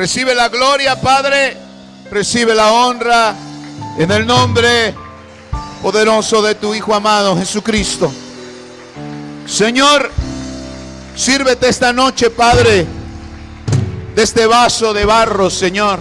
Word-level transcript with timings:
Recibe 0.00 0.34
la 0.34 0.48
gloria, 0.48 0.98
Padre. 0.98 1.54
Recibe 2.10 2.54
la 2.54 2.72
honra 2.72 3.34
en 3.98 4.10
el 4.10 4.26
nombre 4.26 4.94
poderoso 5.82 6.40
de 6.40 6.54
tu 6.54 6.74
Hijo 6.74 6.94
amado 6.94 7.36
Jesucristo. 7.36 8.10
Señor, 9.46 10.10
sírvete 11.14 11.68
esta 11.68 11.92
noche, 11.92 12.30
Padre, 12.30 12.86
de 14.14 14.22
este 14.22 14.46
vaso 14.46 14.94
de 14.94 15.04
barro, 15.04 15.50
Señor. 15.50 16.00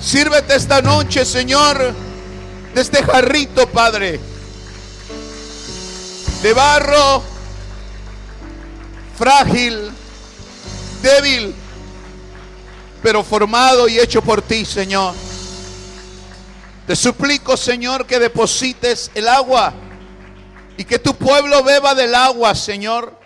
Sírvete 0.00 0.54
esta 0.54 0.80
noche, 0.80 1.26
Señor, 1.26 1.92
de 2.74 2.80
este 2.80 3.02
jarrito, 3.02 3.66
Padre, 3.68 4.18
de 6.42 6.52
barro 6.54 7.22
frágil, 9.18 9.99
débil, 11.02 11.54
pero 13.02 13.22
formado 13.22 13.88
y 13.88 13.98
hecho 13.98 14.22
por 14.22 14.42
ti, 14.42 14.64
Señor. 14.64 15.14
Te 16.86 16.96
suplico, 16.96 17.56
Señor, 17.56 18.06
que 18.06 18.18
deposites 18.18 19.10
el 19.14 19.28
agua 19.28 19.72
y 20.76 20.84
que 20.84 20.98
tu 20.98 21.14
pueblo 21.14 21.62
beba 21.62 21.94
del 21.94 22.14
agua, 22.14 22.54
Señor. 22.54 23.18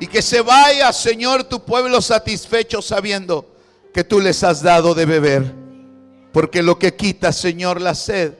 Y 0.00 0.06
que 0.06 0.22
se 0.22 0.40
vaya, 0.40 0.92
Señor, 0.92 1.44
tu 1.44 1.64
pueblo 1.64 2.00
satisfecho 2.00 2.82
sabiendo 2.82 3.54
que 3.94 4.04
tú 4.04 4.20
les 4.20 4.42
has 4.44 4.62
dado 4.62 4.94
de 4.94 5.04
beber. 5.04 5.54
Porque 6.32 6.62
lo 6.62 6.78
que 6.78 6.96
quita, 6.96 7.32
Señor, 7.32 7.80
la 7.80 7.94
sed 7.94 8.34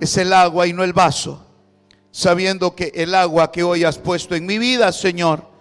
es 0.00 0.16
el 0.16 0.32
agua 0.32 0.66
y 0.66 0.72
no 0.72 0.84
el 0.84 0.92
vaso. 0.92 1.46
Sabiendo 2.10 2.74
que 2.74 2.92
el 2.94 3.14
agua 3.14 3.52
que 3.52 3.62
hoy 3.62 3.84
has 3.84 3.98
puesto 3.98 4.34
en 4.34 4.46
mi 4.46 4.58
vida, 4.58 4.90
Señor, 4.92 5.51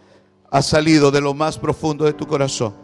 ha 0.52 0.62
salido 0.62 1.10
de 1.10 1.22
lo 1.22 1.34
más 1.34 1.58
profundo 1.58 2.04
de 2.04 2.14
tu 2.14 2.28
corazón. 2.28 2.76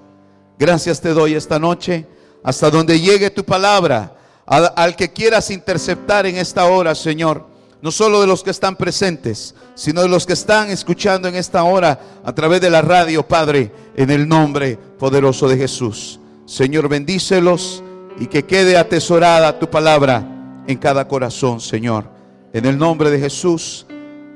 Gracias 0.57 1.01
te 1.01 1.09
doy 1.09 1.35
esta 1.35 1.59
noche, 1.59 2.07
hasta 2.43 2.71
donde 2.71 2.99
llegue 2.99 3.29
tu 3.29 3.43
palabra, 3.43 4.15
al, 4.45 4.95
que 4.95 5.11
quieras 5.11 5.51
interceptar 5.51 6.25
en 6.25 6.37
esta 6.37 6.65
hora, 6.65 6.95
Señor. 6.95 7.45
No 7.81 7.91
solo 7.91 8.21
de 8.21 8.27
los 8.27 8.41
que 8.41 8.49
están 8.49 8.75
presentes, 8.75 9.53
sino 9.75 10.01
de 10.01 10.07
los 10.07 10.25
que 10.25 10.33
están 10.33 10.69
escuchando 10.69 11.27
en 11.27 11.35
esta 11.35 11.61
hora 11.63 11.99
a 12.23 12.33
través 12.33 12.61
de 12.61 12.69
la 12.71 12.81
radio, 12.81 13.27
Padre, 13.27 13.71
en 13.95 14.09
el 14.09 14.27
nombre 14.27 14.79
poderoso 14.97 15.47
de 15.47 15.57
Jesús. 15.57 16.19
Señor, 16.45 16.87
bendícelos 16.87 17.83
y 18.19 18.27
que 18.27 18.45
quede 18.45 18.77
atesorada 18.77 19.59
tu 19.59 19.69
palabra 19.69 20.63
en 20.65 20.77
cada 20.77 21.07
corazón, 21.07 21.59
Señor. 21.59 22.05
En 22.53 22.65
el 22.65 22.77
nombre 22.77 23.11
de 23.11 23.19
Jesús. 23.19 23.85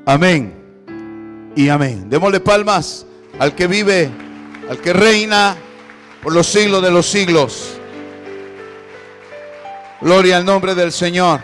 Amén 0.06 0.54
y 1.56 1.70
amén. 1.70 2.10
Démosle 2.10 2.42
palmas 2.42 3.08
al 3.40 3.56
que 3.56 3.68
vive, 3.68 4.10
al 4.70 4.80
que 4.80 4.94
reina 4.94 5.56
por 6.22 6.34
los 6.34 6.48
siglos 6.48 6.82
de 6.82 6.92
los 6.92 7.08
siglos. 7.08 7.78
Gloria 10.00 10.38
al 10.38 10.46
nombre 10.46 10.76
del 10.76 10.92
Señor. 10.92 11.42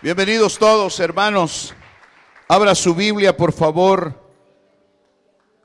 Bienvenidos 0.00 0.58
todos, 0.58 1.00
hermanos. 1.00 1.74
Abra 2.46 2.74
su 2.74 2.94
Biblia, 2.94 3.36
por 3.36 3.52
favor. 3.52 4.14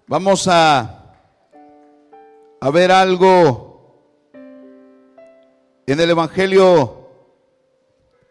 Vamos 0.08 0.48
a, 0.48 1.16
a 2.60 2.70
ver 2.72 2.92
algo 2.92 3.74
en 5.86 6.00
el 6.00 6.10
Evangelio 6.10 7.10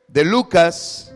de 0.08 0.24
Lucas. 0.24 1.11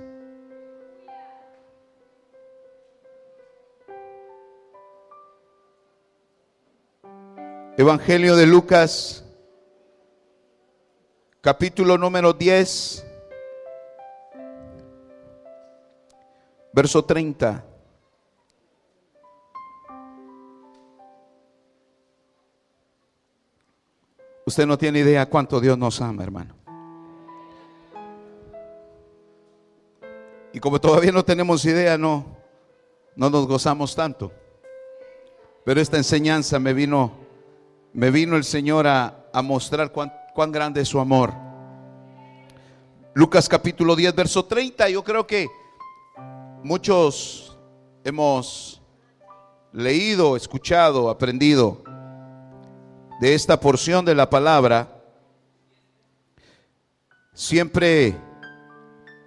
Evangelio 7.78 8.37
de 8.37 8.47
Lucas, 8.47 9.22
capítulo 11.42 11.98
número 11.98 12.32
10, 12.32 13.06
verso 16.72 17.04
30. 17.04 17.62
Usted 24.47 24.64
no 24.64 24.78
tiene 24.78 25.00
idea 25.00 25.26
cuánto 25.26 25.60
Dios 25.60 25.76
nos 25.76 26.00
ama, 26.00 26.22
hermano. 26.22 26.54
Y 30.54 30.60
como 30.60 30.81
todavía 30.81 31.12
no 31.12 31.26
tenemos 31.26 31.62
idea, 31.66 31.98
no, 31.98 32.38
no 33.16 33.28
nos 33.28 33.47
gozamos 33.47 33.94
tanto. 33.94 34.32
Pero 35.62 35.78
esta 35.78 35.98
enseñanza 35.98 36.58
me 36.58 36.72
vino 36.72 37.25
me 37.96 38.10
vino 38.10 38.36
el 38.36 38.44
Señor 38.44 38.86
a, 38.86 39.26
a 39.32 39.40
mostrar 39.40 39.90
cuán, 39.90 40.12
cuán, 40.34 40.52
grande 40.52 40.82
es 40.82 40.88
su 40.88 41.00
amor. 41.00 41.32
Lucas 43.14 43.48
capítulo 43.48 43.96
10, 43.96 44.14
verso 44.14 44.44
30. 44.44 44.90
Yo 44.90 45.02
creo 45.02 45.26
que 45.26 45.48
muchos 46.62 47.56
hemos 48.04 48.82
leído, 49.72 50.36
escuchado, 50.36 51.08
aprendido 51.08 51.82
de 53.18 53.34
esta 53.34 53.58
porción 53.58 54.04
de 54.04 54.14
la 54.14 54.28
palabra. 54.28 55.02
Siempre 57.32 58.14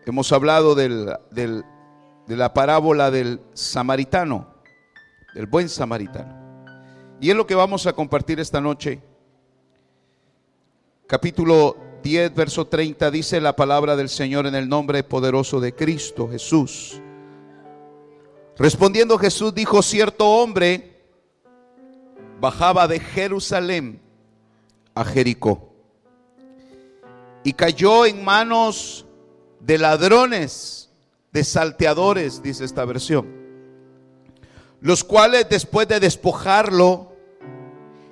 hemos 0.06 0.31
hablado 0.31 0.75
del, 0.75 1.12
del, 1.31 1.63
de 2.28 2.38
la 2.38 2.53
parábola 2.53 3.09
del 3.09 3.41
samaritano, 3.56 4.53
del 5.34 5.47
buen 5.47 5.69
samaritano. 5.69 6.39
Y 7.22 7.30
es 7.30 7.35
lo 7.35 7.46
que 7.46 7.56
vamos 7.56 7.85
a 7.85 7.94
compartir 7.94 8.40
esta 8.40 8.62
noche. 8.62 9.02
Capítulo 11.06 11.75
10, 12.02 12.34
verso 12.34 12.68
30 12.68 13.12
dice 13.12 13.41
la 13.41 13.56
palabra 13.56 13.96
del 13.96 14.09
Señor 14.09 14.47
en 14.47 14.56
el 14.56 14.69
nombre 14.69 15.03
poderoso 15.03 15.59
de 15.59 15.75
Cristo 15.75 16.30
Jesús. 16.30 17.02
Respondiendo 18.57 19.18
Jesús 19.18 19.53
dijo, 19.53 19.81
cierto 19.81 20.28
hombre 20.30 21.02
bajaba 22.40 22.88
de 22.88 23.00
Jerusalén 23.00 24.01
a 24.96 25.03
Jericó 25.03 25.74
y 27.44 27.53
cayó 27.53 28.06
en 28.06 28.24
manos 28.24 29.06
de 29.59 29.78
ladrones, 29.78 30.90
de 31.31 31.44
salteadores, 31.44 32.41
dice 32.41 32.66
esta 32.66 32.86
versión, 32.86 33.28
los 34.81 35.03
cuales 35.03 35.47
después 35.50 35.88
de 35.88 36.00
despojarlo, 36.00 37.09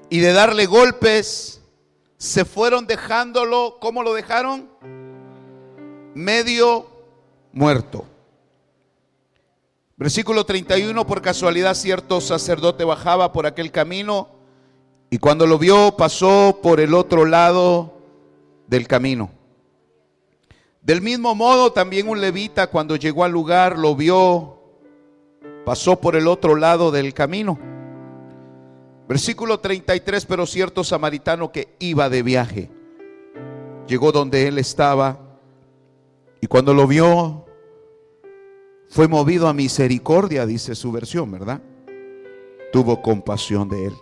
y 0.10 0.20
de 0.20 0.34
darle 0.34 0.66
golpes, 0.66 1.62
se 2.18 2.46
fueron 2.46 2.88
dejándolo, 2.88 3.78
¿cómo 3.80 4.04
lo 4.04 4.14
dejaron? 4.14 4.70
Medio 6.14 6.88
muerto. 7.52 8.06
Versículo 9.98 10.46
31, 10.46 11.08
por 11.08 11.22
casualidad 11.22 11.74
cierto 11.74 12.22
sacerdote 12.22 12.84
bajaba 12.84 13.34
por 13.34 13.46
aquel 13.46 13.72
camino 13.72 14.30
y 15.10 15.18
cuando 15.18 15.48
lo 15.48 15.58
vio 15.58 15.96
pasó 15.98 16.60
por 16.62 16.80
el 16.80 16.94
otro 16.94 17.26
lado 17.26 17.98
del 18.68 18.88
camino. 18.88 19.32
Del 20.82 21.02
mismo 21.02 21.36
modo 21.36 21.74
también 21.74 22.08
un 22.08 22.22
levita 22.22 22.68
cuando 22.68 22.96
llegó 22.96 23.24
al 23.24 23.32
lugar 23.32 23.78
lo 23.78 23.96
vio, 23.96 24.60
pasó 25.66 26.00
por 26.00 26.16
el 26.16 26.28
otro 26.28 26.56
lado 26.56 26.92
del 26.92 27.14
camino. 27.14 27.60
Versículo 29.08 29.60
33, 29.60 30.26
pero 30.26 30.46
cierto 30.46 30.84
samaritano 30.84 31.52
que 31.52 31.70
iba 31.80 32.10
de 32.10 32.24
viaje, 32.24 32.70
llegó 33.88 34.12
donde 34.12 34.48
él 34.48 34.58
estaba 34.58 35.28
y 36.42 36.48
cuando 36.48 36.74
lo 36.74 36.88
vio, 36.88 37.46
fue 38.90 39.08
movido 39.08 39.48
a 39.48 39.54
misericordia, 39.54 40.46
dice 40.46 40.76
su 40.76 40.92
versión, 40.92 41.32
¿verdad? 41.32 41.62
Tuvo 42.72 43.02
compasión 43.02 43.70
de 43.70 43.88
él. 43.88 43.94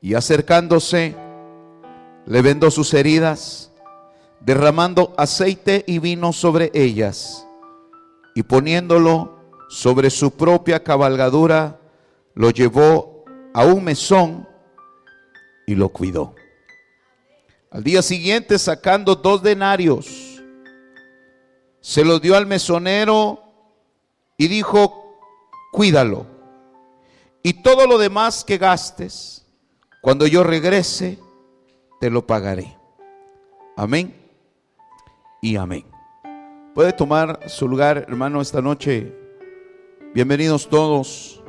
Y 0.00 0.14
acercándose, 0.14 1.14
le 2.26 2.42
vendó 2.42 2.70
sus 2.70 2.94
heridas, 2.94 3.72
derramando 4.40 5.12
aceite 5.16 5.84
y 5.86 5.98
vino 5.98 6.32
sobre 6.32 6.70
ellas, 6.74 7.46
y 8.34 8.42
poniéndolo 8.42 9.34
sobre 9.68 10.10
su 10.10 10.30
propia 10.32 10.82
cabalgadura, 10.82 11.80
lo 12.34 12.50
llevó 12.50 13.13
a 13.54 13.64
un 13.64 13.84
mesón 13.84 14.46
y 15.66 15.76
lo 15.76 15.88
cuidó. 15.88 16.34
Al 17.70 17.82
día 17.82 18.02
siguiente, 18.02 18.58
sacando 18.58 19.14
dos 19.14 19.42
denarios, 19.42 20.42
se 21.80 22.04
los 22.04 22.20
dio 22.20 22.36
al 22.36 22.46
mesonero 22.46 23.42
y 24.36 24.48
dijo, 24.48 25.18
cuídalo. 25.72 26.26
Y 27.42 27.62
todo 27.62 27.86
lo 27.86 27.96
demás 27.96 28.44
que 28.44 28.58
gastes, 28.58 29.46
cuando 30.02 30.26
yo 30.26 30.42
regrese, 30.42 31.18
te 32.00 32.10
lo 32.10 32.26
pagaré. 32.26 32.76
Amén 33.76 34.14
y 35.40 35.56
amén. 35.56 35.84
Puede 36.74 36.92
tomar 36.92 37.48
su 37.48 37.68
lugar, 37.68 37.98
hermano, 38.08 38.40
esta 38.40 38.60
noche. 38.60 39.14
Bienvenidos 40.12 40.68
todos 40.68 41.43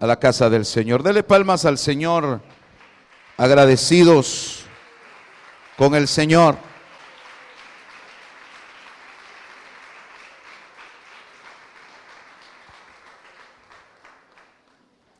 a 0.00 0.06
la 0.06 0.18
casa 0.18 0.50
del 0.50 0.64
Señor. 0.64 1.02
Dele 1.02 1.22
palmas 1.22 1.64
al 1.64 1.78
Señor, 1.78 2.40
agradecidos 3.36 4.64
con 5.76 5.94
el 5.94 6.08
Señor. 6.08 6.56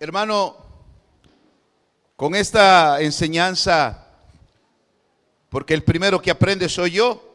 Hermano, 0.01 0.57
con 2.17 2.35
esta 2.35 3.01
enseñanza, 3.01 4.07
porque 5.49 5.73
el 5.73 5.83
primero 5.83 6.21
que 6.21 6.31
aprende 6.31 6.69
soy 6.69 6.91
yo, 6.91 7.35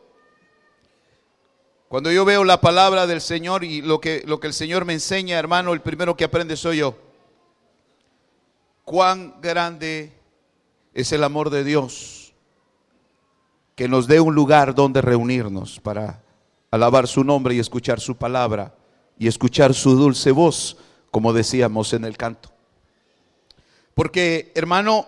cuando 1.87 2.11
yo 2.11 2.23
veo 2.25 2.43
la 2.43 2.61
palabra 2.61 3.07
del 3.07 3.21
Señor 3.21 3.63
y 3.63 3.81
lo 3.81 3.99
que, 3.99 4.21
lo 4.27 4.39
que 4.39 4.45
el 4.45 4.53
Señor 4.53 4.85
me 4.85 4.93
enseña, 4.93 5.39
hermano, 5.39 5.73
el 5.73 5.81
primero 5.81 6.15
que 6.15 6.25
aprende 6.25 6.55
soy 6.55 6.77
yo. 6.77 7.08
Cuán 8.89 9.35
grande 9.39 10.11
es 10.95 11.11
el 11.11 11.23
amor 11.23 11.51
de 11.51 11.63
Dios 11.63 12.33
que 13.75 13.87
nos 13.87 14.07
dé 14.07 14.19
un 14.19 14.33
lugar 14.33 14.73
donde 14.73 14.99
reunirnos 15.03 15.79
para 15.79 16.23
alabar 16.71 17.07
su 17.07 17.23
nombre 17.23 17.53
y 17.53 17.59
escuchar 17.59 17.99
su 17.99 18.17
palabra 18.17 18.73
y 19.19 19.27
escuchar 19.27 19.75
su 19.75 19.95
dulce 19.95 20.31
voz, 20.31 20.75
como 21.11 21.33
decíamos 21.33 21.93
en 21.93 22.03
el 22.03 22.17
canto. 22.17 22.49
Porque, 23.93 24.51
hermano, 24.55 25.05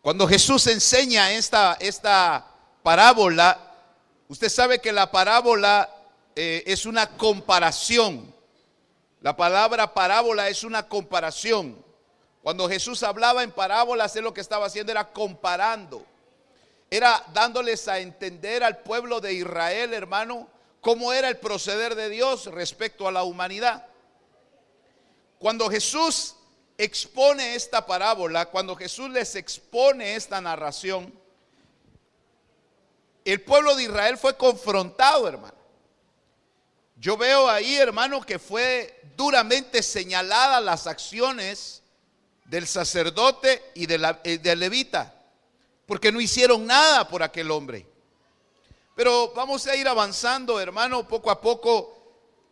cuando 0.00 0.26
Jesús 0.26 0.66
enseña 0.66 1.32
esta, 1.32 1.74
esta 1.80 2.46
parábola, 2.82 3.74
usted 4.26 4.48
sabe 4.48 4.80
que 4.80 4.90
la 4.90 5.10
parábola 5.10 5.86
eh, 6.34 6.62
es 6.64 6.86
una 6.86 7.06
comparación. 7.06 8.34
La 9.20 9.36
palabra 9.36 9.92
parábola 9.92 10.48
es 10.48 10.64
una 10.64 10.88
comparación. 10.88 11.89
Cuando 12.42 12.68
Jesús 12.68 13.02
hablaba 13.02 13.42
en 13.42 13.52
parábolas, 13.52 14.16
él 14.16 14.24
lo 14.24 14.34
que 14.34 14.40
estaba 14.40 14.66
haciendo 14.66 14.92
era 14.92 15.12
comparando 15.12 16.04
era 16.90 17.24
dándoles 17.32 17.86
a 17.86 18.00
entender 18.00 18.64
al 18.64 18.78
pueblo 18.78 19.20
de 19.20 19.32
Israel, 19.32 19.94
hermano, 19.94 20.48
cómo 20.80 21.12
era 21.12 21.28
el 21.28 21.38
proceder 21.38 21.94
de 21.94 22.08
Dios 22.08 22.46
respecto 22.46 23.06
a 23.06 23.12
la 23.12 23.22
humanidad. 23.22 23.86
Cuando 25.38 25.70
Jesús 25.70 26.34
expone 26.76 27.54
esta 27.54 27.86
parábola, 27.86 28.46
cuando 28.46 28.74
Jesús 28.74 29.08
les 29.10 29.36
expone 29.36 30.16
esta 30.16 30.40
narración, 30.40 31.14
el 33.24 33.40
pueblo 33.42 33.76
de 33.76 33.84
Israel 33.84 34.18
fue 34.18 34.36
confrontado, 34.36 35.28
hermano. 35.28 35.54
Yo 36.96 37.16
veo 37.16 37.48
ahí, 37.48 37.76
hermano, 37.76 38.20
que 38.20 38.38
fue 38.38 39.00
duramente 39.16 39.82
señalada 39.82 40.60
las 40.60 40.86
acciones 40.86 41.79
del 42.50 42.66
sacerdote 42.66 43.62
y 43.76 43.86
eh, 43.90 44.38
del 44.38 44.58
levita 44.58 45.14
porque 45.90 46.12
no 46.12 46.20
hicieron 46.20 46.66
nada 46.66 47.08
por 47.08 47.20
aquel 47.20 47.50
hombre. 47.50 47.84
Pero 48.94 49.32
vamos 49.34 49.66
a 49.66 49.74
ir 49.74 49.88
avanzando, 49.88 50.60
hermano, 50.60 51.08
poco 51.08 51.32
a 51.32 51.40
poco. 51.40 51.96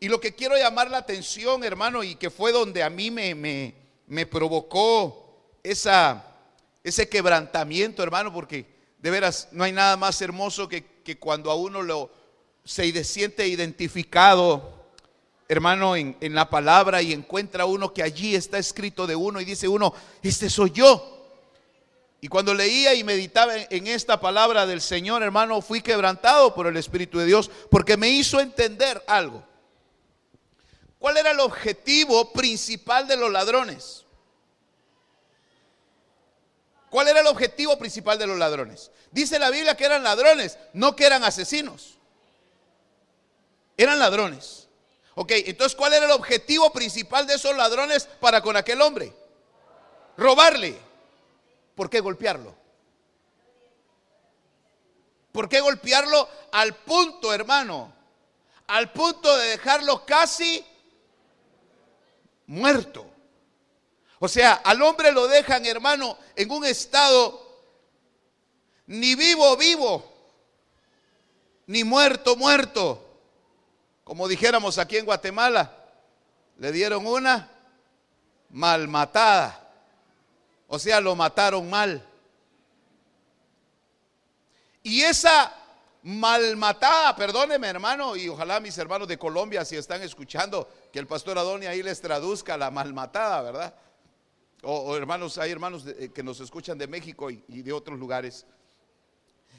Y 0.00 0.09
lo 0.09 0.21
que 0.21 0.35
quiero 0.35 0.56
llamar 0.56 0.91
la 0.91 0.99
atención, 0.99 1.62
hermano, 1.62 2.03
y 2.03 2.17
que 2.17 2.31
fue 2.31 2.50
donde 2.50 2.83
a 2.83 2.91
mí 2.91 3.12
me, 3.12 3.37
me, 3.37 3.75
me 4.09 4.27
provocó 4.27 5.37
esa, 5.62 6.25
ese 6.83 7.09
quebrantamiento, 7.09 8.03
hermano, 8.03 8.33
porque 8.33 8.67
de 8.99 9.09
veras 9.09 9.49
no 9.53 9.62
hay 9.62 9.71
nada 9.71 9.97
más 9.97 10.21
hermoso 10.21 10.69
que, 10.69 10.85
que 11.05 11.17
cuando 11.17 11.53
a 11.53 11.55
uno 11.55 11.83
lo, 11.83 12.11
se 12.65 13.05
siente 13.05 13.47
identificado, 13.47 14.78
hermano, 15.49 15.97
en, 15.97 16.17
en 16.21 16.35
la 16.35 16.50
palabra 16.50 17.00
y 17.00 17.12
encuentra 17.12 17.65
uno 17.65 17.93
que 17.95 18.03
allí 18.03 18.35
está 18.35 18.59
escrito 18.59 19.06
de 19.06 19.17
uno 19.17 19.41
y 19.41 19.45
dice 19.45 19.67
uno, 19.67 19.95
este 20.23 20.50
soy 20.50 20.71
yo. 20.71 21.15
Y 22.21 22.29
cuando 22.29 22.53
leía 22.53 22.95
y 22.95 23.05
meditaba 23.05 23.55
en 23.56 23.87
esta 23.87 24.21
palabra 24.21 24.67
del 24.67 24.81
Señor, 24.81 25.23
hermano, 25.23 25.62
fui 25.62 25.81
quebrantado 25.81 26.55
por 26.55 26.67
el 26.67 26.77
Espíritu 26.77 27.19
de 27.19 27.27
Dios 27.27 27.50
porque 27.71 27.97
me 27.97 28.09
hizo 28.09 28.41
entender 28.41 29.03
algo. 29.06 29.45
¿Cuál 30.99 31.17
era 31.17 31.31
el 31.31 31.41
objetivo 31.41 32.33
principal 32.33 33.06
de 33.06 33.17
los 33.17 33.31
ladrones? 33.31 34.05
¿Cuál 36.91 37.09
era 37.09 37.21
el 37.21 37.27
objetivo 37.27 37.79
principal 37.79 38.19
de 38.19 38.27
los 38.27 38.39
ladrones? 38.39 38.91
Dice 39.12 39.39
la 39.39 39.51
Biblia 39.51 39.77
que 39.77 39.85
eran 39.85 40.03
ladrones, 40.03 40.59
no 40.73 40.97
que 40.97 41.06
eran 41.06 41.23
asesinos. 41.23 41.99
Eran 43.77 43.99
ladrones. 43.99 44.68
Ok, 45.20 45.32
entonces 45.32 45.76
¿cuál 45.76 45.94
era 45.94 46.06
el 46.06 46.12
objetivo 46.12 46.73
principal 46.73 47.26
de 47.26 47.35
esos 47.35 47.56
ladrones 47.56 48.09
para 48.20 48.41
con 48.41 48.56
aquel 48.56 48.81
hombre? 48.81 49.12
Robarle. 50.17 50.79
¿por 51.75 51.91
qué 51.91 51.99
golpearlo? 51.99 52.55
¿Por 55.32 55.49
qué 55.49 55.61
golpearlo 55.61 56.29
al 56.53 56.73
punto, 56.76 57.35
hermano? 57.35 57.93
Al 58.69 58.93
punto 58.93 59.37
de 59.37 59.49
dejarlo 59.49 60.06
casi 60.06 60.65
muerto. 62.47 63.05
O 64.20 64.29
sea, 64.29 64.53
al 64.53 64.81
hombre 64.82 65.11
lo 65.11 65.26
dejan, 65.26 65.67
hermano, 65.67 66.17
en 66.37 66.49
un 66.49 66.65
estado 66.65 67.61
ni 68.87 69.17
vivo, 69.17 69.56
vivo, 69.56 70.12
ni 71.67 71.82
muerto, 71.82 72.37
muerto. 72.37 73.07
Como 74.08 74.26
dijéramos 74.26 74.78
aquí 74.78 74.96
en 74.96 75.05
Guatemala, 75.05 75.70
le 76.56 76.72
dieron 76.72 77.06
una 77.06 77.46
malmatada. 78.48 79.69
O 80.67 80.79
sea, 80.79 80.98
lo 80.98 81.15
mataron 81.15 81.69
mal. 81.69 82.03
Y 84.82 85.03
esa 85.03 85.55
malmatada, 86.05 87.15
perdóneme 87.17 87.69
hermano, 87.69 88.17
y 88.17 88.31
ojalá 88.31 88.60
mis 88.60 88.79
hermanos 88.79 89.08
de 89.08 89.19
Colombia, 89.19 89.62
si 89.67 89.77
están 89.77 90.00
escuchando, 90.00 90.67
que 90.91 91.00
el 91.00 91.06
pastor 91.06 91.38
Adonia 91.38 91.69
ahí 91.69 91.82
les 91.82 92.00
traduzca 92.00 92.56
la 92.56 92.70
malmatada, 92.70 93.43
¿verdad? 93.43 93.74
O, 94.62 94.96
hermanos, 94.96 95.36
hay 95.36 95.50
hermanos 95.50 95.84
eh, 95.86 96.10
que 96.15 96.22
nos 96.22 96.41
escuchan 96.41 96.79
de 96.79 96.86
México 96.86 97.31
y, 97.31 97.44
y, 97.48 97.60
de 97.60 97.74
otros 97.74 97.98
lugares. 97.98 98.46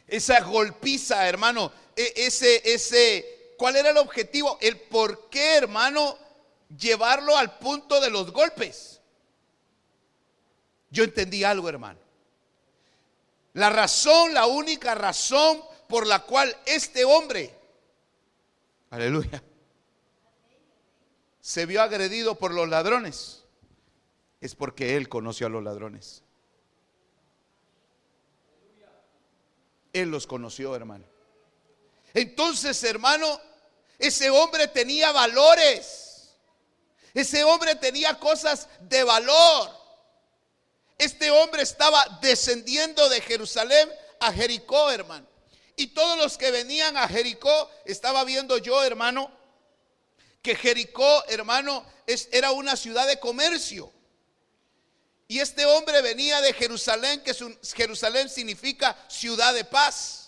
Esa 0.07 0.41
golpiza, 0.41 1.29
hermano, 1.29 1.71
e, 1.95 2.13
ese, 2.15 2.63
ese, 2.65 3.38
¿cuál 3.59 3.75
era 3.75 3.91
el 3.91 3.97
objetivo? 3.97 4.57
El 4.59 4.79
por 4.79 5.29
qué, 5.29 5.57
hermano, 5.57 6.17
llevarlo 6.75 7.37
al 7.37 7.59
punto 7.59 8.01
de 8.01 8.09
los 8.09 8.31
golpes 8.31 8.99
yo 10.91 11.03
entendí 11.03 11.43
algo, 11.43 11.69
hermano. 11.69 11.99
La 13.53 13.69
razón, 13.69 14.33
la 14.33 14.45
única 14.45 14.95
razón 14.95 15.61
por 15.87 16.07
la 16.07 16.23
cual 16.23 16.55
este 16.65 17.05
hombre, 17.05 17.53
aleluya, 18.89 19.43
se 21.41 21.65
vio 21.65 21.81
agredido 21.81 22.35
por 22.35 22.53
los 22.53 22.69
ladrones, 22.69 23.43
es 24.41 24.55
porque 24.55 24.95
él 24.95 25.09
conoció 25.09 25.47
a 25.47 25.49
los 25.49 25.63
ladrones. 25.63 26.23
Él 29.91 30.11
los 30.11 30.27
conoció, 30.27 30.75
hermano. 30.75 31.05
Entonces, 32.13 32.83
hermano, 32.83 33.41
ese 33.99 34.29
hombre 34.29 34.67
tenía 34.67 35.11
valores. 35.11 36.31
Ese 37.13 37.43
hombre 37.43 37.75
tenía 37.75 38.17
cosas 38.17 38.67
de 38.79 39.03
valor. 39.03 39.77
Este 40.97 41.29
hombre 41.31 41.61
estaba 41.61 42.19
descendiendo 42.21 43.07
de 43.09 43.21
Jerusalén 43.21 43.89
a 44.19 44.31
Jericó, 44.33 44.89
hermano. 44.89 45.27
Y 45.75 45.87
todos 45.87 46.17
los 46.17 46.37
que 46.37 46.51
venían 46.51 46.97
a 46.97 47.07
Jericó, 47.07 47.69
estaba 47.85 48.23
viendo 48.25 48.57
yo, 48.57 48.83
hermano, 48.83 49.31
que 50.41 50.55
Jericó, 50.55 51.23
hermano, 51.29 51.85
es, 52.05 52.27
era 52.31 52.51
una 52.51 52.75
ciudad 52.75 53.07
de 53.07 53.19
comercio. 53.19 53.91
Y 55.27 55.39
este 55.39 55.65
hombre 55.65 56.01
venía 56.01 56.41
de 56.41 56.53
Jerusalén, 56.53 57.21
que 57.21 57.33
Jerusalén 57.75 58.29
significa 58.29 58.97
ciudad 59.07 59.53
de 59.53 59.63
paz. 59.63 60.18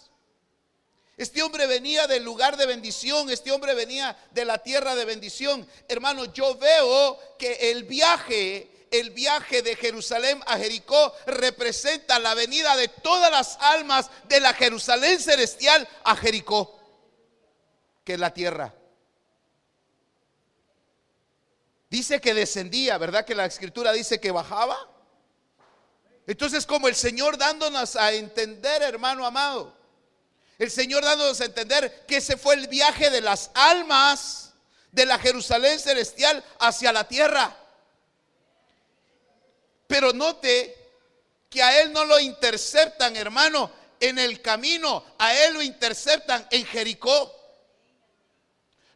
Este 1.21 1.43
hombre 1.43 1.67
venía 1.67 2.07
del 2.07 2.23
lugar 2.23 2.57
de 2.57 2.65
bendición, 2.65 3.29
este 3.29 3.51
hombre 3.51 3.75
venía 3.75 4.17
de 4.31 4.43
la 4.43 4.57
tierra 4.57 4.95
de 4.95 5.05
bendición. 5.05 5.67
Hermano, 5.87 6.25
yo 6.33 6.57
veo 6.57 7.19
que 7.37 7.69
el 7.69 7.83
viaje, 7.83 8.87
el 8.89 9.11
viaje 9.11 9.61
de 9.61 9.75
Jerusalén 9.75 10.41
a 10.47 10.57
Jericó 10.57 11.13
representa 11.27 12.17
la 12.17 12.33
venida 12.33 12.75
de 12.75 12.87
todas 12.87 13.29
las 13.29 13.55
almas 13.59 14.09
de 14.27 14.39
la 14.39 14.51
Jerusalén 14.55 15.19
celestial 15.19 15.87
a 16.05 16.15
Jericó, 16.15 16.79
que 18.03 18.13
es 18.13 18.19
la 18.19 18.33
tierra. 18.33 18.73
Dice 21.87 22.19
que 22.19 22.33
descendía, 22.33 22.97
¿verdad? 22.97 23.25
Que 23.25 23.35
la 23.35 23.45
escritura 23.45 23.93
dice 23.93 24.19
que 24.19 24.31
bajaba. 24.31 24.89
Entonces, 26.25 26.65
como 26.65 26.87
el 26.87 26.95
Señor 26.95 27.37
dándonos 27.37 27.95
a 27.95 28.11
entender, 28.11 28.81
hermano 28.81 29.23
amado, 29.23 29.80
el 30.61 30.69
Señor 30.69 31.03
dándonos 31.03 31.41
a 31.41 31.45
entender 31.45 32.05
que 32.05 32.17
ese 32.17 32.37
fue 32.37 32.53
el 32.53 32.67
viaje 32.67 33.09
de 33.09 33.19
las 33.19 33.49
almas 33.55 34.53
de 34.91 35.07
la 35.07 35.17
Jerusalén 35.17 35.79
celestial 35.79 36.43
hacia 36.59 36.93
la 36.93 37.07
tierra. 37.07 37.57
Pero 39.87 40.13
note 40.13 40.77
que 41.49 41.63
a 41.63 41.81
Él 41.81 41.91
no 41.91 42.05
lo 42.05 42.19
interceptan, 42.19 43.15
hermano, 43.15 43.71
en 43.99 44.19
el 44.19 44.39
camino, 44.39 45.03
a 45.17 45.33
Él 45.33 45.55
lo 45.55 45.63
interceptan 45.63 46.47
en 46.51 46.63
Jericó. 46.63 47.35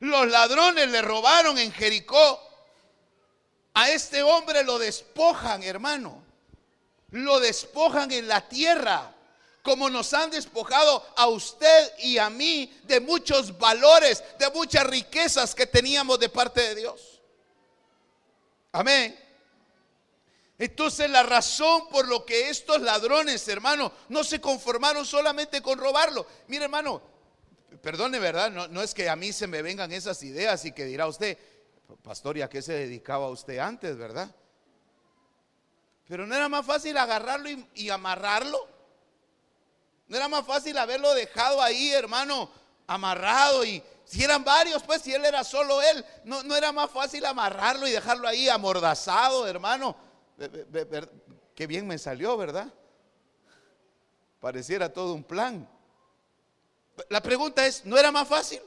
Los 0.01 0.27
ladrones 0.27 0.87
le 0.87 1.01
robaron 1.01 1.57
en 1.57 1.71
Jericó. 1.71 2.47
A 3.73 3.89
este 3.89 4.21
hombre 4.21 4.63
lo 4.63 4.77
despojan, 4.77 5.63
hermano. 5.63 6.23
Lo 7.09 7.39
despojan 7.39 8.11
en 8.11 8.27
la 8.27 8.47
tierra 8.47 9.14
como 9.65 9.89
nos 9.89 10.13
han 10.13 10.29
despojado 10.29 11.03
a 11.17 11.27
usted 11.27 11.91
y 11.97 12.19
a 12.19 12.29
mí 12.29 12.71
de 12.83 12.99
muchos 12.99 13.57
valores, 13.57 14.23
de 14.37 14.49
muchas 14.51 14.85
riquezas 14.85 15.55
que 15.55 15.65
teníamos 15.65 16.19
de 16.19 16.29
parte 16.29 16.61
de 16.61 16.75
Dios. 16.75 17.19
Amén. 18.71 19.19
Entonces 20.59 21.09
la 21.09 21.23
razón 21.23 21.89
por 21.89 22.07
lo 22.07 22.25
que 22.25 22.49
estos 22.49 22.79
ladrones, 22.79 23.45
hermano, 23.47 23.91
no 24.07 24.23
se 24.23 24.39
conformaron 24.39 25.03
solamente 25.03 25.63
con 25.63 25.79
robarlo. 25.79 26.27
Mire, 26.47 26.65
hermano, 26.65 27.01
perdone, 27.81 28.19
¿verdad? 28.19 28.51
No, 28.51 28.81
es 28.83 28.93
que 28.93 29.09
a 29.09 29.15
mí 29.15 29.33
se 29.33 29.47
me 29.47 29.63
vengan 29.63 29.91
esas 29.91 30.21
ideas 30.21 30.63
y 30.65 30.73
que 30.73 30.85
dirá 30.85 31.07
usted, 31.07 31.39
pastor, 32.03 32.37
¿y 32.37 32.43
a 32.43 32.49
qué 32.49 32.61
se 32.61 32.73
dedicaba 32.73 33.29
usted 33.29 33.57
antes, 33.57 33.97
verdad? 33.97 34.33
Pero 36.07 36.27
no 36.27 36.35
era 36.35 36.47
más 36.49 36.65
fácil 36.65 36.95
agarrarlo 36.97 37.49
y 37.73 37.89
amarrarlo. 37.89 38.74
No 40.07 40.17
era 40.17 40.27
más 40.27 40.45
fácil 40.45 40.77
haberlo 40.77 41.13
dejado 41.13 41.61
ahí, 41.61 41.91
hermano, 41.91 42.49
amarrado 42.87 43.65
y 43.65 43.81
si 44.05 44.23
eran 44.23 44.43
varios, 44.43 44.83
pues 44.83 45.01
si 45.01 45.13
él 45.13 45.25
era 45.25 45.43
solo 45.43 45.81
él, 45.81 46.05
no, 46.23 46.43
no 46.43 46.55
era 46.55 46.71
más 46.71 46.91
fácil 46.91 47.25
amarrarlo 47.25 47.87
y 47.87 47.91
dejarlo 47.91 48.27
ahí 48.27 48.47
amordazado, 48.47 49.47
hermano. 49.47 49.95
Qué 51.55 51.67
bien 51.67 51.87
me 51.87 51.97
salió, 51.97 52.37
¿verdad? 52.37 52.71
Pareciera 54.39 54.93
todo 54.93 55.13
un 55.13 55.23
plan. 55.23 55.67
La 57.09 57.21
pregunta 57.21 57.65
es, 57.65 57.83
¿no 57.85 57.97
era 57.97 58.11
más 58.11 58.27
fácil? 58.27 58.61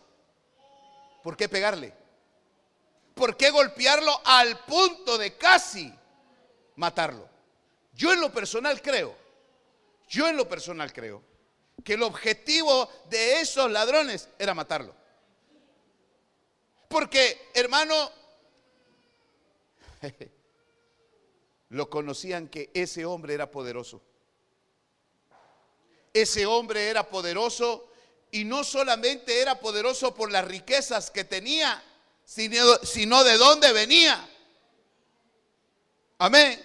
¿Por 1.23 1.37
qué 1.37 1.49
pegarle? 1.49 1.95
¿Por 3.15 3.37
qué 3.37 3.51
golpearlo 3.51 4.21
al 4.25 4.59
punto 4.65 5.17
de 5.19 5.37
casi 5.37 5.93
matarlo? 6.77 7.29
Yo 7.93 8.13
en 8.13 8.21
lo 8.21 8.33
personal 8.33 8.83
creo, 8.83 9.15
yo 10.09 10.29
en 10.29 10.37
lo 10.37 10.49
personal 10.49 10.93
creo 10.93 11.28
que 11.85 11.95
el 11.95 12.03
objetivo 12.03 12.91
de 13.09 13.41
esos 13.41 13.71
ladrones 13.71 14.29
era 14.39 14.55
matarlo. 14.55 14.95
Porque, 16.89 17.51
hermano, 17.55 18.11
lo 21.71 21.91
conocían 21.91 22.49
que 22.49 22.71
ese 22.75 23.05
hombre 23.05 23.35
era 23.35 23.51
poderoso. 23.51 24.03
Ese 26.13 26.47
hombre 26.47 26.89
era 26.89 27.09
poderoso 27.09 27.91
y 28.31 28.45
no 28.45 28.65
solamente 28.65 29.41
era 29.41 29.61
poderoso 29.61 30.15
por 30.15 30.31
las 30.31 30.47
riquezas 30.47 31.11
que 31.11 31.25
tenía, 31.25 31.83
sino, 32.25 32.77
sino 32.79 33.23
de 33.23 33.37
dónde 33.37 33.73
venía. 33.73 34.29
Amén. 36.19 36.65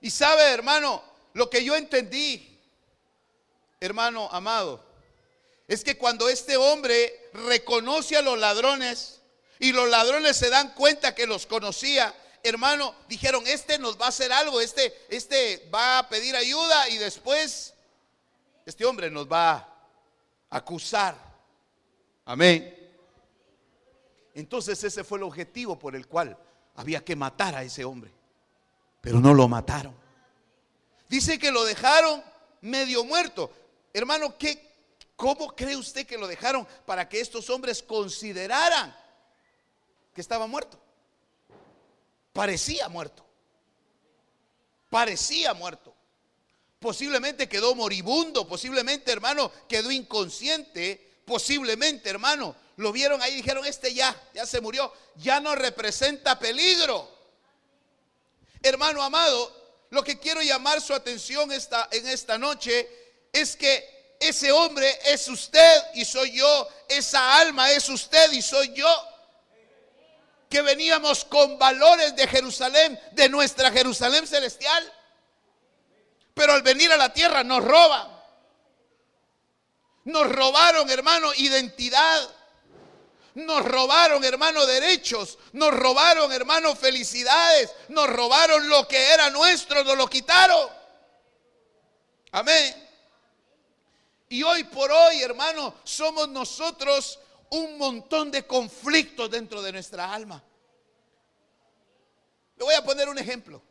Y 0.00 0.10
sabe, 0.10 0.42
hermano, 0.44 1.02
lo 1.34 1.50
que 1.50 1.64
yo 1.64 1.76
entendí 1.76 2.51
hermano 3.84 4.28
amado, 4.30 4.84
es 5.66 5.82
que 5.82 5.98
cuando 5.98 6.28
este 6.28 6.56
hombre 6.56 7.30
reconoce 7.34 8.16
a 8.16 8.22
los 8.22 8.38
ladrones 8.38 9.20
y 9.58 9.72
los 9.72 9.88
ladrones 9.88 10.36
se 10.36 10.50
dan 10.50 10.72
cuenta 10.74 11.14
que 11.14 11.26
los 11.26 11.46
conocía, 11.46 12.14
hermano, 12.44 12.94
dijeron, 13.08 13.42
este 13.46 13.78
nos 13.78 14.00
va 14.00 14.06
a 14.06 14.10
hacer 14.10 14.32
algo, 14.32 14.60
este, 14.60 14.94
este 15.08 15.68
va 15.74 15.98
a 15.98 16.08
pedir 16.08 16.36
ayuda 16.36 16.88
y 16.90 16.98
después 16.98 17.74
este 18.64 18.84
hombre 18.84 19.10
nos 19.10 19.30
va 19.30 19.52
a 19.52 19.68
acusar. 20.50 21.16
Amén. 22.24 22.78
Entonces 24.34 24.82
ese 24.84 25.02
fue 25.02 25.18
el 25.18 25.24
objetivo 25.24 25.78
por 25.78 25.96
el 25.96 26.06
cual 26.06 26.36
había 26.76 27.04
que 27.04 27.16
matar 27.16 27.56
a 27.56 27.64
ese 27.64 27.84
hombre. 27.84 28.12
Pero 29.00 29.18
no 29.18 29.34
lo 29.34 29.48
mataron. 29.48 29.94
Dice 31.08 31.38
que 31.38 31.50
lo 31.50 31.64
dejaron 31.64 32.22
medio 32.60 33.04
muerto. 33.04 33.50
Hermano, 33.92 34.36
¿qué, 34.38 34.72
¿cómo 35.16 35.54
cree 35.54 35.76
usted 35.76 36.06
que 36.06 36.18
lo 36.18 36.26
dejaron 36.26 36.66
para 36.86 37.08
que 37.08 37.20
estos 37.20 37.50
hombres 37.50 37.82
consideraran 37.82 38.96
que 40.14 40.20
estaba 40.20 40.46
muerto? 40.46 40.78
Parecía 42.32 42.88
muerto. 42.88 43.24
Parecía 44.88 45.54
muerto. 45.54 45.94
Posiblemente 46.78 47.48
quedó 47.48 47.74
moribundo, 47.74 48.46
posiblemente, 48.48 49.12
hermano, 49.12 49.52
quedó 49.68 49.90
inconsciente, 49.90 51.20
posiblemente, 51.24 52.10
hermano, 52.10 52.56
lo 52.76 52.92
vieron 52.92 53.22
ahí 53.22 53.34
y 53.34 53.36
dijeron, 53.36 53.64
este 53.64 53.94
ya, 53.94 54.20
ya 54.34 54.46
se 54.46 54.60
murió, 54.60 54.92
ya 55.16 55.40
no 55.40 55.54
representa 55.54 56.38
peligro. 56.38 57.08
Hermano 58.62 59.02
amado, 59.02 59.62
lo 59.90 60.02
que 60.02 60.18
quiero 60.18 60.42
llamar 60.42 60.80
su 60.80 60.94
atención 60.94 61.52
esta, 61.52 61.88
en 61.92 62.08
esta 62.08 62.38
noche 62.38 62.88
es 63.32 63.56
que 63.56 64.16
ese 64.20 64.52
hombre 64.52 64.98
es 65.06 65.26
usted 65.28 65.82
y 65.94 66.04
soy 66.04 66.32
yo, 66.32 66.68
esa 66.88 67.38
alma 67.38 67.70
es 67.72 67.88
usted 67.88 68.30
y 68.32 68.42
soy 68.42 68.72
yo. 68.72 69.08
Que 70.48 70.60
veníamos 70.60 71.24
con 71.24 71.58
valores 71.58 72.14
de 72.14 72.28
Jerusalén, 72.28 73.00
de 73.12 73.28
nuestra 73.28 73.70
Jerusalén 73.72 74.26
celestial. 74.26 74.92
Pero 76.34 76.52
al 76.52 76.62
venir 76.62 76.92
a 76.92 76.96
la 76.96 77.12
tierra 77.12 77.42
nos 77.42 77.64
roban. 77.64 78.08
Nos 80.04 80.30
robaron, 80.30 80.90
hermano, 80.90 81.32
identidad. 81.34 82.28
Nos 83.34 83.64
robaron, 83.64 84.22
hermano, 84.24 84.66
derechos. 84.66 85.38
Nos 85.52 85.72
robaron, 85.72 86.30
hermano, 86.32 86.76
felicidades. 86.76 87.72
Nos 87.88 88.08
robaron 88.08 88.68
lo 88.68 88.86
que 88.86 89.10
era 89.10 89.30
nuestro, 89.30 89.82
nos 89.84 89.96
lo 89.96 90.06
quitaron. 90.06 90.68
Amén. 92.32 92.81
Y 94.32 94.42
hoy 94.44 94.64
por 94.64 94.90
hoy, 94.90 95.20
hermano, 95.20 95.74
somos 95.84 96.26
nosotros 96.26 97.18
un 97.50 97.76
montón 97.76 98.30
de 98.30 98.46
conflictos 98.46 99.30
dentro 99.30 99.60
de 99.60 99.72
nuestra 99.72 100.10
alma. 100.10 100.42
Le 102.56 102.64
voy 102.64 102.74
a 102.74 102.82
poner 102.82 103.10
un 103.10 103.18
ejemplo. 103.18 103.62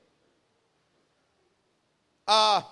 Ah, 2.27 2.71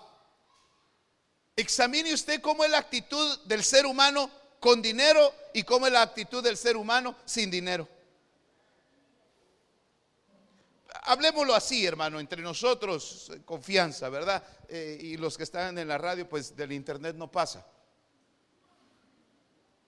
examine 1.55 2.13
usted 2.13 2.39
cómo 2.41 2.63
es 2.63 2.69
la 2.69 2.77
actitud 2.77 3.39
del 3.46 3.63
ser 3.63 3.88
humano 3.88 4.29
con 4.60 4.84
dinero 4.84 5.34
y 5.51 5.63
cómo 5.63 5.88
es 5.88 5.91
la 5.91 6.03
actitud 6.03 6.43
del 6.43 6.58
ser 6.58 6.77
humano 6.77 7.15
sin 7.25 7.50
dinero. 7.50 7.89
Hablemoslo 11.05 11.55
así, 11.55 11.88
hermano, 11.88 12.19
entre 12.19 12.43
nosotros, 12.43 13.31
confianza, 13.46 14.10
¿verdad? 14.10 14.43
Eh, 14.67 15.00
y 15.01 15.17
los 15.17 15.36
que 15.36 15.41
están 15.41 15.75
en 15.75 15.88
la 15.88 15.98
radio, 15.98 16.29
pues 16.29 16.55
del 16.55 16.72
internet 16.72 17.15
no 17.15 17.31
pasa. 17.31 17.65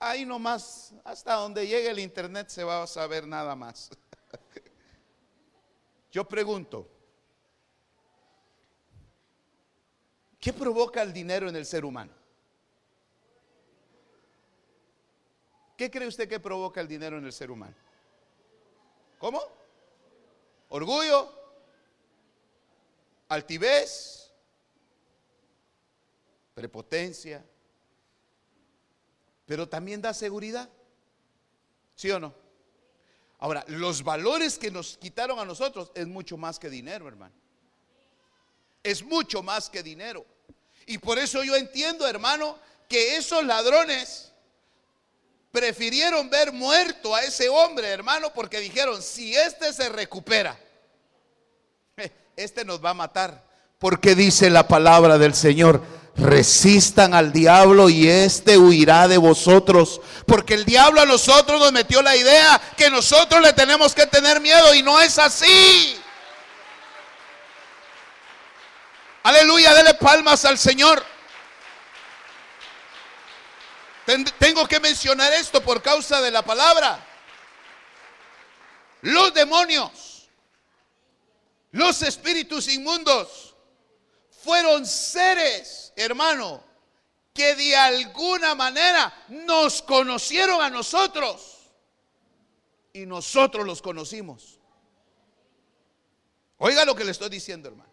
Ahí 0.03 0.25
nomás, 0.25 0.95
hasta 1.03 1.35
donde 1.35 1.67
llegue 1.67 1.87
el 1.87 1.99
internet 1.99 2.49
se 2.49 2.63
va 2.63 2.81
a 2.81 2.87
saber 2.87 3.27
nada 3.27 3.55
más. 3.55 3.91
Yo 6.11 6.27
pregunto, 6.27 6.89
¿qué 10.39 10.51
provoca 10.51 11.03
el 11.03 11.13
dinero 11.13 11.47
en 11.49 11.55
el 11.55 11.67
ser 11.67 11.85
humano? 11.85 12.11
¿Qué 15.77 15.91
cree 15.91 16.07
usted 16.07 16.27
que 16.27 16.39
provoca 16.39 16.81
el 16.81 16.87
dinero 16.87 17.19
en 17.19 17.25
el 17.25 17.31
ser 17.31 17.51
humano? 17.51 17.75
¿Cómo? 19.19 19.39
Orgullo, 20.69 21.31
altivez, 23.27 24.33
prepotencia, 26.55 27.45
pero 29.51 29.67
también 29.67 30.01
da 30.01 30.13
seguridad. 30.13 30.69
¿Sí 31.97 32.09
o 32.09 32.21
no? 32.21 32.33
Ahora, 33.39 33.65
los 33.67 34.01
valores 34.01 34.57
que 34.57 34.71
nos 34.71 34.95
quitaron 34.95 35.39
a 35.39 35.43
nosotros 35.43 35.91
es 35.93 36.07
mucho 36.07 36.37
más 36.37 36.57
que 36.57 36.69
dinero, 36.69 37.05
hermano. 37.09 37.35
Es 38.81 39.03
mucho 39.03 39.43
más 39.43 39.69
que 39.69 39.83
dinero. 39.83 40.25
Y 40.85 40.99
por 40.99 41.19
eso 41.19 41.43
yo 41.43 41.57
entiendo, 41.57 42.07
hermano, 42.07 42.57
que 42.87 43.17
esos 43.17 43.43
ladrones 43.43 44.31
prefirieron 45.51 46.29
ver 46.29 46.53
muerto 46.53 47.13
a 47.13 47.21
ese 47.23 47.49
hombre, 47.49 47.89
hermano, 47.89 48.31
porque 48.33 48.61
dijeron, 48.61 49.01
si 49.01 49.35
este 49.35 49.73
se 49.73 49.89
recupera, 49.89 50.57
este 52.37 52.63
nos 52.63 52.81
va 52.81 52.91
a 52.91 52.93
matar. 52.93 53.43
Porque 53.79 54.15
dice 54.15 54.49
la 54.49 54.69
palabra 54.69 55.17
del 55.17 55.33
Señor, 55.33 55.83
resistan 56.15 57.13
al 57.13 57.31
diablo 57.31 57.89
y 57.89 58.07
éste 58.07 58.57
huirá 58.57 59.07
de 59.07 59.17
vosotros. 59.17 60.01
Porque 60.25 60.53
el 60.53 60.65
diablo 60.65 61.01
a 61.01 61.05
nosotros 61.05 61.59
nos 61.59 61.71
metió 61.71 62.01
la 62.01 62.15
idea 62.15 62.61
que 62.77 62.89
nosotros 62.89 63.41
le 63.41 63.53
tenemos 63.53 63.93
que 63.93 64.05
tener 64.07 64.39
miedo 64.39 64.73
y 64.73 64.83
no 64.83 64.99
es 65.01 65.17
así. 65.17 65.99
Aleluya, 69.23 69.73
dele 69.73 69.93
palmas 69.93 70.45
al 70.45 70.57
Señor. 70.57 71.05
Tengo 74.39 74.67
que 74.67 74.79
mencionar 74.79 75.31
esto 75.33 75.61
por 75.61 75.81
causa 75.81 76.21
de 76.21 76.31
la 76.31 76.41
palabra. 76.41 76.99
Los 79.01 79.33
demonios, 79.33 80.27
los 81.71 82.01
espíritus 82.01 82.67
inmundos, 82.67 83.50
fueron 84.43 84.85
seres, 84.85 85.93
hermano, 85.95 86.63
que 87.33 87.55
de 87.55 87.75
alguna 87.75 88.55
manera 88.55 89.13
nos 89.29 89.81
conocieron 89.81 90.61
a 90.61 90.69
nosotros 90.69 91.69
y 92.93 93.05
nosotros 93.05 93.65
los 93.65 93.81
conocimos. 93.81 94.59
Oiga 96.57 96.85
lo 96.85 96.95
que 96.95 97.03
le 97.03 97.11
estoy 97.11 97.29
diciendo, 97.29 97.69
hermano. 97.69 97.91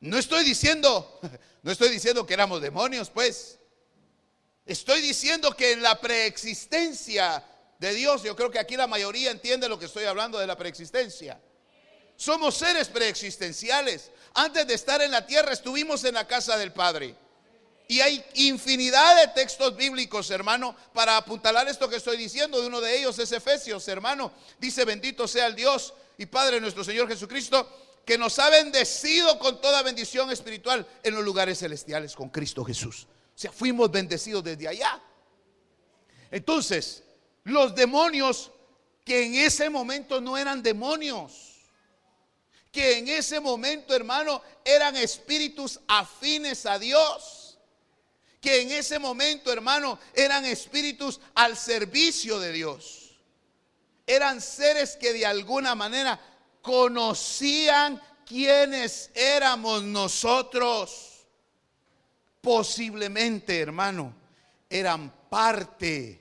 No 0.00 0.16
estoy 0.16 0.44
diciendo, 0.44 1.20
no 1.62 1.70
estoy 1.70 1.90
diciendo 1.90 2.24
que 2.24 2.34
éramos 2.34 2.60
demonios, 2.60 3.10
pues. 3.10 3.58
Estoy 4.64 5.00
diciendo 5.00 5.56
que 5.56 5.72
en 5.72 5.82
la 5.82 6.00
preexistencia 6.00 7.44
de 7.78 7.94
Dios, 7.94 8.22
yo 8.22 8.36
creo 8.36 8.50
que 8.50 8.58
aquí 8.58 8.76
la 8.76 8.86
mayoría 8.86 9.30
entiende 9.30 9.68
lo 9.68 9.78
que 9.78 9.86
estoy 9.86 10.04
hablando 10.04 10.38
de 10.38 10.46
la 10.46 10.56
preexistencia. 10.56 11.40
Somos 12.20 12.54
seres 12.54 12.88
preexistenciales. 12.88 14.10
Antes 14.34 14.66
de 14.66 14.74
estar 14.74 15.00
en 15.00 15.10
la 15.10 15.26
tierra 15.26 15.54
estuvimos 15.54 16.04
en 16.04 16.12
la 16.12 16.26
casa 16.26 16.58
del 16.58 16.70
Padre. 16.70 17.14
Y 17.88 18.00
hay 18.00 18.22
infinidad 18.34 19.22
de 19.22 19.28
textos 19.28 19.74
bíblicos, 19.74 20.30
hermano, 20.30 20.76
para 20.92 21.16
apuntalar 21.16 21.66
esto 21.66 21.88
que 21.88 21.96
estoy 21.96 22.18
diciendo. 22.18 22.60
De 22.60 22.66
uno 22.66 22.82
de 22.82 22.98
ellos 22.98 23.18
es 23.18 23.32
Efesios, 23.32 23.88
hermano. 23.88 24.32
Dice, 24.58 24.84
bendito 24.84 25.26
sea 25.26 25.46
el 25.46 25.56
Dios 25.56 25.94
y 26.18 26.26
Padre 26.26 26.60
nuestro 26.60 26.84
Señor 26.84 27.08
Jesucristo, 27.08 27.66
que 28.04 28.18
nos 28.18 28.38
ha 28.38 28.50
bendecido 28.50 29.38
con 29.38 29.58
toda 29.58 29.80
bendición 29.80 30.30
espiritual 30.30 30.86
en 31.02 31.14
los 31.14 31.24
lugares 31.24 31.60
celestiales 31.60 32.14
con 32.14 32.28
Cristo 32.28 32.62
Jesús. 32.66 33.06
O 33.34 33.38
sea, 33.38 33.50
fuimos 33.50 33.90
bendecidos 33.90 34.44
desde 34.44 34.68
allá. 34.68 35.00
Entonces, 36.30 37.02
los 37.44 37.74
demonios 37.74 38.50
que 39.06 39.24
en 39.24 39.36
ese 39.36 39.70
momento 39.70 40.20
no 40.20 40.36
eran 40.36 40.62
demonios, 40.62 41.49
que 42.70 42.98
en 42.98 43.08
ese 43.08 43.40
momento, 43.40 43.94
hermano, 43.94 44.42
eran 44.64 44.96
espíritus 44.96 45.80
afines 45.88 46.66
a 46.66 46.78
Dios, 46.78 47.58
que 48.40 48.62
en 48.62 48.70
ese 48.70 48.98
momento, 48.98 49.52
hermano, 49.52 49.98
eran 50.14 50.44
espíritus 50.44 51.20
al 51.34 51.56
servicio 51.56 52.38
de 52.38 52.52
Dios. 52.52 53.18
Eran 54.06 54.40
seres 54.40 54.96
que 54.96 55.12
de 55.12 55.26
alguna 55.26 55.74
manera 55.74 56.18
conocían 56.62 58.00
quiénes 58.24 59.10
éramos 59.14 59.82
nosotros 59.82 61.26
posiblemente, 62.40 63.60
hermano, 63.60 64.14
eran 64.68 65.12
parte 65.28 66.20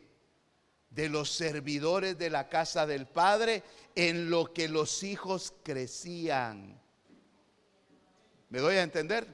de 0.90 1.10
los 1.10 1.32
servidores 1.32 2.18
de 2.18 2.30
la 2.30 2.50
casa 2.50 2.86
del 2.86 3.06
Padre 3.06 3.64
en 4.00 4.30
lo 4.30 4.54
que 4.54 4.70
los 4.70 5.04
hijos 5.04 5.52
crecían. 5.62 6.82
¿Me 8.48 8.60
doy 8.60 8.78
a 8.78 8.84
entender? 8.84 9.28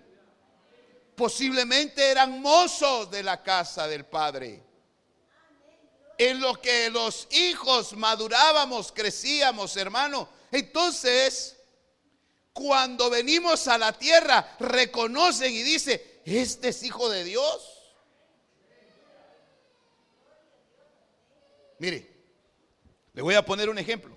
Posiblemente 1.16 2.10
eran 2.10 2.42
mozos 2.42 3.12
de 3.12 3.22
la 3.22 3.44
casa 3.44 3.88
del 3.88 4.06
Padre. 4.06 4.64
En 6.18 6.42
lo 6.42 6.60
que 6.60 6.90
los 6.90 7.28
hijos 7.30 7.96
madurábamos, 7.96 8.92
crecíamos, 8.92 9.78
hermano. 9.78 10.28
Entonces, 10.52 11.58
cuando 12.52 13.12
venimos 13.12 13.68
a 13.68 13.78
la 13.78 13.94
tierra, 13.94 14.58
reconocen 14.60 15.54
y 15.54 15.62
dice, 15.62 16.22
este 16.26 16.70
es 16.70 16.82
hijo 16.82 17.08
de 17.08 17.24
Dios. 17.24 17.84
Mire, 21.78 22.10
le 23.14 23.22
voy 23.22 23.36
a 23.36 23.46
poner 23.46 23.70
un 23.70 23.78
ejemplo. 23.78 24.15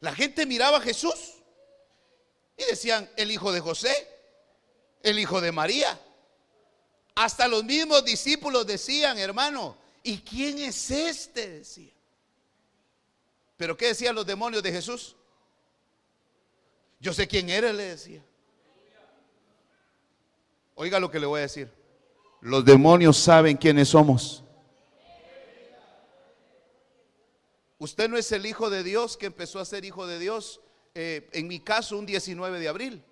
La 0.00 0.14
gente 0.14 0.46
miraba 0.46 0.78
a 0.78 0.80
Jesús 0.80 1.34
y 2.56 2.64
decían, 2.64 3.08
el 3.16 3.30
hijo 3.30 3.52
de 3.52 3.60
José, 3.60 3.92
el 5.02 5.18
hijo 5.18 5.40
de 5.40 5.52
María. 5.52 5.98
Hasta 7.14 7.48
los 7.48 7.64
mismos 7.64 8.04
discípulos 8.04 8.66
decían, 8.66 9.18
hermano, 9.18 9.76
¿y 10.02 10.18
quién 10.18 10.58
es 10.58 10.90
este? 10.90 11.48
Decía. 11.50 11.92
Pero 13.56 13.76
¿qué 13.76 13.88
decían 13.88 14.14
los 14.14 14.24
demonios 14.24 14.62
de 14.62 14.70
Jesús? 14.70 15.16
Yo 17.00 17.12
sé 17.12 17.26
quién 17.26 17.50
era, 17.50 17.72
le 17.72 17.84
decía. 17.84 18.22
Oiga 20.76 21.00
lo 21.00 21.10
que 21.10 21.18
le 21.18 21.26
voy 21.26 21.38
a 21.38 21.42
decir. 21.42 21.72
Los 22.40 22.64
demonios 22.64 23.16
saben 23.16 23.56
quiénes 23.56 23.88
somos. 23.88 24.44
Usted 27.78 28.08
no 28.08 28.16
es 28.16 28.32
el 28.32 28.44
hijo 28.44 28.70
de 28.70 28.82
Dios 28.82 29.16
que 29.16 29.26
empezó 29.26 29.60
a 29.60 29.64
ser 29.64 29.84
hijo 29.84 30.06
de 30.06 30.18
Dios, 30.18 30.60
eh, 30.94 31.28
en 31.32 31.46
mi 31.46 31.60
caso, 31.60 31.96
un 31.96 32.06
19 32.06 32.58
de 32.58 32.68
abril. 32.68 33.04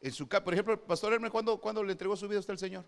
En 0.00 0.12
su, 0.12 0.28
por 0.28 0.52
ejemplo, 0.52 0.80
Pastor 0.80 1.12
Hermes, 1.12 1.30
¿cuándo, 1.30 1.58
¿cuándo, 1.58 1.82
le 1.84 1.92
entregó 1.92 2.16
su 2.16 2.26
vida 2.28 2.38
a 2.38 2.40
usted 2.40 2.52
al 2.52 2.58
Señor? 2.58 2.84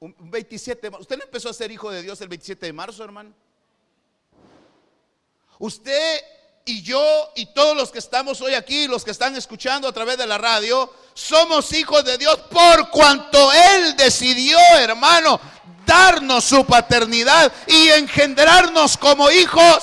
Un 0.00 0.14
27 0.30 0.90
Usted 1.00 1.16
no 1.16 1.24
empezó 1.24 1.48
a 1.48 1.52
ser 1.52 1.72
hijo 1.72 1.90
de 1.90 2.02
Dios 2.02 2.20
el 2.20 2.28
27 2.28 2.66
de 2.66 2.72
marzo, 2.72 3.02
hermano. 3.02 3.34
Usted 5.58 6.20
y 6.68 6.82
yo 6.82 7.32
y 7.34 7.46
todos 7.46 7.74
los 7.74 7.90
que 7.90 7.98
estamos 7.98 8.42
hoy 8.42 8.52
aquí, 8.52 8.86
los 8.88 9.02
que 9.02 9.10
están 9.10 9.34
escuchando 9.34 9.88
a 9.88 9.92
través 9.92 10.18
de 10.18 10.26
la 10.26 10.36
radio, 10.36 10.94
somos 11.14 11.72
hijos 11.72 12.04
de 12.04 12.18
Dios 12.18 12.38
por 12.50 12.90
cuanto 12.90 13.50
Él 13.50 13.96
decidió, 13.96 14.58
hermano, 14.76 15.40
darnos 15.86 16.44
su 16.44 16.66
paternidad 16.66 17.50
y 17.66 17.88
engendrarnos 17.88 18.98
como 18.98 19.30
hijos. 19.30 19.82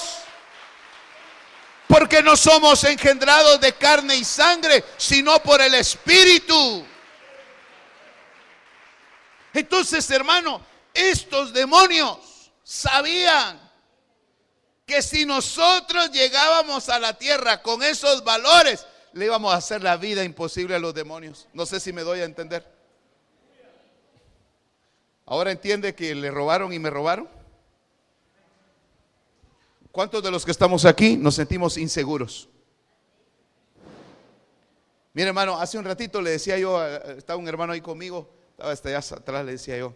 Porque 1.88 2.22
no 2.22 2.38
somos 2.38 2.84
engendrados 2.84 3.60
de 3.60 3.74
carne 3.74 4.16
y 4.18 4.24
sangre, 4.24 4.86
sino 4.98 5.40
por 5.40 5.62
el 5.62 5.74
Espíritu. 5.74 6.86
Entonces, 9.54 10.08
hermano, 10.12 10.64
estos 10.94 11.52
demonios 11.52 12.52
sabían 12.64 13.65
que 14.86 15.02
si 15.02 15.26
nosotros 15.26 16.12
llegábamos 16.12 16.90
a 16.90 17.00
la 17.00 17.18
tierra 17.18 17.62
con 17.62 17.82
esos 17.82 18.24
valores, 18.24 18.86
le 19.14 19.26
íbamos 19.26 19.54
a 19.54 19.58
hacer 19.58 19.82
la 19.82 19.98
vida 19.98 20.24
imposible 20.24 20.76
a 20.76 20.80
los 20.80 20.94
demonios. 20.94 21.48
No 21.54 21.66
sé 21.66 21.80
si 21.80 21.92
me 21.92 22.04
doy 22.04 22.20
a 22.20 22.26
entender. 22.26 22.66
Ahora 25.26 25.52
entiende 25.52 25.96
que 25.96 26.14
le 26.14 26.30
robaron 26.30 26.72
y 26.72 26.80
me 26.80 26.90
robaron. 26.90 27.28
¿Cuántos 29.92 30.22
de 30.22 30.30
los 30.30 30.46
que 30.46 30.52
estamos 30.52 30.86
aquí 30.86 31.18
nos 31.18 31.36
sentimos 31.36 31.78
inseguros? 31.78 32.50
Mire 35.14 35.30
hermano, 35.30 35.58
hace 35.58 35.78
un 35.78 35.86
ratito 35.86 36.22
le 36.22 36.32
decía 36.32 36.58
yo, 36.58 36.86
eh, 36.86 37.16
estaba 37.18 37.40
un 37.40 37.48
hermano 37.48 37.72
ahí 37.72 37.80
conmigo, 37.80 38.30
estaba 38.52 38.72
hasta 38.72 38.90
allá 38.90 39.00
atrás, 39.00 39.46
le 39.46 39.54
decía 39.54 39.78
yo, 39.78 39.94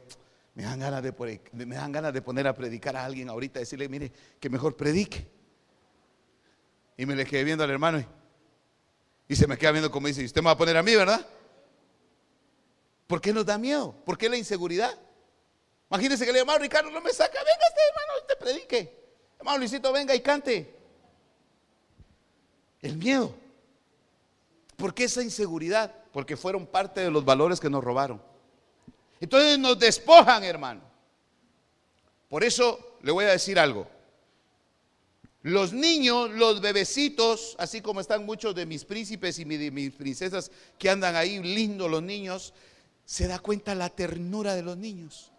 me 0.59 0.65
dan, 0.65 0.77
ganas 0.77 1.01
de, 1.01 1.41
me 1.53 1.75
dan 1.77 1.89
ganas 1.89 2.11
de 2.11 2.21
poner 2.21 2.45
a 2.45 2.53
predicar 2.53 2.93
a 2.97 3.05
alguien 3.05 3.29
ahorita, 3.29 3.61
decirle, 3.61 3.87
mire, 3.87 4.11
que 4.41 4.49
mejor 4.49 4.75
predique. 4.75 5.25
Y 6.97 7.05
me 7.05 7.15
le 7.15 7.25
quedé 7.25 7.45
viendo 7.45 7.63
al 7.63 7.69
hermano 7.69 8.03
y, 9.29 9.35
se 9.37 9.47
me 9.47 9.57
queda 9.57 9.71
viendo 9.71 9.89
como 9.89 10.07
dice, 10.07 10.25
usted 10.25 10.41
me 10.41 10.47
va 10.47 10.51
a 10.51 10.57
poner 10.57 10.75
a 10.75 10.83
mí, 10.83 10.93
¿verdad? 10.93 11.25
¿Por 13.07 13.21
qué 13.21 13.31
nos 13.31 13.45
da 13.45 13.57
miedo? 13.57 13.95
¿Por 14.03 14.17
qué 14.17 14.27
la 14.27 14.35
inseguridad? 14.35 14.93
Imagínense 15.89 16.25
que 16.25 16.33
le 16.33 16.39
hermano 16.39 16.59
Ricardo, 16.59 16.91
no 16.91 16.99
me 16.99 17.13
saca, 17.13 17.39
venga 17.39 17.65
este 17.69 17.81
hermano, 17.87 18.19
usted 18.19 18.37
predique. 18.37 18.99
Hermano 19.39 19.59
Luisito, 19.59 19.93
venga 19.93 20.13
y 20.13 20.19
cante. 20.19 20.75
El 22.81 22.97
miedo. 22.97 23.33
¿Por 24.75 24.93
qué 24.93 25.05
esa 25.05 25.23
inseguridad? 25.23 25.95
Porque 26.11 26.35
fueron 26.35 26.67
parte 26.67 26.99
de 26.99 27.11
los 27.11 27.23
valores 27.23 27.61
que 27.61 27.69
nos 27.69 27.81
robaron. 27.81 28.28
Entonces 29.19 29.59
nos 29.59 29.77
despojan, 29.77 30.43
hermano. 30.43 30.81
Por 32.29 32.43
eso 32.43 32.97
le 33.01 33.11
voy 33.11 33.25
a 33.25 33.29
decir 33.29 33.59
algo. 33.59 33.87
Los 35.41 35.71
niños, 35.71 36.29
los 36.31 36.59
bebecitos, 36.59 37.55
así 37.59 37.81
como 37.81 38.01
están 38.01 38.25
muchos 38.25 38.53
de 38.53 38.65
mis 38.65 38.83
príncipes 38.83 39.39
y 39.39 39.45
de 39.45 39.71
mis 39.71 39.93
princesas 39.93 40.51
que 40.77 40.89
andan 40.89 41.15
ahí 41.15 41.39
lindos 41.39 41.89
los 41.89 42.03
niños, 42.03 42.53
se 43.05 43.27
da 43.27 43.39
cuenta 43.39 43.73
la 43.73 43.89
ternura 43.89 44.53
de 44.53 44.61
los 44.61 44.77
niños. 44.77 45.31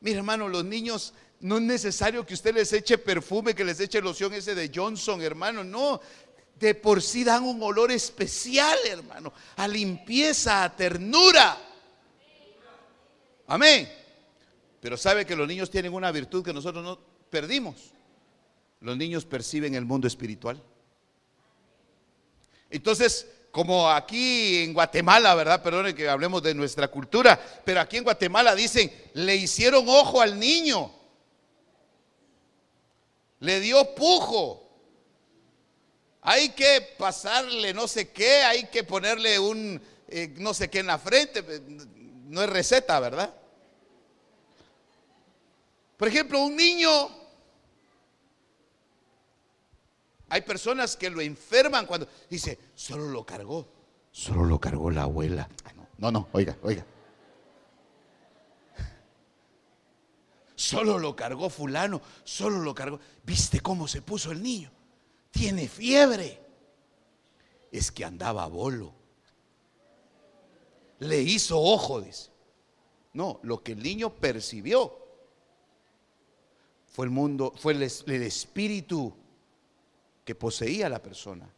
Mira, 0.00 0.18
hermano, 0.18 0.48
los 0.48 0.64
niños 0.64 1.14
no 1.40 1.56
es 1.56 1.62
necesario 1.62 2.26
que 2.26 2.34
usted 2.34 2.54
les 2.54 2.72
eche 2.72 2.98
perfume, 2.98 3.54
que 3.54 3.64
les 3.64 3.78
eche 3.80 4.00
loción 4.00 4.34
ese 4.34 4.54
de 4.54 4.70
Johnson, 4.74 5.22
hermano, 5.22 5.62
no. 5.62 6.00
De 6.58 6.74
por 6.74 7.00
sí 7.00 7.24
dan 7.24 7.44
un 7.44 7.62
olor 7.62 7.92
especial, 7.92 8.78
hermano, 8.86 9.32
a 9.56 9.68
limpieza, 9.68 10.64
a 10.64 10.74
ternura. 10.74 11.73
Amén. 13.46 13.90
Pero 14.80 14.96
sabe 14.96 15.24
que 15.24 15.36
los 15.36 15.48
niños 15.48 15.70
tienen 15.70 15.92
una 15.92 16.10
virtud 16.12 16.44
que 16.44 16.52
nosotros 16.52 16.84
no 16.84 16.98
perdimos 17.30 17.94
los 18.84 18.98
niños 18.98 19.24
perciben 19.24 19.74
el 19.74 19.86
mundo 19.86 20.06
espiritual. 20.06 20.62
Entonces, 22.68 23.26
como 23.50 23.88
aquí 23.88 24.58
en 24.58 24.74
Guatemala, 24.74 25.34
¿verdad? 25.34 25.62
Perdone 25.62 25.94
que 25.94 26.08
hablemos 26.08 26.42
de 26.42 26.54
nuestra 26.54 26.88
cultura, 26.88 27.40
pero 27.64 27.80
aquí 27.80 27.96
en 27.96 28.04
Guatemala 28.04 28.54
dicen, 28.54 28.92
le 29.14 29.36
hicieron 29.36 29.88
ojo 29.88 30.20
al 30.20 30.38
niño, 30.38 30.92
le 33.40 33.60
dio 33.60 33.94
pujo. 33.94 34.60
Hay 36.20 36.50
que 36.50 36.94
pasarle 36.98 37.72
no 37.72 37.88
sé 37.88 38.10
qué, 38.10 38.42
hay 38.42 38.66
que 38.66 38.84
ponerle 38.84 39.38
un 39.38 39.80
eh, 40.08 40.34
no 40.36 40.52
sé 40.52 40.68
qué 40.68 40.80
en 40.80 40.86
la 40.86 40.98
frente, 40.98 41.42
no 42.24 42.42
es 42.42 42.50
receta, 42.50 42.98
¿verdad? 43.00 43.34
Por 45.96 46.08
ejemplo, 46.08 46.40
un 46.40 46.56
niño 46.56 46.90
Hay 50.34 50.42
personas 50.42 50.96
que 50.96 51.10
lo 51.10 51.20
enferman 51.20 51.86
cuando 51.86 52.08
dice, 52.28 52.58
solo 52.74 53.08
lo 53.08 53.24
cargó, 53.24 53.68
solo 54.10 54.44
lo 54.44 54.58
cargó 54.58 54.90
la 54.90 55.02
abuela. 55.02 55.48
no, 55.98 56.10
no, 56.10 56.28
oiga, 56.32 56.58
oiga. 56.62 56.84
Solo 60.56 60.98
lo 60.98 61.14
cargó 61.14 61.48
fulano, 61.50 62.02
solo 62.24 62.58
lo 62.58 62.74
cargó. 62.74 62.98
¿Viste 63.22 63.60
cómo 63.60 63.86
se 63.86 64.02
puso 64.02 64.32
el 64.32 64.42
niño? 64.42 64.72
Tiene 65.30 65.68
fiebre. 65.68 66.40
Es 67.70 67.92
que 67.92 68.04
andaba 68.04 68.46
bolo. 68.48 68.92
Le 70.98 71.20
hizo 71.20 71.60
ojo, 71.60 72.00
dice. 72.00 72.30
No, 73.12 73.38
lo 73.42 73.62
que 73.62 73.72
el 73.72 73.82
niño 73.82 74.10
percibió 74.10 74.98
fue 76.86 77.06
el 77.06 77.10
mundo, 77.10 77.52
fue 77.56 77.72
el, 77.72 77.82
espíritu 77.82 79.14
que 80.24 80.34
poseía 80.34 80.88
la 80.88 81.00
persona. 81.00 81.48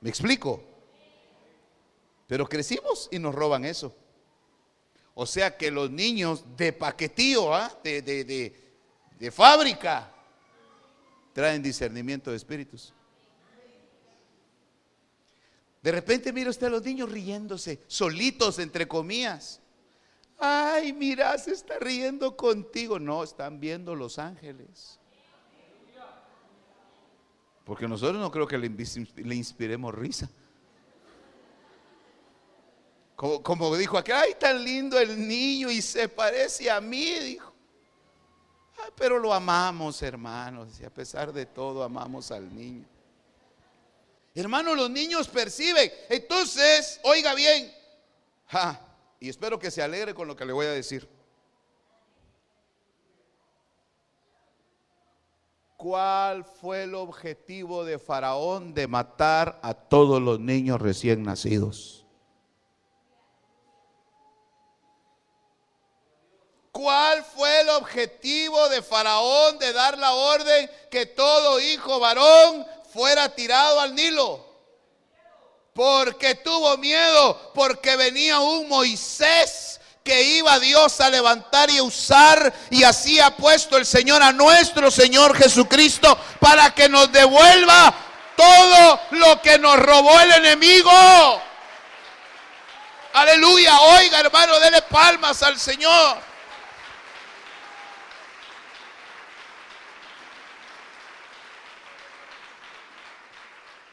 ¿Me 0.00 0.10
explico? 0.10 0.62
Pero 2.26 2.48
crecimos 2.48 3.08
y 3.10 3.18
nos 3.18 3.34
roban 3.34 3.64
eso. 3.64 3.94
O 5.14 5.26
sea 5.26 5.56
que 5.56 5.70
los 5.70 5.90
niños 5.90 6.44
de 6.56 6.72
paquetío, 6.72 7.52
¿ah? 7.52 7.78
de, 7.82 8.02
de 9.18 9.30
fábrica, 9.30 10.14
traen 11.32 11.62
discernimiento 11.62 12.30
de 12.30 12.36
espíritus. 12.36 12.92
De 15.82 15.92
repente 15.92 16.32
mira 16.32 16.50
usted 16.50 16.66
a 16.66 16.70
los 16.70 16.82
niños 16.82 17.10
riéndose, 17.10 17.82
solitos 17.86 18.58
entre 18.58 18.88
comillas. 18.88 19.60
Ay, 20.38 20.92
mira, 20.92 21.36
se 21.38 21.52
está 21.52 21.78
riendo 21.78 22.36
contigo. 22.36 22.98
No, 22.98 23.24
están 23.24 23.58
viendo 23.58 23.94
los 23.94 24.18
ángeles. 24.18 24.98
Porque 27.64 27.86
nosotros 27.86 28.20
no 28.20 28.30
creo 28.30 28.46
que 28.46 28.56
le, 28.56 29.34
inspiremos 29.34 29.94
risa. 29.94 30.30
Como, 33.14 33.76
dijo 33.76 33.98
aquí, 33.98 34.12
ay, 34.12 34.36
tan 34.38 34.62
lindo 34.64 34.98
el 34.98 35.26
niño 35.26 35.70
y 35.70 35.82
se 35.82 36.08
parece 36.08 36.70
a 36.70 36.80
mí, 36.80 37.18
dijo. 37.18 37.52
Ay, 38.82 38.90
pero 38.96 39.18
lo 39.18 39.34
amamos, 39.34 40.00
hermanos, 40.02 40.80
y 40.80 40.84
a 40.84 40.90
pesar 40.90 41.32
de 41.32 41.44
todo 41.44 41.82
amamos 41.82 42.30
al 42.30 42.54
niño. 42.54 42.86
Hermanos, 44.34 44.76
los 44.76 44.90
niños 44.90 45.28
perciben. 45.28 45.90
Entonces, 46.08 47.00
oiga 47.02 47.34
bien, 47.34 47.72
y 49.20 49.28
espero 49.28 49.58
que 49.58 49.70
se 49.70 49.82
alegre 49.82 50.14
con 50.14 50.28
lo 50.28 50.36
que 50.36 50.44
le 50.44 50.52
voy 50.52 50.66
a 50.66 50.70
decir. 50.70 51.08
¿Cuál 55.76 56.44
fue 56.44 56.84
el 56.84 56.94
objetivo 56.94 57.84
de 57.84 57.98
Faraón 57.98 58.74
de 58.74 58.88
matar 58.88 59.60
a 59.62 59.74
todos 59.74 60.20
los 60.20 60.40
niños 60.40 60.80
recién 60.80 61.22
nacidos? 61.22 62.04
¿Cuál 66.72 67.24
fue 67.24 67.60
el 67.60 67.68
objetivo 67.70 68.68
de 68.68 68.82
Faraón 68.82 69.58
de 69.58 69.72
dar 69.72 69.98
la 69.98 70.12
orden 70.12 70.70
que 70.90 71.06
todo 71.06 71.60
hijo 71.60 71.98
varón 71.98 72.66
fuera 72.98 73.28
tirado 73.28 73.78
al 73.78 73.94
Nilo? 73.94 74.44
Porque 75.72 76.34
tuvo 76.34 76.76
miedo, 76.78 77.52
porque 77.54 77.94
venía 77.94 78.40
un 78.40 78.68
Moisés 78.68 79.80
que 80.02 80.20
iba 80.20 80.58
Dios 80.58 81.00
a 81.00 81.08
levantar 81.08 81.70
y 81.70 81.80
usar 81.80 82.52
y 82.70 82.82
así 82.82 83.20
ha 83.20 83.36
puesto 83.36 83.76
el 83.76 83.86
Señor 83.86 84.20
a 84.20 84.32
nuestro 84.32 84.90
Señor 84.90 85.36
Jesucristo 85.36 86.18
para 86.40 86.74
que 86.74 86.88
nos 86.88 87.12
devuelva 87.12 87.94
todo 88.36 89.00
lo 89.12 89.40
que 89.42 89.60
nos 89.60 89.78
robó 89.78 90.18
el 90.18 90.32
enemigo. 90.32 90.90
Aleluya, 93.12 93.80
oiga 93.80 94.18
hermano, 94.18 94.58
dele 94.58 94.82
palmas 94.82 95.40
al 95.44 95.56
Señor. 95.56 96.27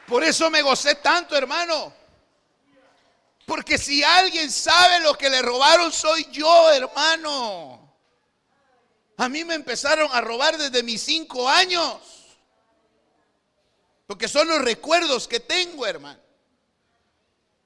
Por 0.06 0.22
eso 0.22 0.50
me 0.50 0.62
gocé 0.62 0.96
tanto, 0.96 1.36
hermano. 1.36 1.92
Porque 3.44 3.78
si 3.78 4.02
alguien 4.02 4.50
sabe 4.50 5.00
lo 5.00 5.14
que 5.14 5.30
le 5.30 5.42
robaron, 5.42 5.92
soy 5.92 6.26
yo, 6.30 6.70
hermano. 6.72 7.94
A 9.16 9.28
mí 9.28 9.44
me 9.44 9.54
empezaron 9.54 10.08
a 10.12 10.20
robar 10.20 10.58
desde 10.58 10.82
mis 10.82 11.02
cinco 11.02 11.48
años. 11.48 11.98
Porque 14.06 14.28
son 14.28 14.48
los 14.48 14.62
recuerdos 14.62 15.26
que 15.26 15.40
tengo, 15.40 15.86
hermano. 15.86 16.20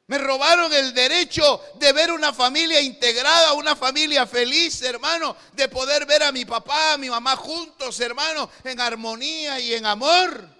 Me 0.06 0.18
robaron 0.18 0.72
el 0.72 0.92
derecho 0.92 1.62
de 1.76 1.92
ver 1.92 2.10
una 2.10 2.32
familia 2.32 2.80
integrada, 2.80 3.52
una 3.52 3.76
familia 3.76 4.26
feliz, 4.26 4.82
hermano, 4.82 5.36
de 5.52 5.68
poder 5.68 6.04
ver 6.04 6.24
a 6.24 6.32
mi 6.32 6.44
papá, 6.44 6.94
a 6.94 6.98
mi 6.98 7.08
mamá 7.08 7.36
juntos, 7.36 8.00
hermano, 8.00 8.50
en 8.64 8.80
armonía 8.80 9.60
y 9.60 9.74
en 9.74 9.86
amor. 9.86 10.59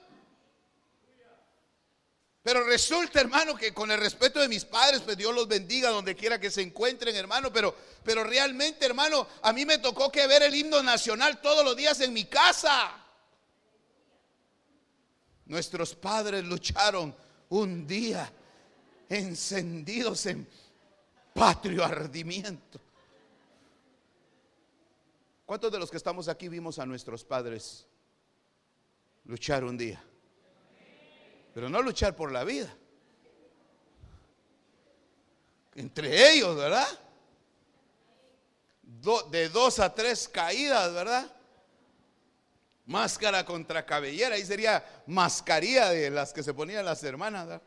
Pero 2.51 2.65
resulta, 2.65 3.21
hermano, 3.21 3.55
que 3.55 3.73
con 3.73 3.93
el 3.93 4.01
respeto 4.01 4.41
de 4.41 4.49
mis 4.49 4.65
padres, 4.65 5.03
pues 5.03 5.17
Dios 5.17 5.33
los 5.33 5.47
bendiga 5.47 5.91
donde 5.91 6.17
quiera 6.17 6.41
que 6.41 6.51
se 6.51 6.61
encuentren, 6.61 7.15
hermano. 7.15 7.53
Pero, 7.53 7.73
pero 8.03 8.25
realmente, 8.25 8.85
hermano, 8.85 9.25
a 9.43 9.53
mí 9.53 9.65
me 9.65 9.79
tocó 9.79 10.11
que 10.11 10.27
ver 10.27 10.43
el 10.43 10.53
himno 10.53 10.83
nacional 10.83 11.41
todos 11.41 11.65
los 11.65 11.77
días 11.77 12.01
en 12.01 12.13
mi 12.13 12.25
casa. 12.25 13.07
Nuestros 15.47 15.95
padres 15.95 16.43
lucharon 16.43 17.15
un 17.51 17.87
día 17.87 18.29
encendidos 19.09 20.27
en 20.27 20.49
patrio 21.33 21.85
ardimiento. 21.85 22.81
¿Cuántos 25.47 25.71
de 25.71 25.79
los 25.79 25.89
que 25.89 25.99
estamos 25.99 26.27
aquí 26.27 26.49
vimos 26.49 26.81
a 26.81 26.85
nuestros 26.85 27.23
padres 27.23 27.87
luchar 29.25 29.63
un 29.63 29.79
día? 29.79 30.03
Pero 31.55 31.69
no 31.69 31.83
luchar 31.83 32.15
por 32.15 32.33
la 32.33 32.45
vida. 32.45 32.75
Entre 35.75 36.33
ellos, 36.33 36.57
¿verdad? 36.57 36.87
de 39.31 39.49
dos 39.49 39.79
a 39.79 39.95
tres 39.95 40.29
caídas, 40.29 40.93
¿verdad? 40.93 41.31
Máscara 42.87 43.45
contra 43.45 43.87
cabellera, 43.87 44.35
ahí 44.35 44.45
sería 44.45 44.85
mascarilla 45.07 45.91
de 45.91 46.11
las 46.11 46.33
que 46.33 46.43
se 46.43 46.53
ponían 46.53 46.85
las 46.85 47.03
hermanas, 47.05 47.47
¿verdad? 47.47 47.63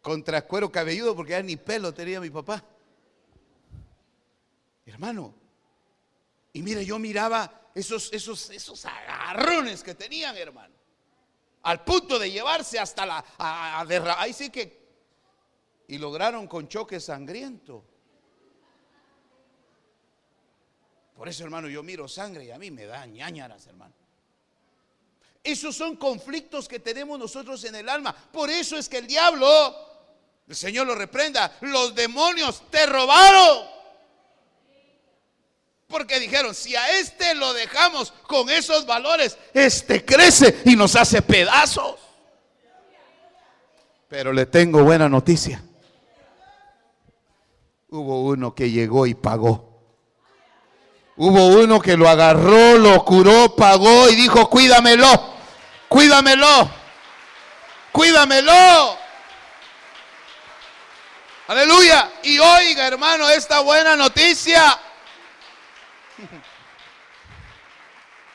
Contra 0.00 0.46
cuero 0.46 0.70
cabelludo, 0.70 1.14
porque 1.14 1.32
ya 1.32 1.42
ni 1.42 1.56
pelo 1.56 1.92
tenía 1.92 2.20
mi 2.20 2.30
papá. 2.30 2.64
Hermano, 4.86 5.34
y 6.52 6.62
mire, 6.62 6.86
yo 6.86 6.98
miraba 6.98 7.70
esos, 7.74 8.10
esos, 8.12 8.48
esos 8.50 8.86
agarrones 8.86 9.82
que 9.82 9.94
tenían, 9.94 10.36
hermano 10.36 10.77
al 11.68 11.84
punto 11.84 12.18
de 12.18 12.30
llevarse 12.30 12.78
hasta 12.78 13.04
la... 13.04 13.22
A, 13.36 13.84
ahí 14.16 14.32
sí 14.32 14.48
que... 14.48 14.88
Y 15.86 15.98
lograron 15.98 16.46
con 16.46 16.66
choque 16.66 16.98
sangriento. 16.98 17.84
Por 21.14 21.28
eso, 21.28 21.44
hermano, 21.44 21.68
yo 21.68 21.82
miro 21.82 22.08
sangre 22.08 22.46
y 22.46 22.50
a 22.50 22.58
mí 22.58 22.70
me 22.70 22.86
da 22.86 23.04
ñañaras, 23.04 23.66
hermano. 23.66 23.92
Esos 25.44 25.76
son 25.76 25.96
conflictos 25.96 26.66
que 26.68 26.78
tenemos 26.78 27.18
nosotros 27.18 27.62
en 27.64 27.74
el 27.74 27.88
alma. 27.90 28.14
Por 28.14 28.48
eso 28.48 28.78
es 28.78 28.88
que 28.88 28.96
el 28.96 29.06
diablo, 29.06 29.46
el 30.46 30.56
Señor 30.56 30.86
lo 30.86 30.94
reprenda, 30.94 31.58
los 31.60 31.94
demonios 31.94 32.62
te 32.70 32.86
robaron. 32.86 33.77
Porque 35.88 36.20
dijeron, 36.20 36.54
si 36.54 36.76
a 36.76 36.98
este 36.98 37.34
lo 37.34 37.54
dejamos 37.54 38.12
con 38.26 38.50
esos 38.50 38.84
valores, 38.84 39.38
este 39.54 40.04
crece 40.04 40.60
y 40.66 40.76
nos 40.76 40.94
hace 40.94 41.22
pedazos. 41.22 41.96
Pero 44.06 44.32
le 44.34 44.44
tengo 44.44 44.84
buena 44.84 45.08
noticia. 45.08 45.62
Hubo 47.88 48.20
uno 48.24 48.54
que 48.54 48.70
llegó 48.70 49.06
y 49.06 49.14
pagó. 49.14 49.66
Hubo 51.16 51.46
uno 51.46 51.80
que 51.80 51.96
lo 51.96 52.06
agarró, 52.06 52.76
lo 52.76 53.02
curó, 53.04 53.56
pagó 53.56 54.10
y 54.10 54.14
dijo, 54.14 54.48
cuídamelo, 54.50 55.08
cuídamelo, 55.88 56.70
cuídamelo. 57.92 58.98
Aleluya. 61.48 62.12
Y 62.22 62.38
oiga, 62.38 62.86
hermano, 62.86 63.30
esta 63.30 63.60
buena 63.60 63.96
noticia. 63.96 64.78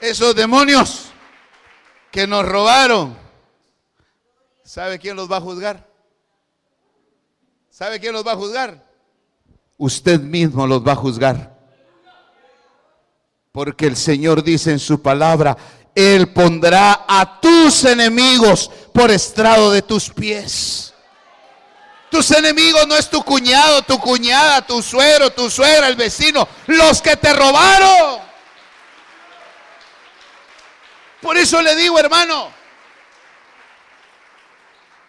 Esos 0.03 0.35
demonios 0.35 1.05
que 2.11 2.27
nos 2.27 2.45
robaron, 2.45 3.17
¿sabe 4.61 4.99
quién 4.99 5.15
los 5.15 5.31
va 5.31 5.37
a 5.37 5.41
juzgar? 5.41 5.87
¿Sabe 7.69 8.01
quién 8.01 8.11
los 8.11 8.27
va 8.27 8.33
a 8.33 8.35
juzgar? 8.35 8.85
Usted 9.77 10.19
mismo 10.19 10.67
los 10.67 10.85
va 10.85 10.91
a 10.91 10.97
juzgar. 10.97 11.57
Porque 13.53 13.85
el 13.85 13.95
Señor 13.95 14.43
dice 14.43 14.71
en 14.71 14.79
su 14.79 15.01
palabra, 15.01 15.55
Él 15.95 16.33
pondrá 16.33 17.05
a 17.07 17.39
tus 17.39 17.85
enemigos 17.85 18.69
por 18.93 19.09
estrado 19.09 19.71
de 19.71 19.83
tus 19.83 20.09
pies. 20.09 20.93
Tus 22.11 22.29
enemigos 22.31 22.85
no 22.89 22.97
es 22.97 23.09
tu 23.09 23.23
cuñado, 23.23 23.83
tu 23.83 23.97
cuñada, 23.99 24.67
tu 24.67 24.81
suero, 24.81 25.29
tu 25.29 25.49
suegra, 25.49 25.87
el 25.87 25.95
vecino, 25.95 26.45
los 26.67 27.01
que 27.01 27.15
te 27.15 27.31
robaron. 27.31 28.22
Por 31.23 31.37
eso 31.37 31.61
le 31.61 31.73
digo, 31.77 31.97
hermano, 31.97 32.51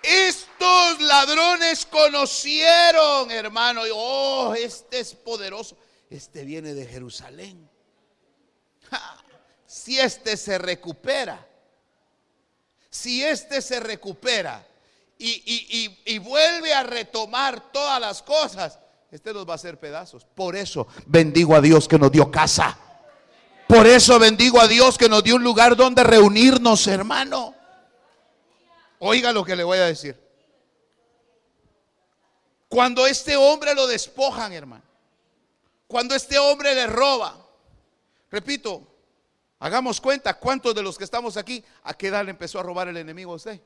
estos 0.01 1.01
ladrones 1.01 1.85
conocieron, 1.87 3.33
hermano, 3.33 3.83
oh, 3.93 4.55
este 4.55 5.01
es 5.01 5.13
poderoso, 5.13 5.77
este 6.09 6.45
viene 6.45 6.73
de 6.73 6.87
Jerusalén. 6.87 7.69
si 9.67 9.99
este 9.99 10.37
se 10.37 10.57
recupera, 10.57 11.45
si 12.89 13.25
este 13.25 13.61
se 13.61 13.81
recupera 13.81 14.65
y, 15.19 15.91
y 16.05 16.19
vuelve 16.19 16.73
a 16.73 16.85
retomar 16.85 17.73
todas 17.73 18.01
las 18.01 18.23
cosas, 18.23 18.79
este 19.11 19.33
los 19.33 19.49
va 19.49 19.55
a 19.55 19.57
hacer 19.57 19.81
pedazos. 19.81 20.25
Por 20.25 20.55
eso 20.55 20.87
bendigo 21.07 21.57
a 21.57 21.61
Dios 21.61 21.89
que 21.89 21.99
nos 21.99 22.13
dio 22.13 22.31
casa. 22.31 22.79
Por 23.67 23.87
eso 23.87 24.19
bendigo 24.19 24.61
a 24.61 24.69
Dios 24.69 24.99
que 24.99 25.09
nos 25.09 25.25
dio 25.25 25.37
un 25.37 25.45
lugar 25.45 25.77
donde 25.77 26.05
reunirnos, 26.05 26.87
hermano. 26.87 27.55
Oiga 28.99 29.33
lo 29.33 29.45
que 29.45 29.57
le 29.57 29.65
voy 29.65 29.79
a 29.79 29.87
decir. 29.87 30.19
Cuando 32.69 33.07
este 33.07 33.37
hombre 33.37 33.75
lo 33.75 33.87
despojan, 33.87 34.53
hermano. 34.53 34.85
Cuando 35.87 36.15
este 36.15 36.39
hombre 36.39 36.75
le 36.75 36.87
roba. 36.87 37.37
Repito, 38.31 38.83
hagamos 39.61 40.01
cuenta 40.01 40.35
cuántos 40.35 40.75
de 40.75 40.83
los 40.83 40.99
que 40.99 41.05
estamos 41.05 41.37
aquí, 41.37 41.65
a 41.85 41.95
qué 41.95 42.09
edad 42.09 42.25
le 42.25 42.31
empezó 42.31 42.59
a 42.59 42.63
robar 42.63 42.89
el 42.89 42.97
enemigo 42.97 43.33
a 43.33 43.37
usted. 43.37 43.61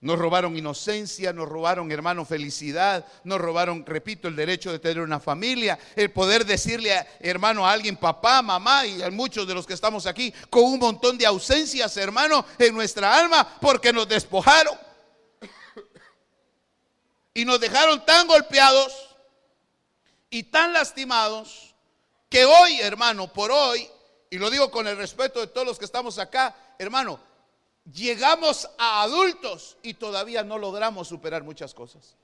Nos 0.00 0.18
robaron 0.18 0.56
inocencia, 0.56 1.32
nos 1.32 1.48
robaron, 1.48 1.90
hermano, 1.90 2.26
felicidad, 2.26 3.06
nos 3.24 3.40
robaron, 3.40 3.84
repito, 3.86 4.28
el 4.28 4.36
derecho 4.36 4.70
de 4.70 4.78
tener 4.78 5.00
una 5.00 5.20
familia, 5.20 5.78
el 5.96 6.12
poder 6.12 6.44
decirle, 6.44 6.92
a, 6.92 7.06
hermano, 7.20 7.66
a 7.66 7.72
alguien, 7.72 7.96
papá, 7.96 8.42
mamá, 8.42 8.86
y 8.86 9.02
a 9.02 9.10
muchos 9.10 9.48
de 9.48 9.54
los 9.54 9.66
que 9.66 9.72
estamos 9.72 10.06
aquí, 10.06 10.32
con 10.50 10.64
un 10.64 10.78
montón 10.78 11.16
de 11.16 11.24
ausencias, 11.24 11.96
hermano, 11.96 12.44
en 12.58 12.74
nuestra 12.74 13.18
alma, 13.18 13.56
porque 13.60 13.92
nos 13.92 14.06
despojaron. 14.06 14.78
Y 17.32 17.44
nos 17.44 17.58
dejaron 17.58 18.04
tan 18.04 18.26
golpeados 18.26 18.92
y 20.28 20.42
tan 20.44 20.74
lastimados 20.74 21.74
que 22.28 22.44
hoy, 22.44 22.80
hermano, 22.80 23.32
por 23.32 23.50
hoy, 23.50 23.88
y 24.28 24.36
lo 24.36 24.50
digo 24.50 24.70
con 24.70 24.86
el 24.86 24.96
respeto 24.96 25.40
de 25.40 25.46
todos 25.46 25.66
los 25.66 25.78
que 25.78 25.84
estamos 25.86 26.18
acá, 26.18 26.54
hermano, 26.78 27.18
llegamos 27.92 28.68
a 28.78 29.02
adultos 29.02 29.76
y 29.82 29.94
todavía 29.94 30.42
no 30.42 30.58
logramos 30.58 31.08
superar 31.08 31.42
muchas 31.42 31.72
cosas. 31.74 32.16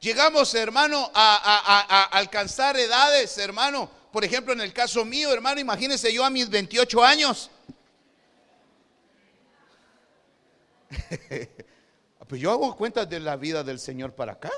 Llegamos, 0.00 0.54
hermano, 0.54 1.10
a, 1.14 2.08
alcanzar 2.12 2.76
edades, 2.76 3.38
hermano. 3.38 3.90
Por 4.12 4.22
ejemplo, 4.24 4.52
en 4.52 4.60
el 4.60 4.72
caso 4.72 5.04
mío, 5.04 5.32
hermano, 5.32 5.60
imagínense 5.60 6.12
yo 6.12 6.24
a 6.24 6.30
mis 6.30 6.50
28 6.50 7.02
años. 7.02 7.50
pues 12.28 12.40
yo 12.40 12.50
hago 12.50 12.76
cuentas 12.76 13.08
de 13.08 13.18
la 13.18 13.36
vida 13.36 13.64
del 13.64 13.78
Señor 13.80 14.14
para 14.14 14.32
acá. 14.32 14.52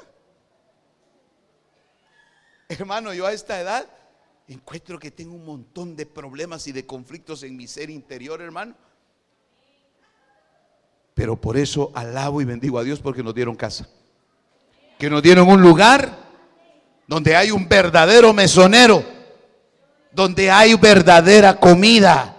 Hermano, 2.69 3.15
yo 3.15 3.25
a 3.27 3.33
esta 3.33 3.61
edad 3.61 3.89
encuentro 4.49 4.99
que 4.99 5.11
tengo 5.11 5.35
un 5.35 5.45
montón 5.45 5.97
de 5.97 6.07
problemas 6.07 6.67
y 6.67 6.73
de 6.73 6.87
conflictos 6.87 7.43
en 7.43 7.57
mi 7.57 7.67
ser 7.67 7.91
interior, 7.91 8.41
hermano. 8.41 8.75
Pero 11.15 11.41
por 11.41 11.57
eso 11.57 11.91
alabo 11.95 12.41
y 12.41 12.45
bendigo 12.45 12.79
a 12.79 12.85
Dios 12.85 13.01
porque 13.01 13.23
nos 13.23 13.35
dieron 13.35 13.57
casa. 13.57 13.89
Que 14.99 15.11
nos 15.11 15.23
dieron 15.23 15.49
un 15.49 15.63
lugar 15.63 16.17
donde 17.07 17.35
hay 17.35 17.51
un 17.51 17.69
verdadero 17.69 18.33
mesonero, 18.33 19.03
donde 20.13 20.51
hay 20.51 20.75
verdadera 20.75 21.59
comida, 21.59 22.37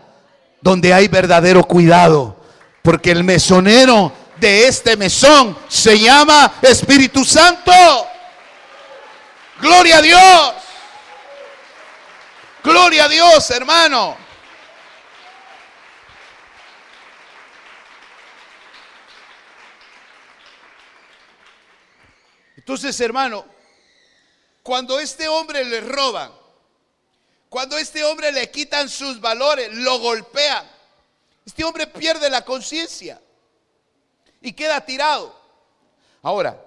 donde 0.61 0.93
hay 0.93 1.07
verdadero 1.07 1.63
cuidado. 1.63 2.37
Porque 2.83 3.11
el 3.11 3.23
mesonero 3.23 4.11
de 4.39 4.67
este 4.67 4.95
mesón 4.95 5.57
se 5.67 5.99
llama 5.99 6.53
Espíritu 6.61 7.25
Santo. 7.25 7.71
Gloria 9.59 9.97
a 9.97 10.01
Dios. 10.01 10.66
Gloria 12.63 13.05
a 13.05 13.07
Dios, 13.07 13.49
hermano. 13.51 14.17
Entonces, 22.57 22.99
hermano, 22.99 23.45
cuando 24.61 24.99
este 24.99 25.29
hombre 25.29 25.63
le 25.63 25.79
roban, 25.79 26.33
cuando 27.47 27.77
este 27.77 28.03
hombre 28.03 28.33
le 28.33 28.51
quitan 28.51 28.89
sus 28.89 29.21
valores, 29.21 29.71
lo 29.71 29.99
golpean, 29.99 30.69
este 31.45 31.63
hombre 31.63 31.87
pierde 31.87 32.29
la 32.29 32.43
conciencia 32.43 33.21
y 34.41 34.51
queda 34.51 34.85
tirado. 34.85 35.33
Ahora, 36.21 36.61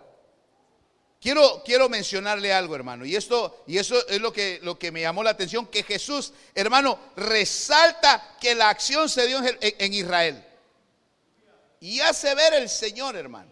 Quiero, 1.21 1.63
quiero 1.63 1.91
mencionarle 1.91 2.51
algo, 2.51 2.75
hermano, 2.75 3.05
y 3.05 3.15
esto, 3.15 3.63
y 3.67 3.77
eso 3.77 4.07
es 4.09 4.21
lo 4.23 4.33
que, 4.33 4.59
lo 4.63 4.79
que 4.79 4.91
me 4.91 5.03
llamó 5.03 5.23
la 5.23 5.31
atención, 5.31 5.67
que 5.67 5.83
Jesús, 5.83 6.33
hermano, 6.55 6.99
resalta 7.15 8.37
que 8.41 8.55
la 8.55 8.71
acción 8.71 9.07
se 9.07 9.27
dio 9.27 9.39
en, 9.61 9.93
Israel. 9.93 10.43
Y 11.81 12.01
hace 12.01 12.35
ver 12.35 12.55
el 12.55 12.71
Señor, 12.71 13.17
hermano, 13.17 13.51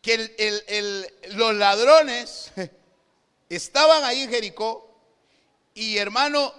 que 0.00 1.12
los 1.32 1.54
ladrones 1.54 2.50
estaban 3.50 4.02
ahí 4.02 4.22
en 4.22 4.30
Jericó 4.30 4.98
y, 5.74 5.98
hermano, 5.98 6.54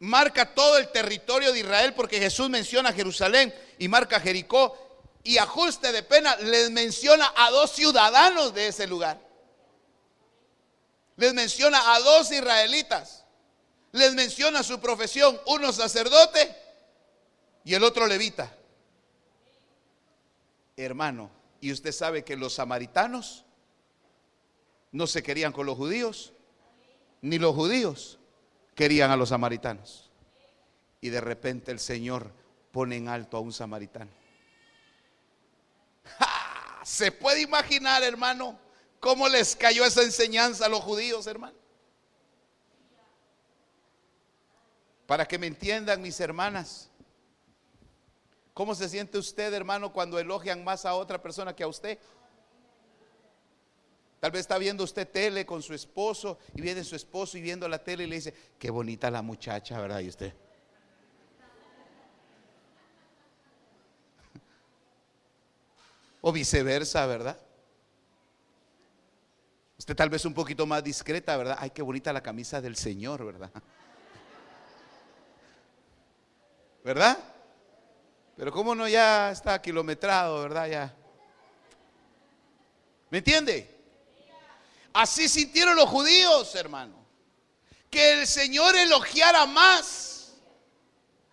marca 0.00 0.54
todo 0.54 0.76
el 0.76 0.92
territorio 0.92 1.50
de 1.50 1.60
Israel 1.60 1.94
porque 1.94 2.18
Jesús 2.18 2.50
menciona 2.50 2.92
Jerusalén 2.92 3.54
y 3.78 3.88
marca 3.88 4.20
Jericó 4.20 4.83
y 5.24 5.38
ajuste 5.38 5.90
de 5.90 6.02
pena 6.02 6.36
les 6.36 6.70
menciona 6.70 7.32
a 7.34 7.50
dos 7.50 7.72
ciudadanos 7.72 8.54
de 8.54 8.68
ese 8.68 8.86
lugar. 8.86 9.18
Les 11.16 11.32
menciona 11.32 11.94
a 11.94 12.00
dos 12.00 12.30
israelitas. 12.30 13.24
Les 13.92 14.14
menciona 14.14 14.62
su 14.62 14.80
profesión, 14.80 15.40
uno 15.46 15.72
sacerdote 15.72 16.54
y 17.64 17.74
el 17.74 17.82
otro 17.84 18.06
levita. 18.06 18.54
Hermano, 20.76 21.30
y 21.60 21.72
usted 21.72 21.92
sabe 21.92 22.24
que 22.24 22.36
los 22.36 22.54
samaritanos 22.54 23.44
no 24.92 25.06
se 25.06 25.22
querían 25.22 25.52
con 25.52 25.64
los 25.64 25.76
judíos, 25.76 26.32
ni 27.22 27.38
los 27.38 27.54
judíos 27.54 28.18
querían 28.74 29.10
a 29.10 29.16
los 29.16 29.30
samaritanos. 29.30 30.10
Y 31.00 31.08
de 31.08 31.20
repente 31.20 31.70
el 31.70 31.78
Señor 31.78 32.32
pone 32.72 32.96
en 32.96 33.08
alto 33.08 33.36
a 33.36 33.40
un 33.40 33.52
samaritano. 33.52 34.23
¿Se 36.84 37.10
puede 37.10 37.40
imaginar, 37.40 38.02
hermano, 38.02 38.58
¿Cómo 39.04 39.28
les 39.28 39.54
cayó 39.54 39.84
esa 39.84 40.02
enseñanza 40.02 40.64
a 40.64 40.68
los 40.70 40.80
judíos, 40.80 41.26
hermano? 41.26 41.58
Para 45.06 45.26
que 45.26 45.38
me 45.38 45.46
entiendan 45.46 46.00
mis 46.00 46.18
hermanas. 46.20 46.88
¿Cómo 48.54 48.74
se 48.74 48.88
siente 48.88 49.18
usted, 49.18 49.52
hermano, 49.52 49.92
cuando 49.92 50.18
elogian 50.18 50.64
más 50.64 50.86
a 50.86 50.94
otra 50.94 51.20
persona 51.20 51.54
que 51.54 51.62
a 51.62 51.68
usted? 51.68 51.98
Tal 54.20 54.30
vez 54.30 54.40
está 54.40 54.56
viendo 54.56 54.84
usted 54.84 55.06
tele 55.06 55.44
con 55.44 55.62
su 55.62 55.74
esposo 55.74 56.38
y 56.54 56.62
viene 56.62 56.82
su 56.82 56.96
esposo 56.96 57.36
y 57.36 57.42
viendo 57.42 57.68
la 57.68 57.84
tele 57.84 58.04
y 58.04 58.06
le 58.06 58.16
dice, 58.16 58.34
qué 58.58 58.70
bonita 58.70 59.10
la 59.10 59.20
muchacha, 59.20 59.78
¿verdad? 59.78 60.00
Y 60.00 60.08
usted. 60.08 60.32
O 66.26 66.32
viceversa, 66.32 67.04
¿verdad? 67.04 67.38
Usted 69.76 69.94
tal 69.94 70.08
vez 70.08 70.24
un 70.24 70.32
poquito 70.32 70.64
más 70.64 70.82
discreta, 70.82 71.36
¿verdad? 71.36 71.58
Ay, 71.60 71.68
qué 71.68 71.82
bonita 71.82 72.14
la 72.14 72.22
camisa 72.22 72.62
del 72.62 72.76
Señor, 72.76 73.26
¿verdad? 73.26 73.50
¿Verdad? 76.82 77.18
Pero 78.38 78.50
cómo 78.52 78.74
no 78.74 78.88
ya 78.88 79.32
está 79.32 79.60
kilometrado, 79.60 80.40
¿verdad? 80.40 80.66
Ya. 80.66 80.94
¿Me 83.10 83.18
entiende? 83.18 83.70
Así 84.94 85.28
sintieron 85.28 85.76
los 85.76 85.90
judíos, 85.90 86.54
hermano. 86.54 87.04
Que 87.90 88.22
el 88.22 88.26
Señor 88.26 88.74
elogiara 88.76 89.44
más 89.44 90.32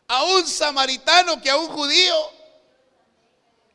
a 0.09 0.25
un 0.25 0.45
samaritano 0.45 1.41
que 1.41 1.49
a 1.49 1.55
un 1.55 1.69
judío. 1.69 2.40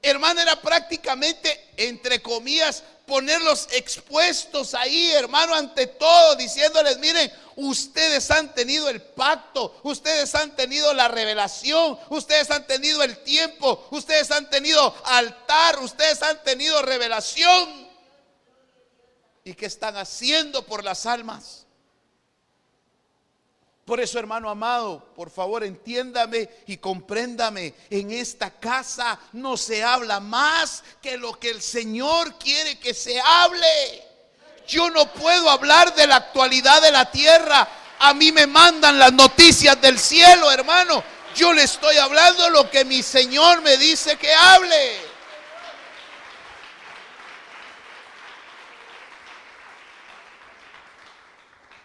Hermano, 0.07 0.41
era 0.41 0.55
prácticamente, 0.61 1.73
entre 1.77 2.23
comillas, 2.23 2.85
ponerlos 3.07 3.67
expuestos 3.73 4.73
ahí, 4.73 5.11
hermano, 5.11 5.53
ante 5.53 5.89
todo, 5.89 6.37
diciéndoles, 6.37 6.99
miren, 6.99 7.33
ustedes 7.57 8.31
han 8.31 8.55
tenido 8.55 8.89
el 8.89 9.03
pacto, 9.03 9.81
ustedes 9.83 10.33
han 10.37 10.55
tenido 10.55 10.95
la 10.95 11.09
revelación, 11.09 11.99
ustedes 12.11 12.53
han 12.53 12.69
tenido 12.69 13.03
el 13.03 13.19
tiempo, 13.25 13.89
ustedes 13.91 14.31
han 14.31 14.49
tenido 14.49 14.95
altar, 15.07 15.81
ustedes 15.81 16.23
han 16.23 16.41
tenido 16.45 16.81
revelación. 16.83 17.89
¿Y 19.43 19.55
qué 19.55 19.67
están 19.67 19.97
haciendo 19.97 20.65
por 20.65 20.85
las 20.85 21.05
almas? 21.05 21.66
Por 23.87 24.01
eso, 24.01 24.19
hermano 24.19 24.51
amado, 24.51 25.13
por 25.15 25.31
favor 25.31 25.63
entiéndame 25.63 26.51
y 26.67 26.77
compréndame. 26.79 27.73
En 27.89 28.11
esta 28.11 28.51
casa 28.51 29.17
no 29.33 29.57
se 29.57 29.85
habla 29.85 30.19
más 30.19 30.83
que 31.01 31.17
lo 31.17 31.39
que 31.39 31.51
el 31.51 31.63
Señor 31.63 32.37
quiere 32.37 32.81
que 32.81 32.93
se 32.93 33.21
hable. 33.21 34.05
Yo 34.67 34.91
no 34.91 35.07
puedo 35.13 35.49
hablar 35.49 35.95
de 35.95 36.09
la 36.09 36.17
actualidad 36.17 36.83
de 36.83 36.91
la 36.91 37.09
tierra. 37.13 37.69
A 38.01 38.13
mí 38.13 38.33
me 38.33 38.49
mandan 38.49 38.99
las 38.99 39.13
noticias 39.13 39.81
del 39.81 40.01
cielo, 40.01 40.51
hermano. 40.51 41.05
Yo 41.37 41.53
le 41.53 41.63
estoy 41.63 41.97
hablando 41.97 42.51
lo 42.51 42.69
que 42.69 42.85
mi 42.85 43.05
Señor 43.05 43.63
me 43.63 43.77
dice 43.77 44.17
que 44.17 44.35
hable. 44.35 45.16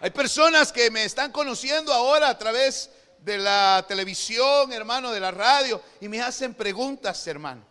Hay 0.03 0.09
personas 0.09 0.71
que 0.71 0.89
me 0.89 1.03
están 1.03 1.31
conociendo 1.31 1.93
ahora 1.93 2.29
a 2.29 2.35
través 2.35 2.89
de 3.19 3.37
la 3.37 3.85
televisión, 3.87 4.73
hermano, 4.73 5.11
de 5.11 5.19
la 5.19 5.29
radio, 5.29 5.79
y 5.99 6.07
me 6.07 6.19
hacen 6.19 6.55
preguntas, 6.55 7.27
hermano. 7.27 7.63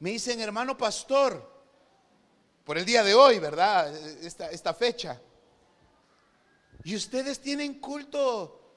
Me 0.00 0.10
dicen, 0.10 0.40
hermano 0.40 0.76
pastor, 0.76 1.48
por 2.64 2.76
el 2.76 2.84
día 2.84 3.04
de 3.04 3.14
hoy, 3.14 3.38
¿verdad? 3.38 3.94
Esta, 4.50 4.74
fecha. 4.74 5.20
¿Y 6.82 6.96
ustedes 6.96 7.40
tienen 7.40 7.78
culto 7.78 8.74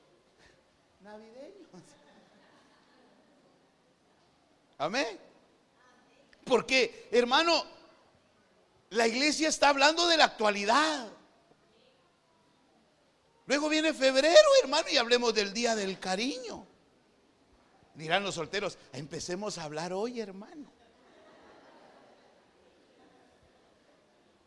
navideño? 0.99 1.67
Amén. 4.77 5.19
Porque, 6.45 7.07
hermano, 7.11 7.65
la 8.91 9.07
iglesia 9.07 9.49
está 9.49 9.69
hablando 9.69 10.07
de 10.07 10.17
la 10.17 10.25
actualidad. 10.25 11.11
Luego 13.51 13.67
viene 13.67 13.93
febrero, 13.93 14.37
hermano, 14.63 14.87
y 14.89 14.95
hablemos 14.95 15.33
del 15.33 15.51
día 15.51 15.75
del 15.75 15.99
cariño. 15.99 16.65
Dirán 17.95 18.23
los 18.23 18.35
solteros, 18.35 18.77
empecemos 18.93 19.57
a 19.57 19.65
hablar 19.65 19.91
hoy, 19.91 20.21
hermano. 20.21 20.71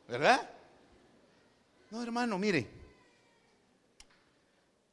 ¿Verdad? 0.09 0.49
No, 1.91 2.03
hermano, 2.03 2.39
mire. 2.39 2.67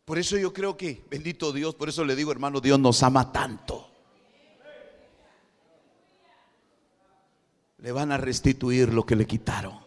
Por 0.04 0.20
eso 0.20 0.36
yo 0.36 0.52
creo 0.52 0.76
que, 0.76 1.06
bendito 1.10 1.54
Dios, 1.54 1.74
por 1.76 1.88
eso 1.88 2.04
le 2.04 2.14
digo, 2.14 2.34
hermano, 2.34 2.60
Dios 2.60 2.78
nos 2.78 3.02
ama 3.04 3.32
tanto. 3.32 3.90
Le 7.78 7.94
van 7.94 8.12
a 8.12 8.18
restituir 8.18 8.94
lo 8.94 9.06
que 9.06 9.16
le 9.16 9.26
quitaron. 9.26 9.81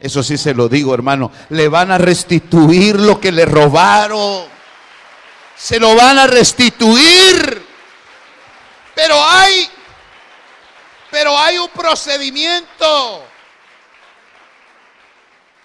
Eso 0.00 0.22
sí 0.22 0.38
se 0.38 0.54
lo 0.54 0.68
digo, 0.70 0.94
hermano. 0.94 1.30
Le 1.50 1.68
van 1.68 1.90
a 1.90 1.98
restituir 1.98 2.98
lo 2.98 3.20
que 3.20 3.30
le 3.30 3.44
robaron. 3.44 4.46
Se 5.54 5.78
lo 5.78 5.94
van 5.94 6.18
a 6.18 6.26
restituir. 6.26 7.62
Pero 8.94 9.22
hay, 9.22 9.68
pero 11.10 11.36
hay 11.36 11.58
un 11.58 11.68
procedimiento. 11.68 13.24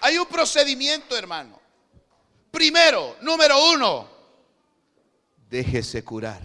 Hay 0.01 0.17
un 0.17 0.25
procedimiento, 0.25 1.17
hermano. 1.17 1.61
Primero, 2.51 3.15
número 3.21 3.71
uno, 3.71 4.09
déjese 5.49 6.03
curar. 6.03 6.41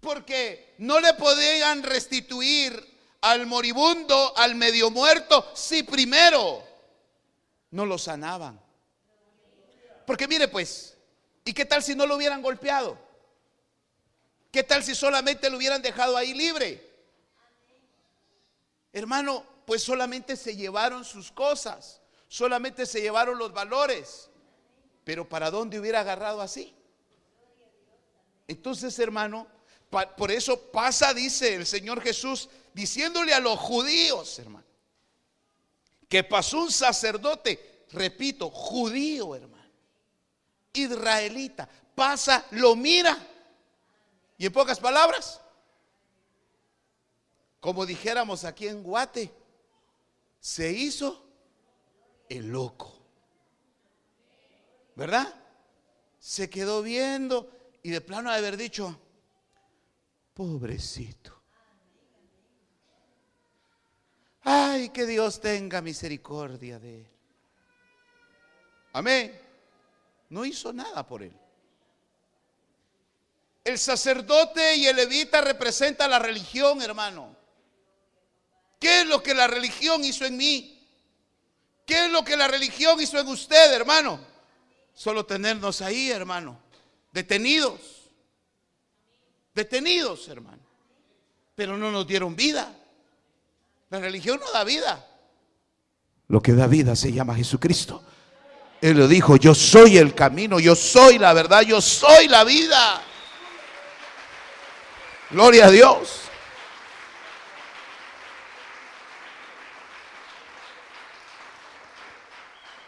Porque 0.00 0.74
no 0.78 0.98
le 1.00 1.14
podían 1.14 1.84
restituir 1.84 2.95
al 3.20 3.46
moribundo, 3.46 4.36
al 4.36 4.54
medio 4.54 4.90
muerto, 4.90 5.50
si 5.54 5.82
primero 5.82 6.62
no 7.70 7.86
lo 7.86 7.98
sanaban. 7.98 8.60
Porque 10.06 10.28
mire 10.28 10.48
pues, 10.48 10.96
¿y 11.44 11.52
qué 11.52 11.64
tal 11.64 11.82
si 11.82 11.94
no 11.94 12.06
lo 12.06 12.16
hubieran 12.16 12.42
golpeado? 12.42 12.98
¿Qué 14.52 14.62
tal 14.62 14.82
si 14.82 14.94
solamente 14.94 15.50
lo 15.50 15.58
hubieran 15.58 15.82
dejado 15.82 16.16
ahí 16.16 16.32
libre? 16.32 16.82
Hermano, 18.92 19.44
pues 19.66 19.82
solamente 19.82 20.36
se 20.36 20.56
llevaron 20.56 21.04
sus 21.04 21.30
cosas, 21.30 22.00
solamente 22.28 22.86
se 22.86 23.02
llevaron 23.02 23.36
los 23.36 23.52
valores. 23.52 24.30
Pero 25.04 25.28
¿para 25.28 25.50
dónde 25.50 25.78
hubiera 25.78 26.00
agarrado 26.00 26.40
así? 26.40 26.74
Entonces, 28.48 28.98
hermano, 28.98 29.46
por 30.16 30.30
eso 30.30 30.60
pasa, 30.70 31.12
dice 31.12 31.54
el 31.54 31.66
Señor 31.66 32.00
Jesús, 32.00 32.48
diciéndole 32.76 33.32
a 33.32 33.40
los 33.40 33.58
judíos, 33.58 34.38
hermano, 34.38 34.66
que 36.10 36.22
pasó 36.22 36.60
un 36.60 36.70
sacerdote, 36.70 37.86
repito, 37.92 38.50
judío, 38.50 39.34
hermano, 39.34 39.72
israelita, 40.74 41.66
pasa, 41.94 42.44
lo 42.50 42.76
mira. 42.76 43.16
Y 44.36 44.44
en 44.44 44.52
pocas 44.52 44.78
palabras, 44.78 45.40
como 47.60 47.86
dijéramos 47.86 48.44
aquí 48.44 48.68
en 48.68 48.82
Guate, 48.82 49.32
se 50.38 50.70
hizo 50.70 51.24
el 52.28 52.48
loco. 52.48 52.94
¿Verdad? 54.94 55.34
Se 56.18 56.50
quedó 56.50 56.82
viendo 56.82 57.50
y 57.82 57.88
de 57.88 58.02
plano 58.02 58.30
haber 58.30 58.58
dicho, 58.58 59.00
pobrecito. 60.34 61.35
Ay, 64.48 64.90
que 64.90 65.06
Dios 65.06 65.40
tenga 65.40 65.82
misericordia 65.82 66.78
de 66.78 67.00
él. 67.00 67.06
Amén. 68.92 69.40
No 70.28 70.44
hizo 70.44 70.72
nada 70.72 71.04
por 71.04 71.24
él. 71.24 71.32
El 73.64 73.76
sacerdote 73.76 74.76
y 74.76 74.86
el 74.86 74.94
levita 74.94 75.40
representan 75.40 76.10
la 76.10 76.20
religión, 76.20 76.80
hermano. 76.80 77.36
¿Qué 78.78 79.00
es 79.00 79.06
lo 79.06 79.20
que 79.20 79.34
la 79.34 79.48
religión 79.48 80.04
hizo 80.04 80.24
en 80.24 80.36
mí? 80.36 80.88
¿Qué 81.84 82.04
es 82.04 82.12
lo 82.12 82.24
que 82.24 82.36
la 82.36 82.46
religión 82.46 83.00
hizo 83.00 83.18
en 83.18 83.26
usted, 83.26 83.72
hermano? 83.72 84.20
Solo 84.94 85.26
tenernos 85.26 85.80
ahí, 85.80 86.12
hermano, 86.12 86.56
detenidos. 87.10 87.80
Detenidos, 89.52 90.28
hermano. 90.28 90.62
Pero 91.56 91.76
no 91.76 91.90
nos 91.90 92.06
dieron 92.06 92.36
vida. 92.36 92.72
La 93.90 94.00
religión 94.00 94.40
no 94.40 94.50
da 94.50 94.64
vida. 94.64 95.04
Lo 96.28 96.42
que 96.42 96.52
da 96.52 96.66
vida 96.66 96.96
se 96.96 97.12
llama 97.12 97.34
Jesucristo. 97.34 98.02
Él 98.80 98.98
le 98.98 99.08
dijo, 99.08 99.36
yo 99.36 99.54
soy 99.54 99.96
el 99.96 100.14
camino, 100.14 100.58
yo 100.58 100.74
soy 100.74 101.18
la 101.18 101.32
verdad, 101.32 101.62
yo 101.62 101.80
soy 101.80 102.28
la 102.28 102.44
vida. 102.44 103.00
Gloria 105.30 105.66
a 105.66 105.70
Dios. 105.70 106.22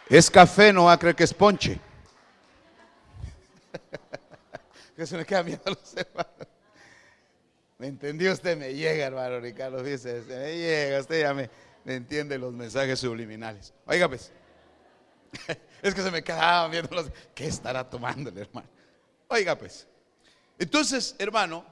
Es 0.09 0.31
café, 0.31 0.73
no 0.73 0.85
va 0.85 0.93
a 0.93 0.99
creer 0.99 1.15
que 1.15 1.25
es 1.25 1.35
ponche. 1.35 1.79
que 4.97 5.07
se 5.07 5.17
me 5.17 5.25
queda 5.25 5.43
miedo 5.43 5.61
a 5.67 5.71
los 5.71 5.97
hermanos. 5.97 6.58
¿Me 7.79 7.87
entendió 7.87 8.33
usted? 8.33 8.57
Me 8.57 8.75
llega, 8.75 9.07
hermano 9.07 9.39
Ricardo. 9.39 9.83
Dice, 9.83 10.23
me 10.27 10.57
llega, 10.57 11.01
usted 11.01 11.21
ya 11.21 11.33
me, 11.33 11.49
entiende 11.87 12.37
los 12.37 12.53
mensajes 12.53 12.99
subliminales. 12.99 13.73
Oiga, 13.87 14.09
pues. 14.09 14.33
es 15.83 15.95
que 15.95 16.03
se 16.03 16.11
me 16.11 16.25
quedaban 16.25 16.73
viendo 16.73 16.93
los. 16.95 17.11
¿Qué 17.35 17.47
estará 17.47 17.89
tomando 17.89 18.31
el 18.31 18.39
hermano? 18.39 18.69
Oiga, 19.29 19.57
pues. 19.57 19.87
Entonces, 20.59 21.15
hermano, 21.19 21.65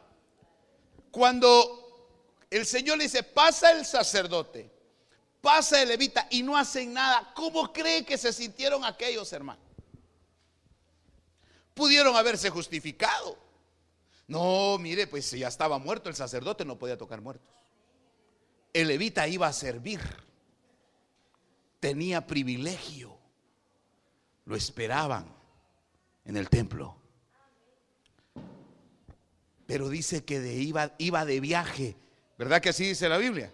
cuando 1.10 2.46
el 2.50 2.64
Señor 2.64 2.98
le 2.98 3.04
dice, 3.04 3.24
pasa 3.24 3.72
el 3.72 3.84
sacerdote, 3.84 4.70
pasa 5.40 5.82
el 5.82 5.88
levita 5.88 6.28
y 6.30 6.44
no 6.44 6.56
hacen 6.56 6.92
nada, 6.92 7.32
¿cómo 7.34 7.72
cree 7.72 8.04
que 8.04 8.16
se 8.16 8.32
sintieron 8.32 8.84
aquellos 8.84 9.32
hermanos? 9.32 9.64
Pudieron 11.74 12.14
haberse 12.14 12.48
justificado. 12.48 13.45
No, 14.28 14.76
mire, 14.78 15.06
pues 15.06 15.26
si 15.26 15.38
ya 15.38 15.48
estaba 15.48 15.78
muerto 15.78 16.08
el 16.08 16.16
sacerdote, 16.16 16.64
no 16.64 16.78
podía 16.78 16.98
tocar 16.98 17.20
muertos. 17.20 17.54
El 18.72 18.88
levita 18.88 19.26
iba 19.28 19.46
a 19.46 19.52
servir. 19.52 20.00
Tenía 21.80 22.26
privilegio. 22.26 23.16
Lo 24.44 24.56
esperaban 24.56 25.26
en 26.24 26.36
el 26.36 26.48
templo. 26.48 26.96
Pero 29.66 29.88
dice 29.88 30.24
que 30.24 30.40
de 30.40 30.54
iba, 30.54 30.92
iba 30.98 31.24
de 31.24 31.40
viaje. 31.40 31.96
¿Verdad 32.38 32.60
que 32.60 32.70
así 32.70 32.84
dice 32.84 33.08
la 33.08 33.18
Biblia? 33.18 33.52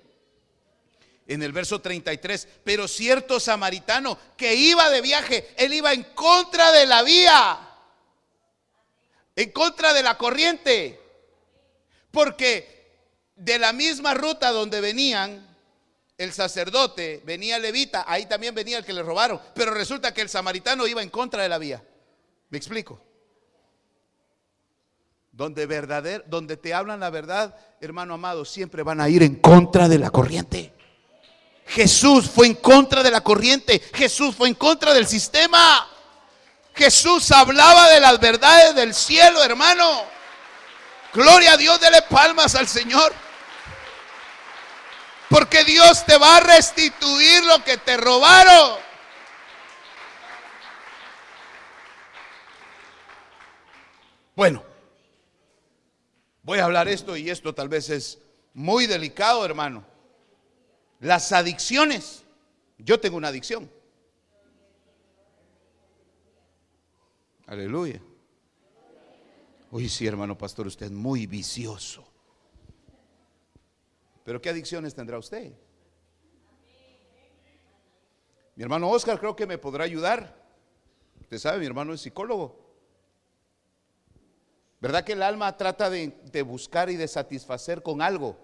En 1.26 1.42
el 1.42 1.52
verso 1.52 1.80
33, 1.80 2.48
pero 2.64 2.88
cierto 2.88 3.38
samaritano 3.38 4.18
que 4.36 4.54
iba 4.54 4.90
de 4.90 5.00
viaje, 5.00 5.54
él 5.56 5.72
iba 5.72 5.92
en 5.92 6.02
contra 6.14 6.72
de 6.72 6.86
la 6.86 7.02
vía 7.02 7.71
en 9.36 9.50
contra 9.50 9.92
de 9.92 10.02
la 10.02 10.18
corriente. 10.18 11.00
Porque 12.10 12.72
de 13.36 13.58
la 13.58 13.72
misma 13.72 14.14
ruta 14.14 14.50
donde 14.50 14.80
venían 14.80 15.48
el 16.18 16.32
sacerdote, 16.32 17.22
venía 17.24 17.58
levita, 17.58 18.04
ahí 18.06 18.26
también 18.26 18.54
venía 18.54 18.78
el 18.78 18.84
que 18.84 18.92
le 18.92 19.02
robaron. 19.02 19.40
Pero 19.54 19.72
resulta 19.72 20.14
que 20.14 20.20
el 20.20 20.28
samaritano 20.28 20.86
iba 20.86 21.02
en 21.02 21.10
contra 21.10 21.42
de 21.42 21.48
la 21.48 21.58
vía. 21.58 21.82
¿Me 22.50 22.58
explico? 22.58 23.00
Donde, 25.32 25.64
verdader, 25.64 26.24
donde 26.26 26.58
te 26.58 26.74
hablan 26.74 27.00
la 27.00 27.08
verdad, 27.08 27.56
hermano 27.80 28.14
amado, 28.14 28.44
siempre 28.44 28.82
van 28.82 29.00
a 29.00 29.08
ir 29.08 29.22
en 29.22 29.36
contra 29.36 29.88
de 29.88 29.98
la 29.98 30.10
corriente. 30.10 30.72
Jesús 31.66 32.28
fue 32.28 32.48
en 32.48 32.54
contra 32.54 33.02
de 33.02 33.10
la 33.10 33.22
corriente. 33.22 33.80
Jesús 33.94 34.36
fue 34.36 34.48
en 34.48 34.54
contra 34.54 34.92
del 34.92 35.06
sistema. 35.06 35.88
Jesús 36.74 37.30
hablaba 37.30 37.88
de 37.90 38.00
las 38.00 38.18
verdades 38.18 38.74
del 38.74 38.94
cielo, 38.94 39.42
hermano. 39.42 40.04
Gloria 41.12 41.52
a 41.52 41.56
Dios, 41.56 41.78
dele 41.80 42.02
palmas 42.02 42.54
al 42.54 42.66
Señor. 42.66 43.12
Porque 45.28 45.64
Dios 45.64 46.04
te 46.04 46.16
va 46.16 46.36
a 46.36 46.40
restituir 46.40 47.44
lo 47.44 47.62
que 47.64 47.76
te 47.78 47.96
robaron. 47.96 48.78
Bueno, 54.34 54.64
voy 56.42 56.58
a 56.58 56.64
hablar 56.64 56.88
esto 56.88 57.16
y 57.16 57.28
esto 57.28 57.54
tal 57.54 57.68
vez 57.68 57.90
es 57.90 58.18
muy 58.54 58.86
delicado, 58.86 59.44
hermano. 59.44 59.84
Las 61.00 61.32
adicciones. 61.32 62.24
Yo 62.78 62.98
tengo 62.98 63.16
una 63.16 63.28
adicción. 63.28 63.70
Aleluya. 67.52 68.00
Uy, 69.70 69.86
sí, 69.86 70.06
hermano 70.06 70.38
pastor, 70.38 70.66
usted 70.66 70.86
es 70.86 70.92
muy 70.92 71.26
vicioso. 71.26 72.02
Pero 74.24 74.40
¿qué 74.40 74.48
adicciones 74.48 74.94
tendrá 74.94 75.18
usted? 75.18 75.52
Mi 78.56 78.62
hermano 78.62 78.88
Oscar 78.88 79.20
creo 79.20 79.36
que 79.36 79.46
me 79.46 79.58
podrá 79.58 79.84
ayudar. 79.84 80.34
Usted 81.20 81.36
sabe, 81.36 81.58
mi 81.58 81.66
hermano 81.66 81.92
es 81.92 82.00
psicólogo. 82.00 82.58
¿Verdad 84.80 85.04
que 85.04 85.12
el 85.12 85.22
alma 85.22 85.54
trata 85.54 85.90
de, 85.90 86.42
buscar 86.46 86.88
y 86.88 86.96
de 86.96 87.06
satisfacer 87.06 87.82
con 87.82 88.00
algo 88.00 88.38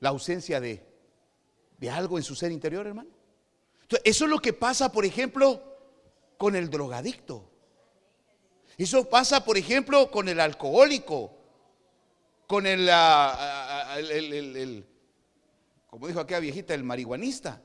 la 0.00 0.10
ausencia 0.10 0.60
de, 0.60 0.86
de 1.78 1.88
algo 1.88 2.18
en 2.18 2.24
su 2.24 2.34
ser 2.34 2.52
interior, 2.52 2.86
hermano? 2.86 3.08
eso 4.04 4.24
es 4.26 4.30
lo 4.30 4.38
que 4.38 4.52
pasa, 4.52 4.92
por 4.92 5.06
ejemplo, 5.06 5.62
con 6.36 6.54
el 6.54 6.68
drogadicto. 6.68 7.49
Eso 8.80 9.06
pasa, 9.10 9.44
por 9.44 9.58
ejemplo, 9.58 10.10
con 10.10 10.26
el 10.26 10.40
alcohólico, 10.40 11.36
con 12.46 12.66
el, 12.66 12.88
ah, 12.88 13.90
ah, 13.90 13.98
el, 13.98 14.86
como 15.86 16.06
dijo 16.06 16.18
aquella 16.18 16.40
viejita, 16.40 16.72
el 16.72 16.82
marihuanista. 16.82 17.60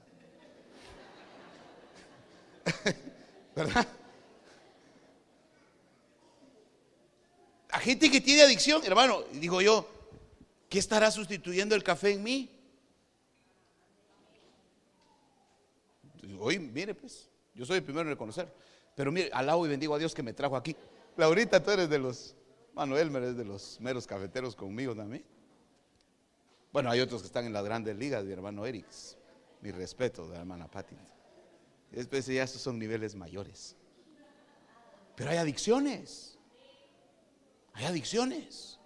¿Verdad? 3.55 3.87
A 7.69 7.79
gente 7.79 8.11
que 8.11 8.19
tiene 8.19 8.41
adicción, 8.41 8.83
hermano, 8.83 9.23
digo 9.31 9.61
yo, 9.61 9.89
¿qué 10.67 10.79
estará 10.79 11.09
sustituyendo 11.11 11.75
el 11.75 11.83
café 11.85 12.11
en 12.11 12.23
mí? 12.23 12.51
Hoy, 16.41 16.59
mire, 16.59 16.93
pues, 16.93 17.29
yo 17.53 17.65
soy 17.65 17.77
el 17.77 17.83
primero 17.83 18.01
en 18.01 18.09
reconocer. 18.15 18.53
Pero 18.95 19.13
mire, 19.13 19.29
alabo 19.31 19.65
y 19.65 19.69
bendigo 19.69 19.95
a 19.95 19.97
Dios 19.97 20.13
que 20.13 20.21
me 20.21 20.33
trajo 20.33 20.57
aquí. 20.57 20.75
Laurita, 21.17 21.63
tú 21.63 21.71
eres 21.71 21.89
de 21.89 21.99
los, 21.99 22.35
Manuel, 22.73 23.15
eres 23.15 23.37
de 23.37 23.45
los 23.45 23.79
meros 23.79 24.05
cafeteros 24.05 24.55
conmigo 24.55 24.95
también. 24.95 25.23
Bueno, 26.73 26.91
hay 26.91 26.99
otros 26.99 27.21
que 27.21 27.27
están 27.27 27.45
en 27.45 27.53
las 27.53 27.63
grandes 27.63 27.95
ligas, 27.97 28.25
mi 28.25 28.33
hermano 28.33 28.65
Erix. 28.65 29.17
Mi 29.61 29.71
respeto 29.71 30.27
de 30.27 30.33
la 30.33 30.41
hermana 30.41 30.69
Patti. 30.69 30.97
Después 31.91 32.25
ya 32.25 32.43
estos 32.43 32.61
son 32.61 32.77
niveles 32.77 33.15
mayores. 33.15 33.77
Pero 35.15 35.29
hay 35.29 35.37
adicciones. 35.37 36.37
Hay 37.73 37.85
adicciones. 37.85 38.77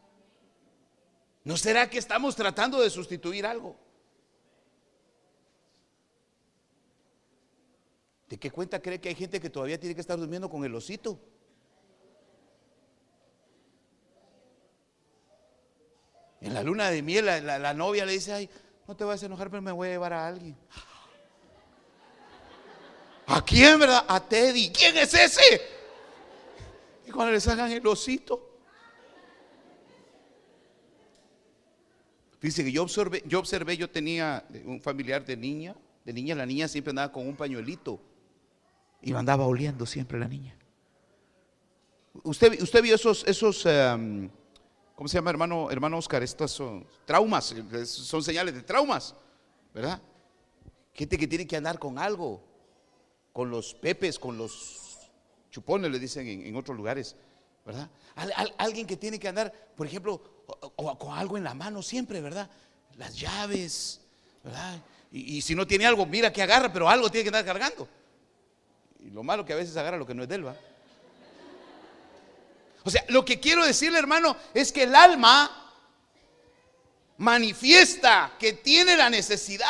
¿No 1.43 1.57
será 1.57 1.89
que 1.89 1.97
estamos 1.97 2.35
tratando 2.35 2.79
de 2.79 2.91
sustituir 2.91 3.45
algo? 3.45 3.75
¿De 8.29 8.37
qué 8.37 8.51
cuenta 8.51 8.79
cree 8.79 9.01
que 9.01 9.09
hay 9.09 9.15
gente 9.15 9.39
que 9.39 9.49
todavía 9.49 9.79
tiene 9.79 9.95
que 9.95 10.01
estar 10.01 10.19
durmiendo 10.19 10.47
con 10.47 10.63
el 10.63 10.75
osito? 10.75 11.19
En 16.41 16.53
la 16.53 16.63
luna 16.63 16.89
de 16.89 17.01
miel, 17.01 17.25
la, 17.25 17.73
novia 17.73 18.05
le 18.05 18.13
dice, 18.13 18.33
ay, 18.33 18.49
no 18.87 18.95
te 18.95 19.03
vas 19.03 19.21
a 19.21 19.25
enojar, 19.25 19.49
pero 19.49 19.61
me 19.61 19.71
voy 19.71 19.89
a 19.89 19.91
llevar 19.91 20.13
a 20.13 20.27
alguien. 20.27 20.55
¿A 23.27 23.43
quién, 23.43 23.79
verdad? 23.79 24.05
A 24.07 24.19
Teddy. 24.19 24.69
¿Quién 24.69 24.97
es 24.97 25.13
ese? 25.13 25.61
Y 27.05 27.11
cuando 27.11 27.31
les 27.31 27.47
hagan 27.47 27.71
el 27.71 27.85
osito. 27.85 28.49
Dice 32.41 32.63
que 32.63 32.71
yo 32.71 32.83
observé, 32.83 33.21
yo 33.25 33.39
observé, 33.39 33.75
yo 33.75 33.89
tenía 33.89 34.45
un 34.65 34.79
familiar 34.81 35.25
de 35.25 35.35
niña, 35.35 35.75
de 36.05 36.13
niña, 36.13 36.35
la 36.35 36.45
niña 36.45 36.67
siempre 36.69 36.91
andaba 36.91 37.11
con 37.11 37.27
un 37.27 37.35
pañuelito 37.35 37.99
y 39.01 39.13
andaba 39.13 39.45
oliendo 39.45 39.85
siempre 39.85 40.17
la 40.17 40.27
niña. 40.27 40.55
Usted, 42.23 42.61
usted 42.61 42.81
vio 42.81 42.95
esos, 42.95 43.25
esos 43.27 43.65
em, 43.65 44.29
¿cómo 44.99 45.07
se 45.07 45.17
llama 45.17 45.29
hermano, 45.29 45.71
hermano 45.71 45.97
Oscar? 45.97 46.21
Estas 46.23 46.51
son 46.51 46.85
traumas, 47.05 47.55
son 47.85 48.21
señales 48.21 48.53
de 48.53 48.61
traumas, 48.61 49.15
¿verdad? 49.73 50.01
Gente 50.91 51.17
que 51.17 51.25
tiene 51.25 51.47
que 51.47 51.55
andar 51.55 51.79
con 51.79 51.97
algo, 51.97 52.43
con 53.31 53.49
los 53.49 53.73
pepes, 53.73 54.19
con 54.19 54.37
los 54.37 55.09
chupones, 55.51 55.89
le 55.89 55.99
dicen 55.99 56.27
en, 56.27 56.53
otros 56.53 56.75
lugares, 56.75 57.15
¿verdad? 57.65 57.89
alguien 58.57 58.85
que 58.85 58.97
tiene 58.97 59.17
que 59.17 59.29
andar, 59.29 59.53
por 59.73 59.87
ejemplo, 59.87 60.21
con 60.75 61.17
algo 61.17 61.37
en 61.37 61.45
la 61.45 61.53
mano 61.53 61.81
siempre, 61.81 62.19
¿verdad? 62.19 62.49
Las 62.97 63.17
llaves, 63.17 64.01
¿verdad? 64.43 64.83
Y, 65.13 65.39
si 65.39 65.55
no 65.55 65.65
tiene 65.65 65.85
algo, 65.85 66.05
mira 66.05 66.33
que 66.33 66.43
agarra, 66.43 66.73
pero 66.73 66.89
algo 66.89 67.09
tiene 67.09 67.23
que 67.23 67.37
andar 67.37 67.45
cargando. 67.45 67.87
Y 68.99 69.11
lo 69.11 69.23
malo 69.23 69.45
que 69.45 69.53
a 69.53 69.55
veces 69.55 69.77
agarra 69.77 69.95
lo 69.95 70.05
que 70.05 70.13
no 70.13 70.23
es 70.23 70.27
de 70.27 70.35
él, 70.35 70.45
¿va? 70.45 70.57
O 72.83 72.89
sea, 72.89 73.03
lo 73.09 73.25
que 73.25 73.39
quiero 73.39 73.65
decirle, 73.65 73.99
hermano, 73.99 74.35
es 74.53 74.71
que 74.71 74.83
el 74.83 74.95
alma 74.95 75.73
manifiesta 77.17 78.35
que 78.39 78.53
tiene 78.53 78.95
la 78.95 79.09
necesidad. 79.09 79.67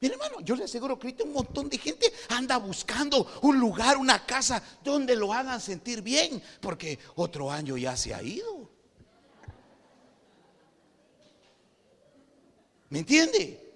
Mira, 0.00 0.14
hermano, 0.14 0.40
yo 0.40 0.54
le 0.54 0.64
aseguro 0.64 0.98
que 0.98 1.16
un 1.24 1.32
montón 1.32 1.68
de 1.68 1.78
gente 1.78 2.12
anda 2.28 2.56
buscando 2.58 3.26
un 3.42 3.58
lugar, 3.58 3.96
una 3.96 4.24
casa 4.24 4.62
donde 4.84 5.16
lo 5.16 5.32
hagan 5.32 5.60
sentir 5.60 6.02
bien, 6.02 6.42
porque 6.60 6.98
otro 7.16 7.50
año 7.50 7.76
ya 7.76 7.96
se 7.96 8.14
ha 8.14 8.22
ido. 8.22 8.70
¿Me 12.90 13.00
entiende? 13.00 13.67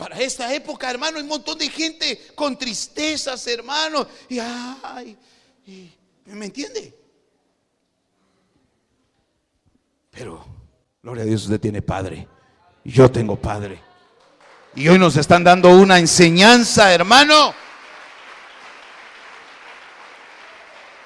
Para 0.00 0.18
esta 0.18 0.50
época, 0.54 0.90
hermano, 0.90 1.18
hay 1.18 1.22
un 1.24 1.28
montón 1.28 1.58
de 1.58 1.68
gente 1.68 2.28
con 2.34 2.56
tristezas, 2.56 3.46
hermano. 3.46 4.08
Y 4.30 4.38
ay, 4.38 5.14
¿me 6.24 6.46
entiende? 6.46 6.98
Pero, 10.10 10.42
gloria 11.02 11.24
a 11.24 11.26
Dios, 11.26 11.42
usted 11.42 11.60
tiene 11.60 11.82
padre. 11.82 12.26
Yo 12.82 13.10
tengo 13.10 13.36
padre. 13.36 13.78
Y 14.74 14.88
hoy 14.88 14.98
nos 14.98 15.18
están 15.18 15.44
dando 15.44 15.68
una 15.68 15.98
enseñanza, 15.98 16.94
hermano. 16.94 17.54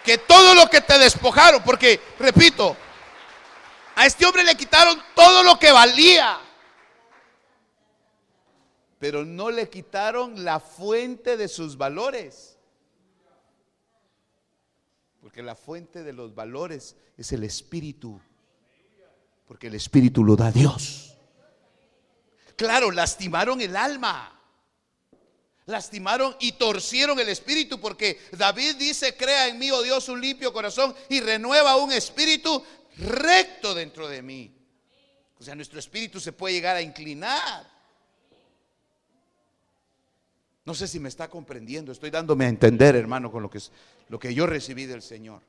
Que 0.05 0.19
todo 0.19 0.55
lo 0.55 0.71
que 0.71 0.83
te 0.83 0.97
despojaron, 1.01 1.65
porque, 1.65 2.01
repito, 2.21 2.77
a 3.97 4.07
este 4.07 4.25
hombre 4.25 4.45
le 4.45 4.55
quitaron 4.57 5.03
todo 5.17 5.43
lo 5.43 5.59
que 5.59 5.73
valía. 5.73 6.44
Pero 9.05 9.23
no 9.23 9.51
le 9.51 9.69
quitaron 9.69 10.47
la 10.47 10.59
fuente 10.59 11.37
de 11.37 11.47
sus 11.47 11.77
valores. 11.77 12.57
Porque 15.21 15.43
la 15.43 15.55
fuente 15.55 16.03
de 16.03 16.15
los 16.15 16.35
valores 16.35 16.97
es 17.19 17.31
el 17.33 17.45
Espíritu. 17.45 18.19
Porque 19.47 19.67
el 19.67 19.75
Espíritu 19.75 20.25
lo 20.25 20.37
da 20.37 20.51
Dios. 20.51 21.19
Claro, 22.57 22.91
lastimaron 22.91 23.61
el 23.61 23.77
alma. 23.77 24.41
Lastimaron 25.67 26.35
y 26.41 26.53
torcieron 26.53 27.21
el 27.21 27.29
espíritu 27.29 27.79
porque 27.79 28.19
David 28.33 28.77
dice, 28.77 29.15
crea 29.19 29.49
en 29.49 29.59
mí, 29.59 29.71
oh 29.71 29.83
Dios, 29.83 30.09
un 30.09 30.23
limpio 30.23 30.51
corazón 30.51 30.95
y 31.11 31.21
renueva 31.21 31.77
un 31.77 31.93
espíritu 31.93 32.65
recto 32.97 33.75
dentro 33.75 34.09
de 34.09 34.23
mí. 34.23 34.57
O 35.39 35.43
sea, 35.43 35.55
nuestro 35.55 35.79
espíritu 35.79 36.21
se 36.21 36.33
puede 36.33 36.55
llegar 36.55 36.77
a 36.77 36.81
inclinar. 36.81 37.74
No 40.65 40.75
sé 40.75 40.89
si 40.89 40.99
me 40.99 41.09
está 41.09 41.29
comprendiendo, 41.29 41.93
estoy 41.93 42.11
dándome 42.11 42.47
a 42.47 42.49
entender, 42.49 42.97
hermano, 42.97 43.31
con 43.31 43.43
lo 43.43 43.51
que, 43.51 43.59
es, 43.59 43.71
lo 44.09 44.19
que 44.19 44.35
yo 44.35 44.47
recibí 44.47 44.87
del 44.87 45.03
Señor. 45.03 45.43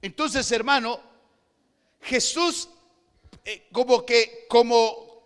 Entonces, 0.00 0.50
hermano, 0.52 1.00
Jesús 2.00 2.68
eh, 3.44 3.68
como 3.72 4.04
que, 4.06 4.46
como, 4.48 5.22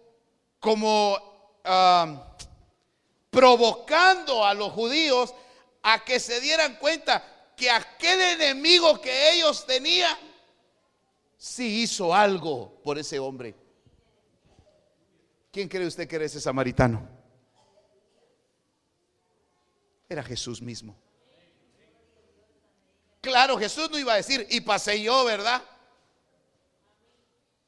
como 0.59 1.17
ah, 1.65 2.37
provocando 3.31 4.45
a 4.45 4.55
los 4.55 4.73
judíos 4.73 5.35
a 5.83 6.05
que 6.05 6.19
se 6.19 6.41
dieran 6.41 6.77
cuenta 6.77 7.53
que 7.57 7.71
aquel 7.71 8.21
enemigo 8.21 9.01
que 9.01 9.33
ellos 9.33 9.67
tenían, 9.67 10.17
sí 11.37 11.83
hizo 11.83 12.15
algo 12.15 12.81
por 12.83 12.99
ese 12.99 13.19
hombre. 13.19 13.55
¿Quién 15.53 15.69
cree 15.69 15.87
usted 15.87 16.07
que 16.07 16.17
era 16.17 16.25
ese 16.25 16.41
samaritano? 16.41 17.09
Era 20.11 20.25
Jesús 20.25 20.61
mismo. 20.61 20.97
Claro, 23.21 23.57
Jesús 23.57 23.89
no 23.91 23.99
iba 23.99 24.15
a 24.15 24.17
decir, 24.17 24.45
y 24.51 24.61
pasé 24.61 25.01
yo, 25.01 25.25
¿verdad? 25.25 25.63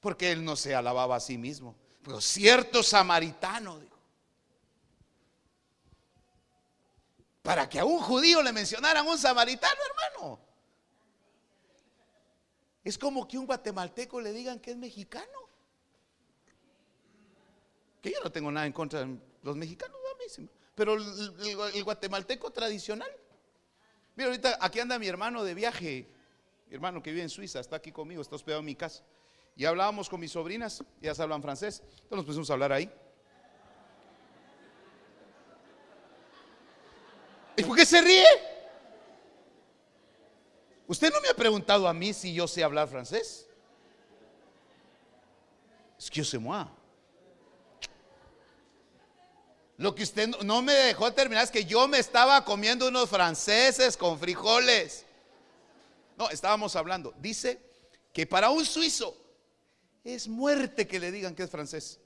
Porque 0.01 0.32
él 0.32 0.45
no 0.45 0.57
se 0.57 0.74
alababa 0.74 1.14
a 1.14 1.20
sí 1.20 1.38
mismo. 1.38 1.76
Pero 2.03 2.20
cierto 2.20 2.82
samaritano, 2.82 3.78
dijo. 3.78 3.97
Para 7.43 7.68
que 7.68 7.78
a 7.78 7.84
un 7.84 8.01
judío 8.01 8.43
le 8.43 8.53
mencionaran 8.53 9.07
un 9.07 9.18
samaritano, 9.18 9.80
hermano. 9.90 10.40
Es 12.82 12.99
como 12.99 13.28
que 13.28 13.38
un 13.38 13.47
guatemalteco 13.47 14.20
le 14.20 14.32
digan 14.32 14.59
que 14.59 14.72
es 14.72 14.76
mexicano. 14.76 15.49
Que 18.01 18.11
yo 18.11 18.18
no 18.24 18.32
tengo 18.32 18.51
nada 18.51 18.66
en 18.66 18.72
contra 18.72 19.05
de 19.05 19.16
los 19.45 19.55
mexicanos, 19.55 19.97
pero 20.74 20.94
el, 20.94 21.84
guatemalteco 21.84 22.50
tradicional. 22.50 23.10
Mira, 24.16 24.28
ahorita 24.28 24.58
aquí 24.60 24.80
anda 24.80 24.98
mi 24.98 25.06
hermano 25.06 25.44
de 25.44 25.54
viaje, 25.54 26.06
mi 26.68 26.74
hermano 26.74 27.02
que 27.02 27.10
vive 27.10 27.22
en 27.22 27.30
Suiza, 27.30 27.60
está 27.60 27.76
aquí 27.76 27.92
conmigo, 27.92 28.22
está 28.22 28.36
hospedado 28.36 28.60
en 28.60 28.66
mi 28.66 28.74
casa. 28.74 29.02
Y 29.56 29.64
hablábamos 29.64 30.08
con 30.08 30.20
mis 30.20 30.32
sobrinas, 30.32 30.82
ellas 31.00 31.20
hablan 31.20 31.42
francés, 31.42 31.80
entonces 31.80 32.16
nos 32.16 32.24
pusimos 32.24 32.50
a 32.50 32.52
hablar 32.54 32.72
ahí. 32.72 32.90
¿Y 37.56 37.62
por 37.64 37.76
qué 37.76 37.84
se 37.84 38.00
ríe? 38.00 38.24
Usted 40.86 41.12
no 41.12 41.20
me 41.20 41.28
ha 41.28 41.34
preguntado 41.34 41.86
a 41.86 41.94
mí 41.94 42.12
si 42.12 42.34
yo 42.34 42.48
sé 42.48 42.64
hablar 42.64 42.88
francés. 42.88 43.46
Excusez-moi. 45.98 46.81
Lo 49.82 49.96
que 49.96 50.04
usted 50.04 50.28
no 50.44 50.62
me 50.62 50.72
dejó 50.72 51.12
terminar 51.12 51.42
es 51.42 51.50
que 51.50 51.64
yo 51.64 51.88
me 51.88 51.98
estaba 51.98 52.44
comiendo 52.44 52.86
unos 52.86 53.10
franceses 53.10 53.96
con 53.96 54.16
frijoles. 54.16 55.04
No, 56.16 56.30
estábamos 56.30 56.76
hablando. 56.76 57.12
Dice 57.18 57.60
que 58.12 58.24
para 58.24 58.50
un 58.50 58.64
suizo 58.64 59.16
es 60.04 60.28
muerte 60.28 60.86
que 60.86 61.00
le 61.00 61.10
digan 61.10 61.34
que 61.34 61.42
es 61.42 61.50
francés. 61.50 61.98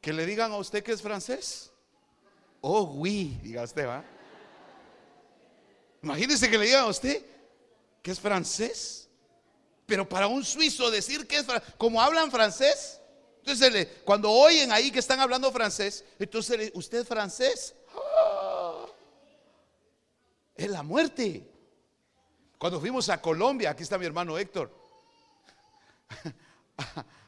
Que 0.00 0.12
le 0.12 0.26
digan 0.26 0.50
a 0.50 0.56
usted 0.56 0.82
que 0.82 0.90
es 0.90 1.00
francés. 1.00 1.70
Oh, 2.60 2.82
oui, 2.82 3.38
diga 3.40 3.62
usted, 3.62 3.86
¿va? 3.86 4.04
Imagínese 6.02 6.50
que 6.50 6.58
le 6.58 6.66
digan 6.66 6.86
a 6.86 6.88
usted 6.88 7.24
que 8.02 8.10
es 8.10 8.18
francés. 8.18 9.08
Pero 9.86 10.08
para 10.08 10.26
un 10.26 10.44
suizo 10.44 10.90
decir 10.90 11.28
que 11.28 11.36
es 11.36 11.46
francés, 11.46 11.72
como 11.78 12.02
hablan 12.02 12.32
francés, 12.32 13.00
entonces 13.46 13.88
cuando 14.04 14.30
oyen 14.30 14.72
ahí 14.72 14.90
que 14.90 14.98
están 14.98 15.20
hablando 15.20 15.52
francés, 15.52 16.04
entonces 16.18 16.72
usted 16.74 17.06
francés. 17.06 17.74
¡Ah! 17.94 18.86
Es 20.56 20.68
la 20.68 20.82
muerte. 20.82 21.48
Cuando 22.58 22.80
fuimos 22.80 23.08
a 23.08 23.20
Colombia, 23.20 23.70
aquí 23.70 23.84
está 23.84 23.98
mi 23.98 24.06
hermano 24.06 24.36
Héctor. 24.36 24.74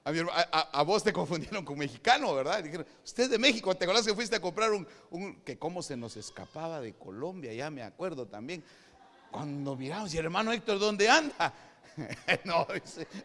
A, 0.04 0.82
vos 0.84 1.04
te 1.04 1.12
confundieron 1.12 1.66
con 1.66 1.76
mexicano, 1.76 2.34
¿verdad? 2.34 2.64
Dijeron, 2.64 2.86
usted 3.04 3.28
de 3.28 3.36
México, 3.36 3.74
¿te 3.74 3.84
acuerdas 3.84 4.06
que 4.06 4.14
fuiste 4.14 4.36
a 4.36 4.40
comprar 4.40 4.70
un, 4.72 5.42
que 5.44 5.58
cómo 5.58 5.82
se 5.82 5.98
nos 5.98 6.16
escapaba 6.16 6.80
de 6.80 6.94
Colombia? 6.94 7.52
Ya 7.52 7.68
me 7.68 7.82
acuerdo 7.82 8.26
también. 8.26 8.64
Cuando 9.30 9.76
miramos, 9.76 10.14
y 10.14 10.16
hermano 10.16 10.50
Héctor, 10.50 10.78
¿dónde 10.78 11.10
anda? 11.10 11.52
no, 12.44 12.66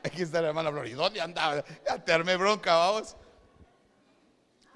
aquí 0.04 0.22
está 0.22 0.40
el 0.40 0.46
hermano 0.46 0.72
Flor, 0.72 0.88
¿y 0.88 0.94
dónde 0.94 1.22
andaba? 1.22 1.64
Te 1.64 2.12
armé 2.12 2.36
bronca, 2.38 2.76
vamos. 2.76 3.16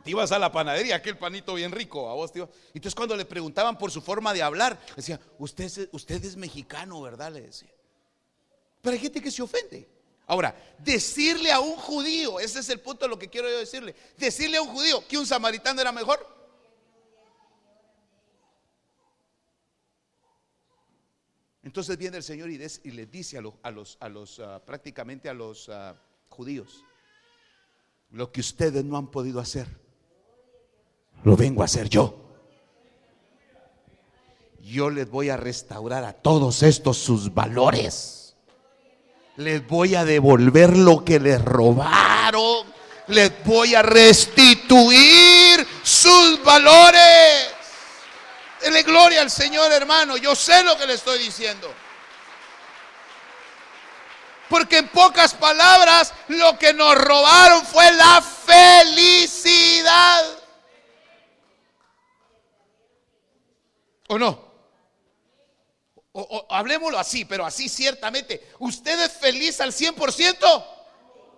Te 0.04 0.12
ibas 0.12 0.32
a 0.32 0.40
la 0.40 0.52
panadería, 0.52 0.96
aquel 0.96 1.18
panito 1.18 1.54
bien 1.54 1.72
rico, 1.72 2.10
a 2.10 2.14
vos, 2.14 2.32
tío. 2.32 2.50
Entonces 2.68 2.96
cuando 2.96 3.16
le 3.16 3.26
preguntaban 3.26 3.78
por 3.78 3.92
su 3.92 4.02
forma 4.02 4.34
de 4.34 4.42
hablar, 4.42 4.80
decía, 4.96 5.20
usted, 5.38 5.90
usted 5.92 6.24
es 6.24 6.38
mexicano, 6.38 7.02
¿verdad? 7.02 7.32
Le 7.32 7.42
decía. 7.42 7.70
Pero 8.82 8.94
hay 8.94 9.00
gente 9.00 9.22
que 9.22 9.32
se 9.32 9.42
ofende. 9.42 9.88
Ahora, 10.28 10.56
decirle 10.80 11.52
a 11.52 11.60
un 11.60 11.76
judío, 11.76 12.40
ese 12.40 12.60
es 12.60 12.70
el 12.70 12.80
punto 12.80 13.06
de 13.06 13.10
lo 13.10 13.18
que 13.18 13.30
quiero 13.30 13.50
yo 13.50 13.58
decirle, 13.58 13.96
decirle 14.18 14.58
a 14.58 14.62
un 14.62 14.70
judío 14.70 15.06
que 15.08 15.18
un 15.18 15.26
samaritano 15.26 15.82
era 15.82 15.92
mejor. 15.92 16.37
Entonces 21.68 21.98
viene 21.98 22.18
el 22.18 22.24
Señor 22.24 22.50
y, 22.50 22.58
les 22.58 23.12
dice 23.12 23.38
a 23.38 23.42
los, 23.42 23.98
a 24.00 24.10
los, 24.10 24.40
ah, 24.40 24.62
prácticamente 24.66 25.30
a 25.30 25.34
los 25.34 25.70
ah, 25.70 25.96
judíos, 26.30 26.84
lo 28.12 28.32
que 28.32 28.40
ustedes 28.40 28.84
no 28.84 28.98
han 28.98 29.08
podido 29.08 29.40
hacer, 29.40 29.68
lo 31.24 31.36
vengo 31.36 31.62
a 31.62 31.66
hacer 31.66 31.90
yo. 31.90 32.24
Yo 34.62 34.90
les 34.90 35.10
voy 35.10 35.30
a 35.30 35.38
restaurar 35.38 36.04
a 36.04 36.14
todos 36.14 36.64
estos 36.64 36.98
sus 36.98 37.34
valores 37.34 38.18
les 39.38 39.66
voy 39.68 39.94
a 39.94 40.04
devolver 40.04 40.76
lo 40.76 41.06
que 41.06 41.20
les 41.20 41.44
robaron. 41.44 42.66
Les 43.08 43.32
voy 43.46 43.74
a 43.76 43.82
restituir 43.82 45.66
sus 45.84 46.44
valores. 46.44 47.17
Dele 48.68 48.84
gloria 48.84 49.22
al 49.22 49.32
Señor, 49.32 49.72
hermano. 49.72 50.18
Yo 50.18 50.36
sé 50.36 50.62
lo 50.62 50.78
que 50.78 50.86
le 50.86 50.96
estoy 50.96 51.20
diciendo. 51.20 51.74
Porque 54.50 54.80
en 54.80 54.90
pocas 54.90 55.34
palabras, 55.34 56.14
lo 56.28 56.60
que 56.60 56.74
nos 56.74 56.96
robaron 56.96 57.66
fue 57.66 57.90
la 57.94 58.22
felicidad. 58.46 59.46
¿O 64.10 64.20
no? 64.20 64.46
o, 66.12 66.46
hablemoslo 66.50 67.00
así, 67.00 67.24
pero 67.24 67.46
así 67.46 67.70
ciertamente, 67.70 68.52
¿usted 68.60 69.00
es 69.00 69.14
feliz 69.14 69.62
al 69.62 69.72
100%? 69.72 70.66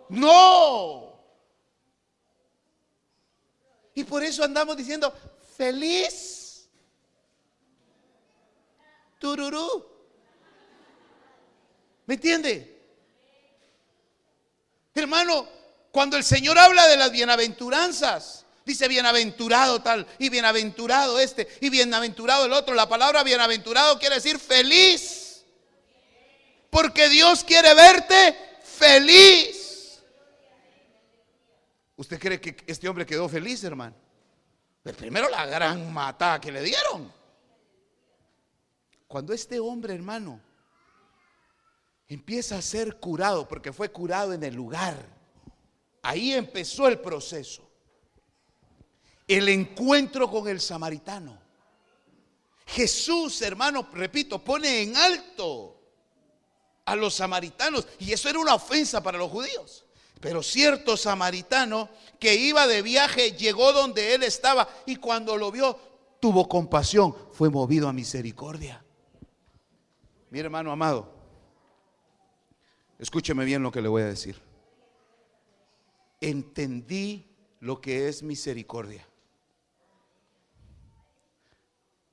No. 0.09 1.13
Y 3.93 4.03
por 4.03 4.23
eso 4.23 4.43
andamos 4.43 4.75
diciendo, 4.75 5.13
feliz. 5.55 6.38
Tururú. 9.19 9.85
¿Me 12.07 12.15
entiende? 12.15 12.79
Hermano, 14.95 15.47
cuando 15.91 16.17
el 16.17 16.23
Señor 16.23 16.57
habla 16.57 16.87
de 16.87 16.97
las 16.97 17.11
bienaventuranzas, 17.11 18.45
Dice 18.69 18.87
bienaventurado 18.87 19.81
tal 19.81 20.05
y 20.19 20.29
bienaventurado 20.29 21.19
este 21.19 21.47
y 21.59 21.71
bienaventurado 21.71 22.45
el 22.45 22.53
otro. 22.53 22.75
La 22.75 22.87
palabra 22.87 23.23
bienaventurado 23.23 23.97
quiere 23.97 24.13
decir 24.13 24.37
feliz. 24.37 25.43
Porque 26.69 27.09
Dios 27.09 27.43
quiere 27.43 27.73
verte 27.73 28.37
feliz. 28.63 29.99
¿Usted 31.95 32.19
cree 32.19 32.39
que 32.39 32.57
este 32.67 32.87
hombre 32.87 33.07
quedó 33.07 33.27
feliz, 33.27 33.63
hermano? 33.63 33.95
Pues 34.83 34.95
primero 34.95 35.27
la 35.29 35.47
gran 35.47 35.91
mata 35.91 36.39
que 36.39 36.51
le 36.51 36.61
dieron. 36.61 37.11
Cuando 39.09 39.33
este 39.33 39.59
hombre, 39.59 39.95
hermano, 39.95 40.39
empieza 42.07 42.59
a 42.59 42.61
ser 42.61 42.99
curado, 42.99 43.47
porque 43.47 43.73
fue 43.73 43.91
curado 43.91 44.33
en 44.33 44.43
el 44.43 44.53
lugar, 44.53 45.03
ahí 46.03 46.31
empezó 46.31 46.87
el 46.87 46.99
proceso. 46.99 47.67
El 49.27 49.49
encuentro 49.49 50.29
con 50.29 50.47
el 50.47 50.61
samaritano. 50.61 51.39
Jesús, 52.67 53.41
hermano, 53.41 53.89
repito, 53.93 54.43
pone 54.43 54.83
en 54.83 54.95
alto 54.95 55.81
a 56.85 56.95
los 56.95 57.15
samaritanos. 57.15 57.87
Y 57.97 58.13
eso 58.13 58.29
era 58.29 58.37
una 58.37 58.53
ofensa 58.53 59.01
para 59.01 59.17
los 59.17 59.31
judíos. 59.31 59.85
Pero 60.21 60.43
cierto 60.43 60.95
samaritano 60.95 61.89
que 62.19 62.35
iba 62.35 62.67
de 62.67 62.83
viaje 62.83 63.31
llegó 63.31 63.73
donde 63.73 64.13
él 64.13 64.21
estaba 64.21 64.69
y 64.85 64.97
cuando 64.97 65.35
lo 65.35 65.51
vio 65.51 65.75
tuvo 66.19 66.47
compasión, 66.47 67.15
fue 67.31 67.49
movido 67.49 67.89
a 67.89 67.93
misericordia. 67.93 68.85
Mi 70.29 70.39
hermano 70.39 70.71
amado, 70.71 71.11
escúcheme 72.99 73.45
bien 73.45 73.63
lo 73.63 73.71
que 73.71 73.81
le 73.81 73.87
voy 73.87 74.03
a 74.03 74.07
decir. 74.07 74.39
Entendí 76.21 77.25
lo 77.61 77.81
que 77.81 78.07
es 78.07 78.21
misericordia. 78.21 79.05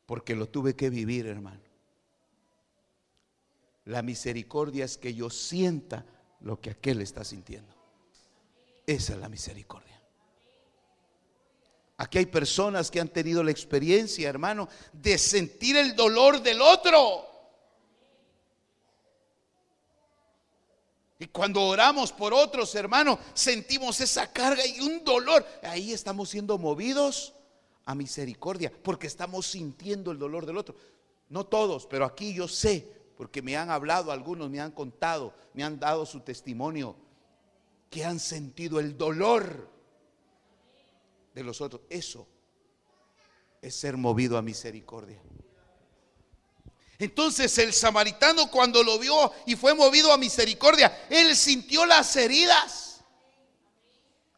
Porque 0.06 0.34
lo 0.34 0.48
tuve 0.48 0.74
que 0.74 0.88
vivir, 0.88 1.26
hermano. 1.26 1.60
La 3.84 4.02
misericordia 4.02 4.84
es 4.84 4.96
que 4.96 5.14
yo 5.14 5.30
sienta 5.30 6.04
lo 6.40 6.60
que 6.60 6.70
aquel 6.70 7.02
está 7.02 7.24
sintiendo. 7.24 7.74
Esa 8.86 9.14
es 9.14 9.18
la 9.18 9.28
misericordia. 9.28 10.00
Aquí 11.98 12.18
hay 12.18 12.26
personas 12.26 12.90
que 12.90 13.00
han 13.00 13.08
tenido 13.08 13.42
la 13.42 13.50
experiencia, 13.50 14.28
hermano, 14.28 14.68
de 14.92 15.18
sentir 15.18 15.76
el 15.76 15.96
dolor 15.96 16.42
del 16.42 16.60
otro. 16.60 17.35
Y 21.18 21.26
cuando 21.28 21.62
oramos 21.62 22.12
por 22.12 22.34
otros, 22.34 22.74
hermano, 22.74 23.18
sentimos 23.32 24.00
esa 24.00 24.30
carga 24.32 24.64
y 24.66 24.80
un 24.80 25.02
dolor. 25.02 25.46
Ahí 25.62 25.92
estamos 25.92 26.28
siendo 26.28 26.58
movidos 26.58 27.32
a 27.86 27.94
misericordia, 27.94 28.72
porque 28.82 29.06
estamos 29.06 29.46
sintiendo 29.46 30.10
el 30.10 30.18
dolor 30.18 30.44
del 30.44 30.58
otro. 30.58 30.74
No 31.28 31.44
todos, 31.44 31.86
pero 31.86 32.04
aquí 32.04 32.34
yo 32.34 32.48
sé 32.48 32.96
porque 33.16 33.40
me 33.40 33.56
han 33.56 33.70
hablado 33.70 34.12
algunos, 34.12 34.50
me 34.50 34.60
han 34.60 34.72
contado, 34.72 35.34
me 35.54 35.64
han 35.64 35.78
dado 35.78 36.04
su 36.04 36.20
testimonio, 36.20 36.96
que 37.88 38.04
han 38.04 38.20
sentido 38.20 38.78
el 38.78 38.98
dolor 38.98 39.70
de 41.34 41.42
los 41.42 41.60
otros. 41.60 41.82
Eso 41.88 42.26
es 43.62 43.74
ser 43.74 43.96
movido 43.96 44.36
a 44.36 44.42
misericordia. 44.42 45.20
Entonces 46.98 47.56
el 47.58 47.72
samaritano 47.72 48.50
cuando 48.50 48.82
lo 48.82 48.98
vio 48.98 49.32
y 49.44 49.56
fue 49.56 49.74
movido 49.74 50.12
a 50.12 50.16
misericordia, 50.16 51.06
él 51.10 51.36
sintió 51.36 51.84
las 51.84 52.14
heridas. 52.16 53.00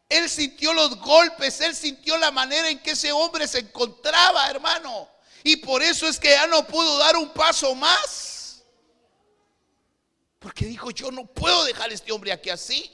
Él 0.09 0.27
sintió 0.27 0.73
los 0.73 0.99
golpes, 0.99 1.61
él 1.61 1.75
sintió 1.75 2.17
la 2.17 2.31
manera 2.31 2.67
en 2.69 2.79
que 2.79 2.91
ese 2.91 3.11
hombre 3.11 3.47
se 3.47 3.59
encontraba, 3.59 4.49
hermano. 4.49 5.07
Y 5.43 5.57
por 5.57 5.83
eso 5.83 6.07
es 6.07 6.19
que 6.19 6.29
ya 6.29 6.47
no 6.47 6.65
pudo 6.65 6.97
dar 6.97 7.15
un 7.15 7.31
paso 7.31 7.75
más. 7.75 8.63
Porque 10.39 10.65
dijo, 10.65 10.89
yo 10.89 11.11
no 11.11 11.25
puedo 11.25 11.63
dejar 11.63 11.91
a 11.91 11.93
este 11.93 12.11
hombre 12.11 12.31
aquí 12.31 12.49
así. 12.49 12.91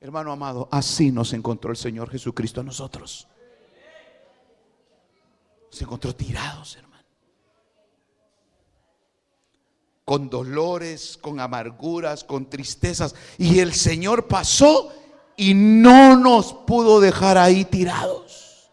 Hermano 0.00 0.32
amado, 0.32 0.68
así 0.70 1.10
nos 1.10 1.32
encontró 1.32 1.70
el 1.70 1.78
Señor 1.78 2.10
Jesucristo 2.10 2.60
a 2.60 2.64
nosotros. 2.64 3.26
Se 5.70 5.84
encontró 5.84 6.14
tirados, 6.14 6.76
hermano. 6.76 6.83
Con 10.04 10.28
dolores, 10.28 11.18
con 11.20 11.40
amarguras, 11.40 12.24
con 12.24 12.48
tristezas. 12.50 13.14
Y 13.38 13.60
el 13.60 13.74
Señor 13.74 14.28
pasó 14.28 14.92
y 15.36 15.54
no 15.54 16.16
nos 16.16 16.52
pudo 16.52 17.00
dejar 17.00 17.38
ahí 17.38 17.64
tirados. 17.64 18.70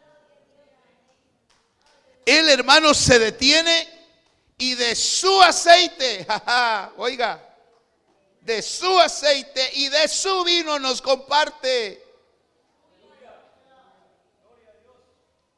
El 2.26 2.50
hermano 2.50 2.94
se 2.94 3.20
detiene 3.20 3.88
y 4.58 4.76
de 4.76 4.96
su 4.96 5.42
aceite, 5.42 6.26
oiga, 6.98 7.52
de 8.42 8.62
su 8.62 9.00
aceite 9.00 9.70
y 9.74 9.90
de 9.90 10.08
su 10.08 10.44
vino 10.44 10.78
nos 10.80 11.02
comparte. 11.02 12.04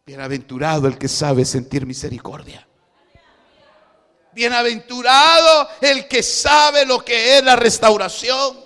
Bienaventurado 0.06 0.88
el 0.88 0.98
que 0.98 1.08
sabe 1.08 1.46
sentir 1.46 1.86
misericordia. 1.86 2.68
Bienaventurado 4.34 5.70
el 5.82 6.08
que 6.08 6.24
sabe 6.24 6.86
lo 6.86 7.04
que 7.04 7.38
es 7.38 7.44
la 7.44 7.56
restauración. 7.56 8.64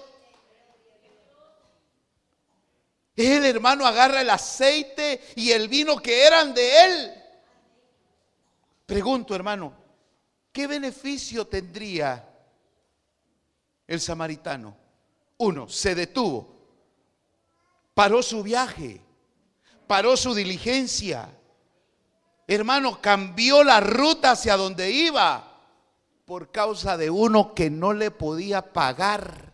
El 3.17 3.45
hermano 3.45 3.85
agarra 3.85 4.21
el 4.21 4.29
aceite 4.29 5.21
y 5.35 5.51
el 5.51 5.67
vino 5.67 5.97
que 5.97 6.23
eran 6.23 6.53
de 6.53 6.85
él. 6.85 7.23
Pregunto, 8.85 9.33
hermano, 9.33 9.73
¿qué 10.51 10.67
beneficio 10.67 11.45
tendría 11.47 12.23
el 13.87 13.99
samaritano? 13.99 14.77
Uno, 15.37 15.67
se 15.67 15.95
detuvo, 15.95 16.47
paró 17.95 18.21
su 18.21 18.43
viaje, 18.43 19.01
paró 19.87 20.15
su 20.15 20.35
diligencia. 20.35 21.27
Hermano, 22.47 23.01
cambió 23.01 23.63
la 23.63 23.79
ruta 23.79 24.31
hacia 24.31 24.55
donde 24.55 24.91
iba 24.91 25.46
por 26.27 26.51
causa 26.51 26.97
de 26.97 27.09
uno 27.09 27.55
que 27.55 27.69
no 27.69 27.93
le 27.93 28.11
podía 28.11 28.73
pagar. 28.73 29.53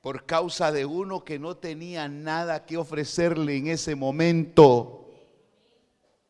Por 0.00 0.24
causa 0.24 0.72
de 0.72 0.86
uno 0.86 1.22
que 1.22 1.38
no 1.38 1.54
tenía 1.58 2.08
nada 2.08 2.64
que 2.64 2.78
ofrecerle 2.78 3.58
en 3.58 3.66
ese 3.66 3.94
momento 3.94 5.04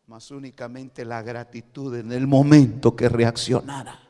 más 0.09 0.33
únicamente 0.33 1.05
la 1.05 1.23
gratitud 1.23 1.95
en 1.95 2.11
el 2.11 2.27
momento 2.27 2.97
que 2.97 3.09
reaccionara. 3.09 4.03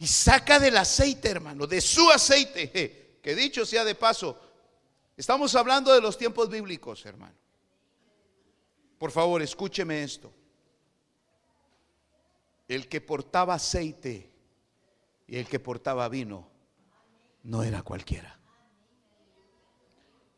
Y 0.00 0.06
saca 0.06 0.58
del 0.58 0.76
aceite, 0.76 1.30
hermano, 1.30 1.66
de 1.66 1.80
su 1.80 2.10
aceite, 2.10 3.16
que 3.22 3.34
dicho 3.34 3.64
sea 3.64 3.84
de 3.84 3.94
paso, 3.94 4.38
estamos 5.16 5.54
hablando 5.54 5.94
de 5.94 6.02
los 6.02 6.18
tiempos 6.18 6.50
bíblicos, 6.50 7.06
hermano. 7.06 7.47
Por 8.98 9.10
favor, 9.10 9.40
escúcheme 9.42 10.02
esto. 10.02 10.32
El 12.66 12.88
que 12.88 13.00
portaba 13.00 13.54
aceite 13.54 14.30
y 15.26 15.36
el 15.36 15.46
que 15.46 15.60
portaba 15.60 16.08
vino 16.08 16.48
no 17.44 17.62
era 17.62 17.82
cualquiera 17.82 18.38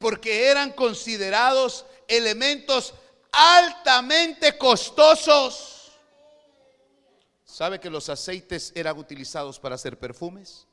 porque 0.00 0.48
eran 0.48 0.72
considerados 0.72 1.84
elementos 2.08 2.94
altamente 3.32 4.56
costosos. 4.56 5.92
¿Sabe 7.44 7.78
que 7.78 7.90
los 7.90 8.08
aceites 8.08 8.72
eran 8.74 8.96
utilizados 8.96 9.60
para 9.60 9.74
hacer 9.74 9.98
perfumes? 9.98 10.66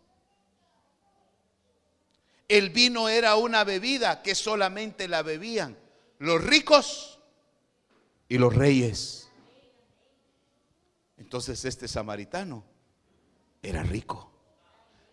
El 2.48 2.70
vino 2.70 3.10
era 3.10 3.36
una 3.36 3.66
bebida 3.66 4.22
que 4.22 4.34
solamente 4.34 5.10
la 5.10 5.24
bebían 5.24 5.78
los 6.20 6.42
ricos 6.42 7.16
y 8.30 8.38
los 8.38 8.54
reyes. 8.54 9.30
Entonces 11.18 11.64
este 11.66 11.88
samaritano 11.88 12.64
era 13.62 13.84
rico. 13.84 14.32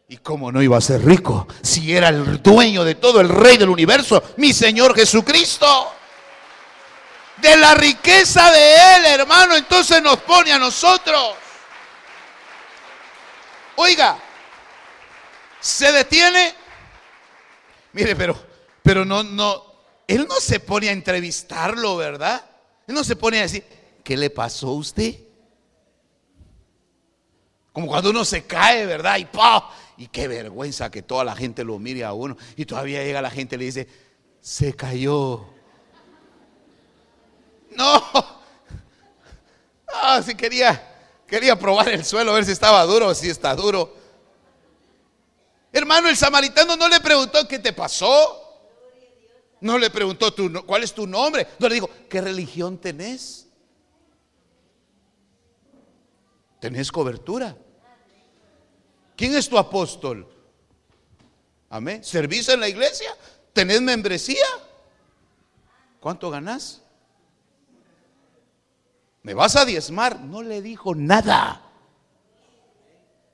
¿Y 0.07 0.19
cómo 0.19 0.53
no 0.53 0.63
iba 0.63 0.77
a 0.77 0.83
ser 0.83 1.05
rico 1.05 1.49
si 1.63 1.95
era 1.95 2.09
el 2.09 2.43
dueño 2.43 2.85
de 2.85 2.95
todo 2.95 3.21
el 3.21 3.29
rey 3.29 3.57
del 3.57 3.71
universo, 3.71 4.23
mi 4.37 4.53
Señor 4.53 4.95
Jesucristo? 4.95 5.93
De 7.39 7.57
la 7.57 7.75
riqueza 7.75 8.51
de 8.51 8.75
Él, 8.97 9.05
hermano, 9.07 9.57
entonces 9.57 10.03
nos 10.03 10.19
pone 10.19 10.53
a 10.53 10.59
nosotros. 10.59 11.35
Oiga, 13.77 14.19
se 15.59 15.91
detiene. 15.91 16.55
Mire, 17.93 18.15
pero, 18.15 18.39
pero 18.83 19.05
no, 19.05 19.23
no, 19.25 19.65
Él 20.07 20.27
no 20.29 20.37
se 20.37 20.61
pone 20.61 20.91
a 20.91 20.93
entrevistarlo, 20.93 21.97
¿verdad? 21.97 22.45
Él 22.87 22.95
no 22.95 23.05
se 23.05 23.17
pone 23.17 23.39
a 23.39 23.43
decir, 23.43 23.65
¿qué 24.03 24.17
le 24.17 24.31
pasó 24.31 24.69
a 24.69 24.73
usted? 24.73 25.15
Como 27.73 27.87
cuando 27.89 28.11
uno 28.11 28.25
se 28.25 28.45
cae, 28.45 28.87
¿verdad? 28.87 29.17
Y 29.19 29.25
¡pah! 29.25 29.71
Y 29.97 30.09
qué 30.09 30.29
vergüenza 30.29 30.91
que 30.91 31.03
toda 31.03 31.25
la 31.25 31.35
gente 31.35 31.65
lo 31.65 31.79
mire 31.79 32.05
a 32.05 32.13
uno. 32.13 32.37
Y 32.57 32.67
todavía 32.67 33.03
llega 33.03 33.21
la 33.23 33.31
gente 33.31 33.57
y 33.57 33.59
le 33.59 33.65
dice, 33.65 33.89
se 34.41 34.75
cayó. 34.75 35.47
No. 37.71 38.03
Ah, 39.97 40.21
si 40.23 40.35
quería, 40.35 40.83
quería 41.25 41.57
probar 41.57 41.89
el 41.89 42.05
suelo, 42.05 42.33
a 42.33 42.35
ver 42.35 42.45
si 42.45 42.51
estaba 42.51 42.83
duro 42.83 43.07
o 43.07 43.15
si 43.15 43.31
está 43.31 43.55
duro. 43.55 43.95
Hermano, 45.73 46.09
el 46.09 46.17
samaritano 46.17 46.77
no 46.77 46.89
le 46.89 46.99
preguntó 46.99 47.47
qué 47.47 47.61
te 47.61 47.73
pasó. 47.73 48.44
No 49.61 49.79
le 49.79 49.91
preguntó 49.91 50.35
cuál 50.67 50.83
es 50.83 50.95
tu 50.95 51.07
nombre. 51.07 51.47
No 51.59 51.69
le 51.69 51.75
dijo, 51.75 51.91
¿qué 52.09 52.21
religión 52.21 52.79
tenés? 52.79 53.49
¿Tenés 56.61 56.91
cobertura? 56.91 57.57
¿Quién 59.17 59.35
es 59.37 59.49
tu 59.49 59.59
apóstol? 59.59 60.27
Amén. 61.71 62.03
¿Servís 62.05 62.49
en 62.49 62.61
la 62.61 62.69
iglesia? 62.69 63.15
¿Tenés 63.53 63.81
membresía? 63.81 64.47
¿Cuánto 66.01 66.31
ganás? 66.31 66.83
¿Me 69.23 69.33
vas 69.33 69.57
a 69.57 69.65
diezmar? 69.65 70.21
No 70.21 70.43
le 70.43 70.61
dijo 70.61 70.95
nada. 70.95 71.63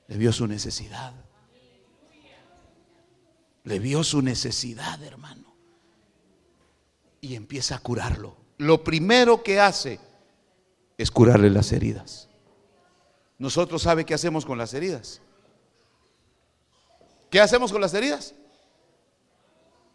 Le 0.07 0.17
vio 0.17 0.31
su 0.31 0.47
necesidad. 0.47 1.13
Le 3.63 3.79
vio 3.79 4.03
su 4.03 4.21
necesidad, 4.21 5.01
hermano. 5.03 5.50
Y 7.21 7.35
empieza 7.35 7.75
a 7.75 7.79
curarlo. 7.79 8.35
Lo 8.57 8.83
primero 8.83 9.43
que 9.43 9.59
hace 9.59 9.99
es 10.97 11.09
curarle 11.09 11.49
las 11.49 11.71
heridas. 11.71 12.27
Nosotros 13.37 13.81
sabe 13.81 14.05
qué 14.05 14.13
hacemos 14.13 14.45
con 14.45 14.57
las 14.57 14.73
heridas. 14.73 15.21
¿Qué 17.29 17.39
hacemos 17.39 17.71
con 17.71 17.81
las 17.81 17.93
heridas? 17.93 18.35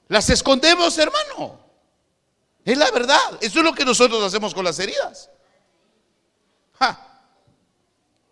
Las 0.08 0.30
escondemos, 0.30 0.96
hermano. 0.98 1.58
Es 2.64 2.78
la 2.78 2.90
verdad. 2.90 3.38
Eso 3.40 3.58
es 3.58 3.64
lo 3.64 3.74
que 3.74 3.84
nosotros 3.84 4.22
hacemos 4.22 4.54
con 4.54 4.64
las 4.64 4.78
heridas. 4.78 5.30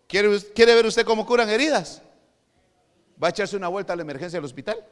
¿Quiere, 0.08 0.40
¿Quiere 0.54 0.74
ver 0.74 0.86
usted 0.86 1.04
cómo 1.04 1.26
curan 1.26 1.50
heridas? 1.50 2.00
Va 3.22 3.28
a 3.28 3.30
echarse 3.30 3.56
una 3.56 3.68
vuelta 3.68 3.92
a 3.92 3.96
la 3.96 4.02
emergencia 4.02 4.36
del 4.36 4.44
hospital. 4.44 4.84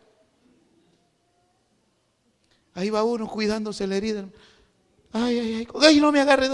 Ahí 2.74 2.90
va 2.90 3.04
uno 3.04 3.28
cuidándose 3.28 3.86
la 3.86 3.96
herida. 3.96 4.28
Ay, 5.12 5.38
ay, 5.38 5.54
ay. 5.54 5.68
Ay, 5.82 6.00
no 6.00 6.10
me 6.10 6.20
agarre. 6.20 6.48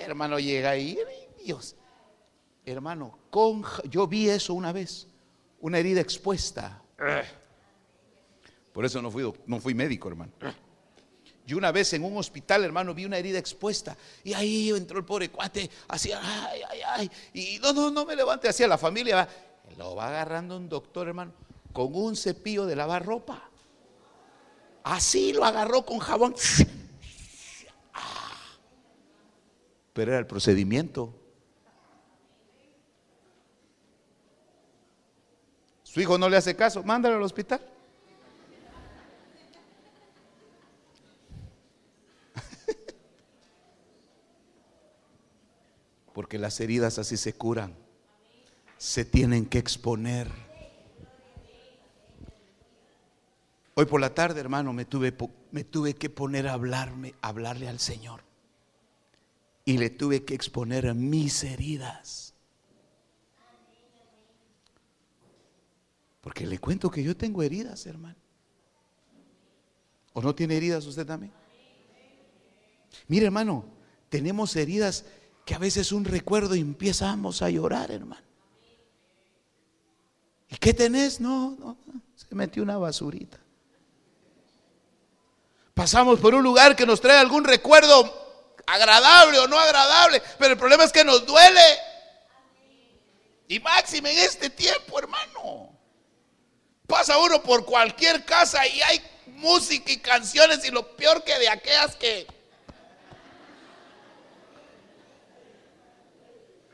Hermano, 0.00 0.38
llega 0.38 0.70
ahí. 0.70 0.98
Dios. 1.44 1.76
Hermano, 2.64 3.18
con, 3.30 3.62
yo 3.90 4.06
vi 4.06 4.28
eso 4.28 4.54
una 4.54 4.72
vez. 4.72 5.06
Una 5.60 5.78
herida 5.78 6.00
expuesta. 6.00 6.82
Por 8.72 8.84
eso 8.84 9.00
no 9.00 9.10
fui, 9.60 9.74
médico, 9.74 10.08
hermano. 10.08 10.32
Yo 11.46 11.58
una 11.58 11.70
vez 11.72 11.92
en 11.92 12.04
un 12.04 12.16
hospital, 12.16 12.64
hermano, 12.64 12.94
vi 12.94 13.04
una 13.04 13.18
herida 13.18 13.38
expuesta. 13.38 13.96
Y 14.24 14.32
ahí 14.32 14.70
entró 14.70 14.98
el 14.98 15.04
pobre 15.04 15.30
cuate, 15.30 15.70
hacía, 15.88 16.18
ay, 16.22 16.60
ay, 16.70 16.80
ay. 16.86 17.10
Y 17.34 17.58
no, 17.60 17.72
no, 17.72 17.90
no 17.90 18.04
me 18.04 18.16
levante, 18.16 18.48
hacia 18.48 18.66
la 18.66 18.78
familia. 18.78 19.28
Lo 19.76 19.94
va 19.94 20.08
agarrando 20.08 20.56
un 20.56 20.68
doctor, 20.68 21.08
hermano, 21.08 21.32
con 21.72 21.94
un 21.94 22.16
cepillo 22.16 22.66
de 22.66 22.76
lavar 22.76 23.04
ropa. 23.04 23.50
Así 24.84 25.32
lo 25.32 25.44
agarró 25.44 25.84
con 25.84 25.98
jabón. 25.98 26.36
Pero 29.94 30.10
era 30.10 30.20
el 30.20 30.26
procedimiento. 30.26 31.18
Su 35.82 36.02
hijo 36.02 36.18
no 36.18 36.28
le 36.28 36.36
hace 36.36 36.54
caso, 36.54 36.82
mándalo 36.82 37.16
al 37.16 37.22
hospital. 37.22 37.60
Porque 46.12 46.38
las 46.38 46.60
heridas 46.60 46.98
así 46.98 47.16
se 47.16 47.32
curan. 47.32 47.74
Se 48.76 49.06
tienen 49.06 49.46
que 49.46 49.56
exponer. 49.58 50.53
Hoy 53.76 53.86
por 53.86 54.00
la 54.00 54.14
tarde, 54.14 54.40
hermano, 54.40 54.72
me 54.72 54.84
tuve, 54.84 55.14
me 55.50 55.64
tuve 55.64 55.94
que 55.94 56.08
poner 56.08 56.46
a 56.46 56.52
hablarme, 56.52 57.14
hablarle 57.20 57.68
al 57.68 57.80
Señor. 57.80 58.22
Y 59.64 59.78
le 59.78 59.90
tuve 59.90 60.24
que 60.24 60.34
exponer 60.34 60.94
mis 60.94 61.42
heridas. 61.42 62.34
Porque 66.20 66.46
le 66.46 66.58
cuento 66.58 66.90
que 66.90 67.02
yo 67.02 67.16
tengo 67.16 67.42
heridas, 67.42 67.84
hermano. 67.86 68.16
¿O 70.12 70.22
no 70.22 70.34
tiene 70.34 70.56
heridas 70.56 70.86
usted 70.86 71.04
también? 71.04 71.32
Mire, 73.08 73.26
hermano, 73.26 73.64
tenemos 74.08 74.54
heridas 74.54 75.04
que 75.44 75.54
a 75.54 75.58
veces 75.58 75.90
un 75.90 76.04
recuerdo 76.04 76.54
y 76.54 76.60
empezamos 76.60 77.42
a 77.42 77.50
llorar, 77.50 77.90
hermano. 77.90 78.24
¿Y 80.48 80.56
qué 80.56 80.72
tenés? 80.72 81.20
No, 81.20 81.56
no, 81.58 81.76
se 82.14 82.32
metió 82.34 82.62
una 82.62 82.78
basurita. 82.78 83.43
Pasamos 85.74 86.20
por 86.20 86.34
un 86.34 86.42
lugar 86.42 86.76
que 86.76 86.86
nos 86.86 87.00
trae 87.00 87.18
algún 87.18 87.44
recuerdo 87.44 88.54
agradable 88.66 89.40
o 89.40 89.48
no 89.48 89.58
agradable, 89.58 90.22
pero 90.38 90.52
el 90.52 90.58
problema 90.58 90.84
es 90.84 90.92
que 90.92 91.04
nos 91.04 91.26
duele. 91.26 91.78
Y 93.48 93.58
máxime 93.58 94.12
en 94.12 94.18
este 94.18 94.50
tiempo, 94.50 94.98
hermano. 94.98 95.76
Pasa 96.86 97.18
uno 97.18 97.42
por 97.42 97.64
cualquier 97.64 98.24
casa 98.24 98.66
y 98.66 98.80
hay 98.82 99.02
música 99.26 99.90
y 99.90 99.98
canciones 99.98 100.64
y 100.64 100.70
lo 100.70 100.96
peor 100.96 101.24
que 101.24 101.38
de 101.38 101.48
aquellas 101.48 101.96
que 101.96 102.26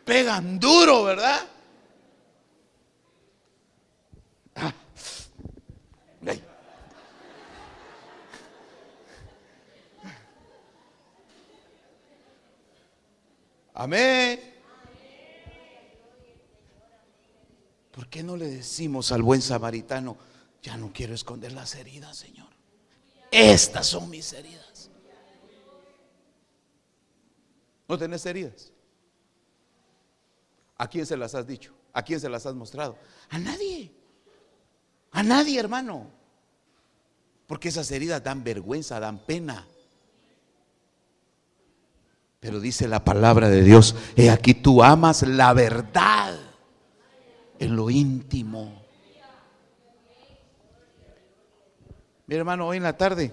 pegan 0.05 0.59
duro, 0.59 1.05
¿verdad? 1.05 1.41
Ah. 4.57 4.75
Amén. 13.81 14.39
¿Por 17.91 18.09
qué 18.11 18.23
no 18.23 18.37
le 18.37 18.47
decimos 18.47 19.11
al 19.11 19.23
buen 19.23 19.41
samaritano, 19.41 20.19
ya 20.63 20.77
no 20.77 20.93
quiero 20.93 21.15
esconder 21.15 21.53
las 21.53 21.75
heridas, 21.77 22.15
Señor? 22.15 22.49
Estas 23.31 23.87
son 23.87 24.11
mis 24.11 24.35
heridas. 24.35 24.91
¿No 27.89 27.97
tenés 27.97 28.27
heridas? 28.27 28.71
¿A 30.77 30.87
quién 30.87 31.07
se 31.07 31.17
las 31.17 31.35
has 31.35 31.47
dicho? 31.47 31.75
¿A 31.95 32.03
quién 32.03 32.21
se 32.21 32.29
las 32.29 32.45
has 32.45 32.55
mostrado? 32.55 32.99
A 33.31 33.39
nadie. 33.39 33.95
A 35.13 35.23
nadie, 35.23 35.59
hermano. 35.59 36.11
Porque 37.47 37.71
esas 37.71 37.91
heridas 37.91 38.23
dan 38.23 38.45
vergüenza, 38.45 39.01
dan 39.01 39.25
pena. 39.25 39.67
Pero 42.41 42.59
dice 42.59 42.89
la 42.89 43.05
palabra 43.05 43.51
de 43.51 43.63
Dios, 43.63 43.95
he 44.17 44.31
aquí 44.31 44.55
tú 44.55 44.83
amas 44.83 45.23
la 45.23 45.53
verdad 45.53 46.39
en 47.59 47.77
lo 47.77 47.91
íntimo. 47.91 48.83
Mi 52.27 52.35
hermano, 52.35 52.67
hoy 52.67 52.79
en 52.79 52.83
la 52.83 52.97
tarde 52.97 53.31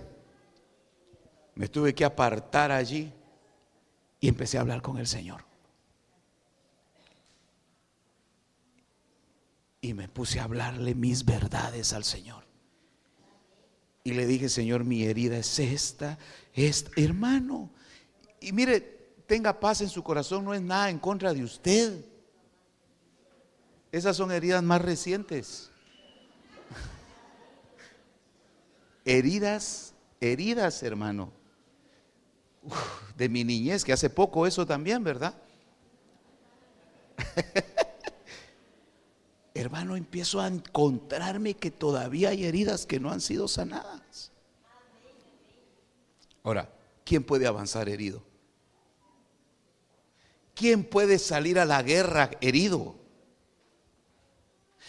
me 1.55 1.69
tuve 1.69 1.95
que 1.95 2.03
apartar 2.03 2.71
allí 2.71 3.13
y 4.19 4.27
empecé 4.27 4.57
a 4.57 4.61
hablar 4.61 4.81
con 4.81 4.97
el 4.97 5.07
Señor. 5.07 5.45
Y 9.79 9.93
me 9.93 10.09
puse 10.09 10.41
a 10.41 10.43
hablarle 10.43 10.95
mis 10.95 11.23
verdades 11.23 11.93
al 11.93 12.03
Señor. 12.03 12.43
Y 14.03 14.13
le 14.13 14.25
dije, 14.25 14.49
Señor, 14.49 14.83
mi 14.83 15.03
herida 15.03 15.37
es 15.37 15.59
esta, 15.59 16.17
esta. 16.53 16.91
Hermano, 16.95 17.71
y 18.41 18.51
mire, 18.51 18.96
tenga 19.27 19.59
paz 19.59 19.81
en 19.81 19.89
su 19.89 20.01
corazón 20.01 20.45
no 20.45 20.53
es 20.53 20.61
nada 20.61 20.89
en 20.89 20.97
contra 20.97 21.33
de 21.33 21.43
usted. 21.43 22.03
Esas 23.91 24.15
son 24.15 24.31
heridas 24.31 24.63
más 24.63 24.81
recientes. 24.81 25.69
heridas, 29.05 29.93
heridas, 30.19 30.81
hermano. 30.81 31.31
de 33.15 33.29
mi 33.29 33.43
niñez, 33.43 33.83
que 33.83 33.93
hace 33.93 34.09
poco 34.09 34.47
eso 34.47 34.65
también, 34.65 35.03
¿verdad? 35.03 35.35
hermano, 39.53 39.95
empiezo 39.95 40.39
a 40.39 40.47
encontrarme 40.47 41.55
que 41.55 41.71
todavía 41.71 42.29
hay 42.29 42.45
heridas 42.45 42.85
que 42.85 42.99
no 42.99 43.11
han 43.11 43.21
sido 43.21 43.47
sanadas. 43.47 44.31
Ahora, 46.43 46.71
¿quién 47.03 47.23
puede 47.23 47.47
avanzar 47.47 47.89
herido? 47.89 48.26
¿Quién 50.57 50.83
puede 50.85 51.19
salir 51.19 51.59
a 51.59 51.65
la 51.65 51.83
guerra 51.83 52.31
herido? 52.41 52.95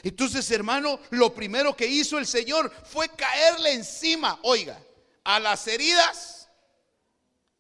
Entonces, 0.03 0.51
hermano, 0.51 0.99
lo 1.11 1.35
primero 1.35 1.77
que 1.77 1.87
hizo 1.87 2.16
el 2.16 2.27
Señor 2.27 2.73
fue 2.85 3.11
caerle 3.11 3.75
encima, 3.75 4.39
oiga, 4.45 4.81
a 5.25 5.39
las 5.39 5.66
heridas. 5.66 6.49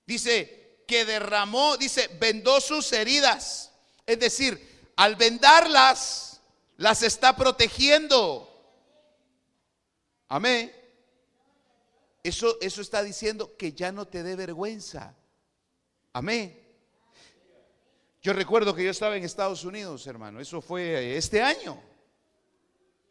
Dice 0.06 0.84
que 0.86 1.04
derramó, 1.04 1.76
dice, 1.76 2.08
vendó 2.18 2.62
sus 2.62 2.90
heridas. 2.94 3.72
Es 4.06 4.18
decir, 4.18 4.90
al 4.96 5.16
vendarlas, 5.16 6.40
las 6.78 7.02
está 7.02 7.36
protegiendo. 7.36 8.48
Amén. 10.28 10.74
Eso, 12.22 12.56
eso 12.62 12.80
está 12.80 13.02
diciendo 13.02 13.54
que 13.58 13.74
ya 13.74 13.92
no 13.92 14.06
te 14.06 14.22
dé 14.22 14.34
vergüenza. 14.34 15.14
Amén. 16.14 16.67
Yo 18.28 18.34
recuerdo 18.34 18.74
que 18.74 18.84
yo 18.84 18.90
estaba 18.90 19.16
en 19.16 19.24
Estados 19.24 19.64
Unidos, 19.64 20.06
hermano. 20.06 20.38
Eso 20.38 20.60
fue 20.60 21.16
este 21.16 21.40
año. 21.40 21.82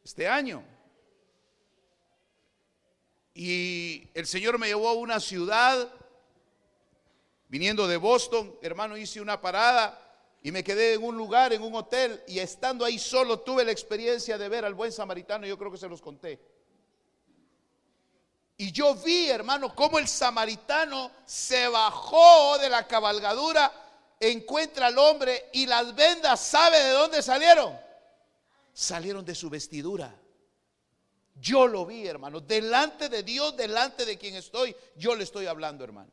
Este 0.03 0.27
año. 0.27 0.63
Y 3.33 4.07
el 4.13 4.27
Señor 4.27 4.59
me 4.59 4.67
llevó 4.67 4.89
a 4.89 4.93
una 4.93 5.19
ciudad, 5.19 5.91
viniendo 7.47 7.87
de 7.87 7.97
Boston, 7.97 8.55
hermano, 8.61 8.95
hice 8.95 9.19
una 9.19 9.41
parada 9.41 9.99
y 10.43 10.51
me 10.51 10.63
quedé 10.63 10.93
en 10.93 11.03
un 11.03 11.17
lugar, 11.17 11.51
en 11.51 11.63
un 11.63 11.73
hotel, 11.73 12.21
y 12.27 12.37
estando 12.37 12.85
ahí 12.85 12.99
solo 12.99 13.39
tuve 13.39 13.65
la 13.65 13.71
experiencia 13.71 14.37
de 14.37 14.47
ver 14.47 14.65
al 14.65 14.75
buen 14.75 14.91
samaritano, 14.91 15.47
yo 15.47 15.57
creo 15.57 15.71
que 15.71 15.79
se 15.79 15.89
los 15.89 15.99
conté. 15.99 16.39
Y 18.55 18.71
yo 18.71 18.93
vi, 18.93 19.29
hermano, 19.29 19.73
cómo 19.73 19.97
el 19.97 20.07
samaritano 20.07 21.09
se 21.25 21.67
bajó 21.69 22.59
de 22.59 22.69
la 22.69 22.85
cabalgadura, 22.85 23.86
encuentra 24.19 24.87
al 24.87 24.97
hombre 24.97 25.49
y 25.53 25.65
las 25.65 25.93
vendas, 25.95 26.39
¿sabe 26.39 26.79
de 26.79 26.91
dónde 26.91 27.21
salieron? 27.21 27.77
Salieron 28.73 29.25
de 29.25 29.35
su 29.35 29.49
vestidura. 29.49 30.13
Yo 31.39 31.67
lo 31.67 31.85
vi, 31.85 32.07
hermano, 32.07 32.39
delante 32.39 33.09
de 33.09 33.23
Dios, 33.23 33.55
delante 33.55 34.05
de 34.05 34.17
quien 34.17 34.35
estoy, 34.35 34.75
yo 34.95 35.15
le 35.15 35.23
estoy 35.23 35.45
hablando, 35.45 35.83
hermano. 35.83 36.11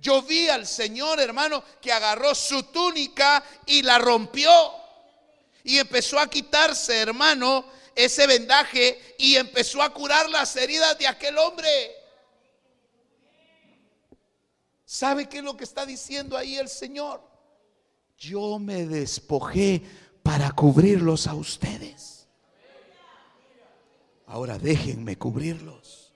Yo 0.00 0.22
vi 0.22 0.48
al 0.48 0.66
Señor, 0.66 1.20
hermano, 1.20 1.62
que 1.80 1.92
agarró 1.92 2.34
su 2.34 2.64
túnica 2.64 3.44
y 3.66 3.82
la 3.82 3.98
rompió. 3.98 4.50
Y 5.64 5.78
empezó 5.78 6.18
a 6.18 6.28
quitarse, 6.28 7.00
hermano, 7.00 7.64
ese 7.94 8.26
vendaje 8.26 9.16
y 9.18 9.36
empezó 9.36 9.82
a 9.82 9.92
curar 9.92 10.30
las 10.30 10.54
heridas 10.56 10.96
de 10.98 11.08
aquel 11.08 11.36
hombre. 11.36 11.96
¿Sabe 14.84 15.28
qué 15.28 15.38
es 15.38 15.44
lo 15.44 15.56
que 15.56 15.64
está 15.64 15.84
diciendo 15.84 16.36
ahí 16.36 16.56
el 16.56 16.68
Señor? 16.68 17.27
Yo 18.18 18.58
me 18.58 18.84
despojé 18.84 19.82
para 20.22 20.50
cubrirlos 20.50 21.26
a 21.28 21.34
ustedes. 21.34 22.26
Ahora 24.26 24.58
déjenme 24.58 25.16
cubrirlos. 25.16 26.12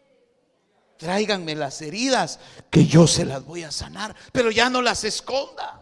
Tráiganme 0.98 1.54
las 1.54 1.80
heridas 1.80 2.38
que 2.70 2.86
yo 2.86 3.06
se 3.06 3.24
las 3.24 3.44
voy 3.44 3.62
a 3.62 3.70
sanar, 3.70 4.14
pero 4.32 4.50
ya 4.50 4.68
no 4.68 4.82
las 4.82 5.04
esconda. 5.04 5.78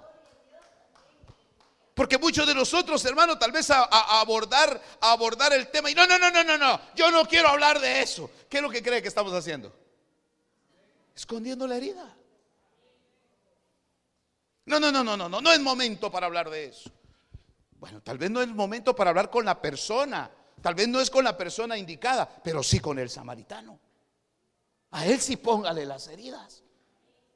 Porque 1.95 2.18
muchos 2.18 2.47
de 2.47 2.55
nosotros, 2.55 3.05
hermano, 3.05 3.39
tal 3.39 3.53
vez 3.53 3.71
a, 3.71 3.83
abordar, 4.21 4.81
abordar 5.01 5.53
el 5.53 5.68
tema 5.68 5.91
y 5.91 5.95
no, 5.95 6.07
no, 6.07 6.18
no, 6.18 6.31
no, 6.31 6.45
no, 6.45 6.57
no, 6.57 6.81
yo 6.95 7.11
no 7.11 7.27
quiero 7.27 7.49
hablar 7.49 7.81
de 7.81 8.03
eso. 8.03 8.31
¿Qué 8.49 8.59
es 8.59 8.62
lo 8.62 8.71
que 8.71 8.83
cree 8.83 9.03
que 9.03 9.09
estamos 9.09 9.33
haciendo? 9.33 9.75
Escondiendo 11.14 11.66
la 11.66 11.77
herida. 11.77 12.16
No, 14.67 14.79
no, 14.79 14.93
no, 14.93 15.03
no, 15.03 15.17
no, 15.17 15.29
no, 15.29 15.41
no 15.41 15.53
es 15.53 15.61
momento 15.61 16.11
para 16.11 16.27
hablar 16.27 16.51
de 16.51 16.67
eso. 16.67 16.91
Bueno, 17.79 18.03
tal 18.03 18.19
vez 18.19 18.31
no 18.31 18.43
es 18.43 18.49
momento 18.49 18.95
para 18.95 19.11
hablar 19.11 19.31
con 19.31 19.45
la 19.45 19.61
persona, 19.61 20.31
tal 20.61 20.75
vez 20.75 20.87
no 20.87 21.01
es 21.01 21.09
con 21.09 21.25
la 21.25 21.37
persona 21.37 21.79
indicada, 21.79 22.29
pero 22.43 22.63
sí 22.63 22.79
con 22.79 22.99
el 22.99 23.09
samaritano. 23.09 23.81
A 24.91 25.07
él 25.07 25.21
sí 25.21 25.37
póngale 25.37 25.87
las 25.87 26.09
heridas. 26.09 26.63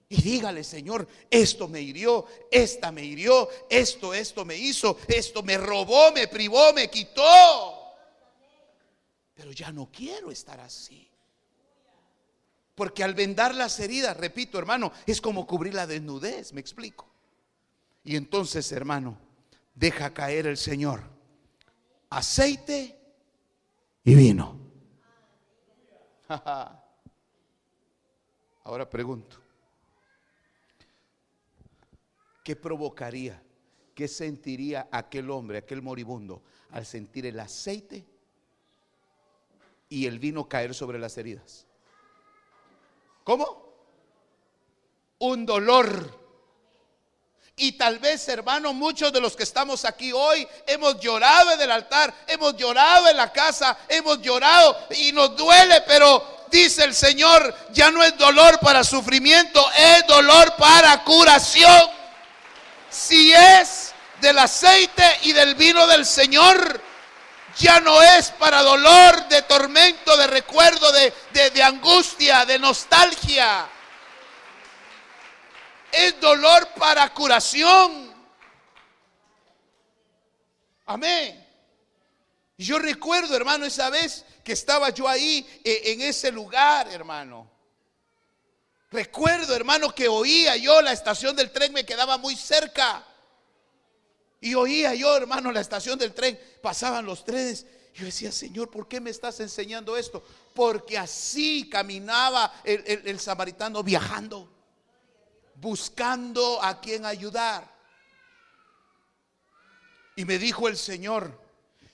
Y 0.09 0.20
dígale, 0.20 0.62
Señor, 0.62 1.09
esto 1.31 1.66
me 1.66 1.81
hirió, 1.81 2.27
esta 2.51 2.93
me 2.93 3.03
hirió, 3.03 3.49
esto, 3.70 4.12
esto 4.12 4.45
me 4.45 4.57
hizo, 4.57 4.99
esto 5.09 5.43
me 5.43 5.57
robó, 5.57 6.12
me 6.12 6.29
privó, 6.29 6.72
me 6.75 6.91
quitó. 6.91 7.95
Pero 9.35 9.51
ya 9.51 9.72
no 9.72 9.91
quiero 9.91 10.31
estar 10.31 10.61
así. 10.61 11.11
Porque 12.75 13.03
al 13.03 13.14
vendar 13.14 13.55
las 13.55 13.81
heridas, 13.81 14.16
repito, 14.16 14.59
hermano, 14.59 14.93
es 15.07 15.20
como 15.20 15.47
cubrir 15.47 15.75
la 15.75 15.87
desnudez, 15.87 16.53
me 16.53 16.61
explico. 16.61 17.13
Y 18.05 18.16
entonces, 18.16 18.70
hermano, 18.72 19.18
deja 19.74 20.12
caer 20.12 20.46
el 20.46 20.57
Señor 20.57 21.14
aceite 22.11 22.96
y 24.05 24.14
vino. 24.14 24.61
Ahora 28.64 28.88
pregunto, 28.88 29.44
¿Qué 32.44 32.55
provocaría? 32.55 33.42
¿Qué 33.94 34.07
sentiría 34.07 34.88
aquel 34.92 35.30
hombre, 35.30 35.59
aquel 35.59 35.80
moribundo, 35.80 36.42
al 36.70 36.84
sentir 36.84 37.24
el 37.24 37.40
aceite 37.40 38.05
y 39.88 40.05
el 40.07 40.18
vino 40.18 40.46
caer 40.46 40.74
sobre 40.74 40.98
las 40.98 41.16
heridas? 41.16 41.66
¿Cómo? 43.24 43.46
Un 45.20 45.46
dolor. 45.46 46.24
Y 47.57 47.72
tal 47.72 47.98
vez, 48.00 48.28
hermano, 48.28 48.72
muchos 48.72 49.12
de 49.12 49.20
los 49.20 49.36
que 49.36 49.44
estamos 49.44 49.84
aquí 49.84 50.12
hoy 50.12 50.46
hemos 50.66 50.98
llorado 50.98 51.52
en 51.52 51.61
el 51.61 51.70
altar, 51.70 52.12
hemos 52.26 52.57
llorado 52.57 53.09
en 53.09 53.16
la 53.16 53.32
casa, 53.32 53.76
hemos 53.88 54.20
llorado 54.20 54.76
y 54.90 55.12
nos 55.12 55.36
duele, 55.36 55.82
pero 55.82 56.46
dice 56.50 56.82
el 56.82 56.94
Señor, 56.94 57.55
ya 57.72 57.92
no 57.92 58.02
es 58.02 58.16
dolor 58.18 58.59
para 58.59 58.82
sufrimiento, 58.82 59.64
es 59.72 60.05
dolor 60.07 60.57
para 60.57 61.05
curación 61.05 61.90
si 62.94 63.32
es 63.32 63.92
del 64.20 64.38
aceite 64.38 65.18
y 65.22 65.32
del 65.32 65.55
vino 65.57 65.86
del 65.86 66.07
Señor, 66.07 66.80
ya 67.59 67.80
no 67.80 68.00
es 68.02 68.30
para 68.30 68.62
dolor, 68.62 69.28
de 69.28 69.42
tormento, 69.42 70.16
de 70.16 70.26
recuerdo, 70.26 70.90
de, 70.92 71.12
de, 71.32 71.62
angustia, 71.62 72.44
de 72.46 72.59
nostalgia. 72.59 73.68
Es 75.97 76.20
dolor 76.20 76.68
para 76.76 77.12
curación. 77.14 78.12
Amén. 80.86 81.45
Yo 82.59 82.78
recuerdo, 82.78 83.36
hermano, 83.36 83.64
esa 83.64 83.90
vez 83.90 84.24
que 84.42 84.53
estaba 84.53 84.90
yo 84.90 85.09
ahí 85.09 85.47
eh, 85.64 85.82
en 85.86 86.03
ese 86.03 86.30
lugar, 86.30 86.88
hermano. 86.88 87.51
Recuerdo, 88.90 89.57
hermano, 89.57 89.92
que 89.92 90.07
oía 90.07 90.57
yo 90.57 90.80
la 90.80 90.92
estación 90.92 91.34
del 91.34 91.51
tren, 91.51 91.72
me 91.72 91.84
quedaba 91.84 92.16
muy 92.16 92.36
cerca. 92.36 93.05
Y 94.40 94.55
oía 94.55 94.95
yo, 94.95 95.16
hermano, 95.16 95.51
la 95.51 95.61
estación 95.61 95.99
del 95.99 96.14
tren, 96.14 96.38
pasaban 96.62 97.05
los 97.05 97.24
trenes. 97.24 97.66
Yo 97.95 98.05
decía, 98.05 98.30
Señor, 98.30 98.70
¿por 98.70 98.86
qué 98.86 99.01
me 99.01 99.11
estás 99.11 99.40
enseñando 99.40 99.97
esto? 99.97 100.24
Porque 100.55 100.97
así 100.97 101.68
caminaba 101.68 102.53
el, 102.62 103.03
el 103.05 103.18
samaritano 103.20 103.82
viajando, 103.82 104.53
buscando 105.64 106.62
a 106.62 106.78
quien 106.78 107.06
ayudar. 107.06 107.66
Y 110.14 110.26
me 110.26 110.38
dijo 110.38 110.68
el 110.68 110.76
Señor, 110.76 111.40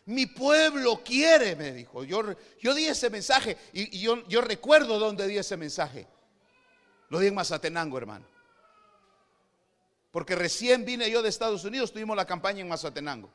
mi 0.06 0.26
pueblo 0.26 1.02
quiere, 1.04 1.54
me 1.54 1.72
dijo. 1.72 2.02
Yo, 2.02 2.34
yo 2.60 2.74
di 2.74 2.86
ese 2.86 3.08
mensaje 3.08 3.56
y, 3.72 4.00
yo, 4.00 4.26
yo 4.26 4.40
recuerdo 4.40 4.98
dónde 4.98 5.26
di 5.28 5.38
ese 5.38 5.56
mensaje. 5.56 6.08
Lo 7.10 7.20
di 7.20 7.28
en 7.28 7.34
Mazatenango, 7.34 7.96
hermano. 7.96 8.26
Porque 10.10 10.34
recién 10.34 10.84
vine 10.84 11.08
yo 11.08 11.22
de 11.22 11.28
Estados 11.28 11.64
Unidos, 11.64 11.92
tuvimos 11.92 12.16
la 12.16 12.26
campaña 12.26 12.60
en 12.60 12.68
Mazatenango. 12.68 13.30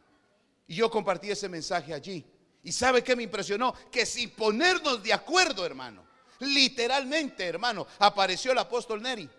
Y 0.67 0.75
yo 0.75 0.91
compartí 0.91 1.31
ese 1.31 1.47
mensaje 1.47 1.93
allí. 1.93 2.25
¿Y 2.61 2.73
sabe 2.73 3.01
qué 3.03 3.15
me 3.15 3.23
impresionó? 3.23 3.73
Que 3.89 4.05
sin 4.05 4.31
ponernos 4.31 5.01
de 5.01 5.13
acuerdo, 5.13 5.65
hermano, 5.65 6.05
literalmente, 6.39 7.45
hermano, 7.45 7.88
apareció 7.99 8.51
el 8.51 8.57
apóstol 8.57 9.01
Neri 9.01 9.29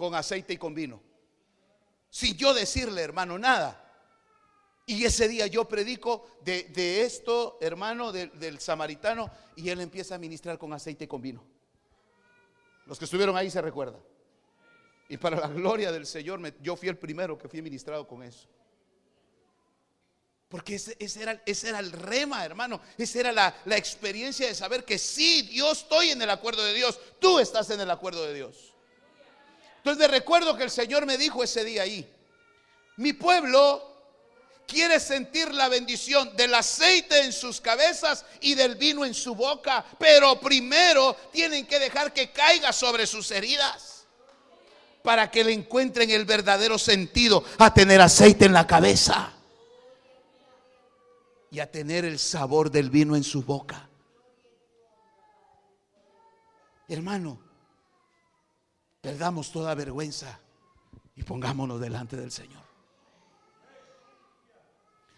con 0.00 0.14
aceite 0.14 0.54
y 0.54 0.56
con 0.56 0.74
vino. 0.74 0.98
Sin 2.08 2.34
yo 2.34 2.54
decirle, 2.54 3.02
hermano, 3.02 3.38
nada. 3.38 3.86
Y 4.86 5.04
ese 5.04 5.28
día 5.28 5.46
yo 5.46 5.68
predico 5.68 6.26
de, 6.42 7.02
esto, 7.02 7.58
hermano, 7.60 8.10
del 8.10 8.58
samaritano, 8.60 9.30
y 9.56 9.68
él 9.68 9.80
empieza 9.80 10.14
a 10.14 10.18
ministrar 10.18 10.58
con 10.58 10.72
aceite 10.72 11.04
y 11.04 11.06
con 11.06 11.20
vino. 11.20 11.44
Los 12.86 12.98
que 12.98 13.04
estuvieron 13.04 13.36
ahí 13.36 13.50
se 13.50 13.60
recuerdan. 13.60 14.00
Y 15.10 15.18
para 15.18 15.38
la 15.38 15.48
gloria 15.48 15.92
del 15.92 16.06
Señor, 16.06 16.40
yo 16.62 16.76
fui 16.76 16.88
el 16.88 16.96
primero 16.96 17.36
que 17.36 17.48
fui 17.48 17.60
ministrado 17.60 18.08
con 18.08 18.22
eso. 18.22 18.48
Porque 20.48 20.76
ese, 20.76 20.96
era, 21.22 21.42
ese 21.44 21.68
era, 21.68 21.78
el 21.78 21.92
rema, 21.92 22.42
hermano. 22.44 22.80
Esa 22.96 23.20
era 23.20 23.32
la, 23.32 23.54
la, 23.66 23.76
experiencia 23.76 24.48
de 24.48 24.54
saber 24.54 24.84
que 24.84 24.98
sí, 24.98 25.48
yo 25.52 25.70
estoy 25.70 26.08
en 26.08 26.22
el 26.22 26.30
acuerdo 26.30 26.64
de 26.64 26.72
Dios. 26.72 26.98
Tú 27.20 27.38
estás 27.38 27.68
en 27.70 27.80
el 27.80 27.90
acuerdo 27.90 28.24
de 28.24 28.34
Dios. 28.34 28.69
Entonces 29.84 30.10
recuerdo 30.10 30.56
que 30.56 30.64
el 30.64 30.70
Señor 30.70 31.06
me 31.06 31.16
dijo 31.16 31.42
ese 31.42 31.64
día 31.64 31.82
ahí, 31.82 32.06
mi 32.96 33.14
pueblo 33.14 33.90
quiere 34.66 35.00
sentir 35.00 35.52
la 35.54 35.68
bendición 35.68 36.36
del 36.36 36.54
aceite 36.54 37.24
en 37.24 37.32
sus 37.32 37.60
cabezas 37.60 38.24
y 38.40 38.54
del 38.54 38.76
vino 38.76 39.04
en 39.04 39.14
su 39.14 39.34
boca, 39.34 39.84
pero 39.98 40.38
primero 40.38 41.16
tienen 41.32 41.66
que 41.66 41.78
dejar 41.78 42.12
que 42.12 42.30
caiga 42.30 42.72
sobre 42.72 43.06
sus 43.06 43.30
heridas 43.30 44.04
para 45.02 45.30
que 45.30 45.44
le 45.44 45.52
encuentren 45.52 46.10
el 46.10 46.24
verdadero 46.24 46.78
sentido 46.78 47.42
a 47.58 47.72
tener 47.72 48.00
aceite 48.00 48.44
en 48.44 48.52
la 48.52 48.66
cabeza 48.66 49.32
y 51.50 51.58
a 51.58 51.70
tener 51.70 52.04
el 52.04 52.18
sabor 52.18 52.70
del 52.70 52.90
vino 52.90 53.16
en 53.16 53.24
su 53.24 53.42
boca. 53.42 53.88
Hermano, 56.86 57.49
perdamos 59.00 59.50
toda 59.50 59.74
vergüenza 59.74 60.38
y 61.16 61.22
pongámonos 61.22 61.80
delante 61.80 62.16
del 62.16 62.30
Señor. 62.30 62.62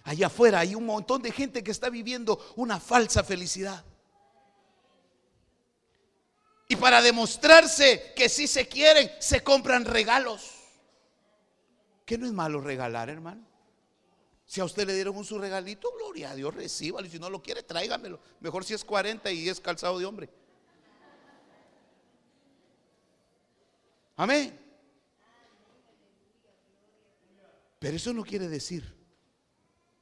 Allá 0.05 0.27
afuera 0.27 0.61
hay 0.61 0.75
un 0.75 0.85
montón 0.85 1.23
de 1.23 1.31
gente 1.31 1.63
que 1.63 1.71
está 1.71 1.89
viviendo 1.89 2.39
una 2.57 2.81
falsa 2.81 3.23
felicidad. 3.23 3.85
Y 6.69 6.77
para 6.77 7.03
demostrarse 7.03 8.13
que 8.17 8.29
sí 8.29 8.47
se 8.47 8.67
quieren, 8.67 9.11
se 9.21 9.43
compran 9.45 9.85
regalos. 9.85 10.51
Que 12.05 12.19
no 12.19 12.27
es 12.27 12.33
malo 12.33 12.61
regalar, 12.61 13.11
hermano. 13.11 13.47
Si 14.45 14.61
a 14.61 14.65
usted 14.65 14.87
le 14.87 14.95
dieron 14.95 15.17
un 15.17 15.25
su 15.25 15.39
regalito, 15.39 15.93
gloria 15.97 16.31
a 16.31 16.35
Dios, 16.35 16.55
recíbalo. 16.55 17.07
Y 17.07 17.11
si 17.11 17.19
no 17.19 17.31
lo 17.31 17.43
quiere, 17.43 17.63
tráigamelo. 17.63 18.19
Mejor 18.41 18.65
si 18.65 18.75
es 18.75 18.85
40 18.85 19.31
y 19.31 19.49
es 19.49 19.61
calzado 19.61 19.99
de 19.99 20.07
hombre. 20.07 20.31
Amén. 24.17 24.59
Pero 27.79 27.97
eso 27.97 28.13
no 28.13 28.23
quiere 28.23 28.49
decir 28.49 28.95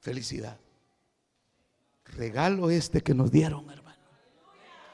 felicidad. 0.00 0.58
Regalo 2.04 2.70
este 2.70 3.00
que 3.02 3.14
nos 3.14 3.30
dieron, 3.30 3.70
hermano. 3.70 3.96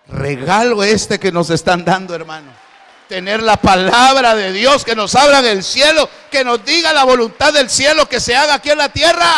Regalo 0.06 0.84
este 0.84 1.18
que 1.18 1.32
nos 1.32 1.50
están 1.50 1.84
dando, 1.84 2.14
hermano. 2.14 2.52
Tener 3.08 3.42
la 3.42 3.56
palabra 3.56 4.34
de 4.34 4.52
Dios 4.52 4.84
que 4.84 4.94
nos 4.94 5.14
habla 5.14 5.40
en 5.40 5.46
el 5.46 5.64
cielo, 5.64 6.08
que 6.30 6.44
nos 6.44 6.64
diga 6.64 6.92
la 6.92 7.04
voluntad 7.04 7.52
del 7.52 7.70
cielo 7.70 8.08
que 8.08 8.20
se 8.20 8.36
haga 8.36 8.54
aquí 8.54 8.70
en 8.70 8.78
la 8.78 8.88
tierra. 8.88 9.32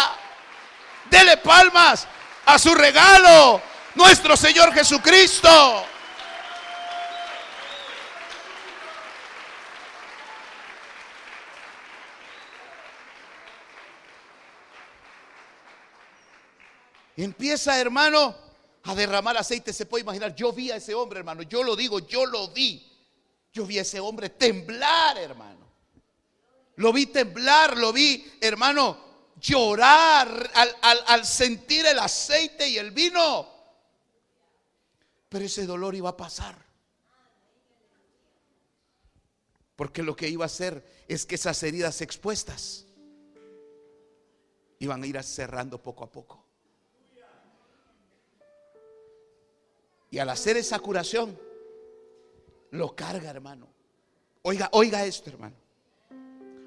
Dele 1.11 1.39
palmas 1.39 2.07
a 2.45 2.59
su 2.59 2.75
regalo, 2.75 3.63
nuestro 3.95 4.37
Señor 4.37 4.73
Jesucristo. 4.73 5.85
Empieza, 17.19 17.81
hermano, 17.81 18.33
a 18.85 18.95
derramar 18.95 19.37
aceite. 19.37 19.73
Se 19.73 19.87
puede 19.87 20.03
imaginar, 20.03 20.37
yo 20.37 20.53
vi 20.53 20.71
a 20.71 20.77
ese 20.77 20.95
hombre, 20.95 21.19
hermano. 21.19 21.43
Yo 21.43 21.65
lo 21.65 21.75
digo, 21.75 21.99
yo 21.99 22.25
lo 22.25 22.49
vi. 22.51 22.87
Yo 23.53 23.67
vi 23.67 23.79
a 23.79 23.83
ese 23.83 23.99
hombre 23.99 24.31
temblar, 24.31 25.19
hermano. 25.19 25.67
Lo 26.77 26.93
vi 26.93 27.07
temblar, 27.07 27.77
lo 27.77 27.93
vi, 27.93 28.39
hermano, 28.41 28.97
llorar 29.41 30.49
al, 30.85 31.25
sentir 31.25 31.87
el 31.87 31.99
aceite 31.99 32.69
y 32.69 32.79
el 32.79 32.93
vino. 32.93 33.49
Pero 35.29 35.45
ese 35.45 35.67
dolor 35.67 35.97
iba 35.97 36.11
a 36.11 36.17
pasar. 36.17 36.57
Porque 39.75 40.05
lo 40.05 40.15
que 40.15 40.29
iba 40.29 40.45
a 40.45 40.47
hacer 40.47 41.05
es 41.09 41.27
que 41.27 41.35
esas 41.35 41.61
heridas 41.65 42.01
expuestas 42.01 42.87
iban 44.79 45.03
a 45.03 45.07
ir 45.09 45.21
cerrando 45.25 45.83
poco 45.83 46.05
a 46.05 46.13
poco. 46.13 46.48
Y 50.11 50.19
al 50.19 50.31
hacer 50.31 50.57
esa 50.57 50.79
curación, 50.79 51.39
lo 52.71 52.95
carga, 52.95 53.31
hermano. 53.31 53.69
Oiga, 54.43 54.69
oiga 54.73 55.05
esto, 55.05 55.31
hermano. 55.31 55.57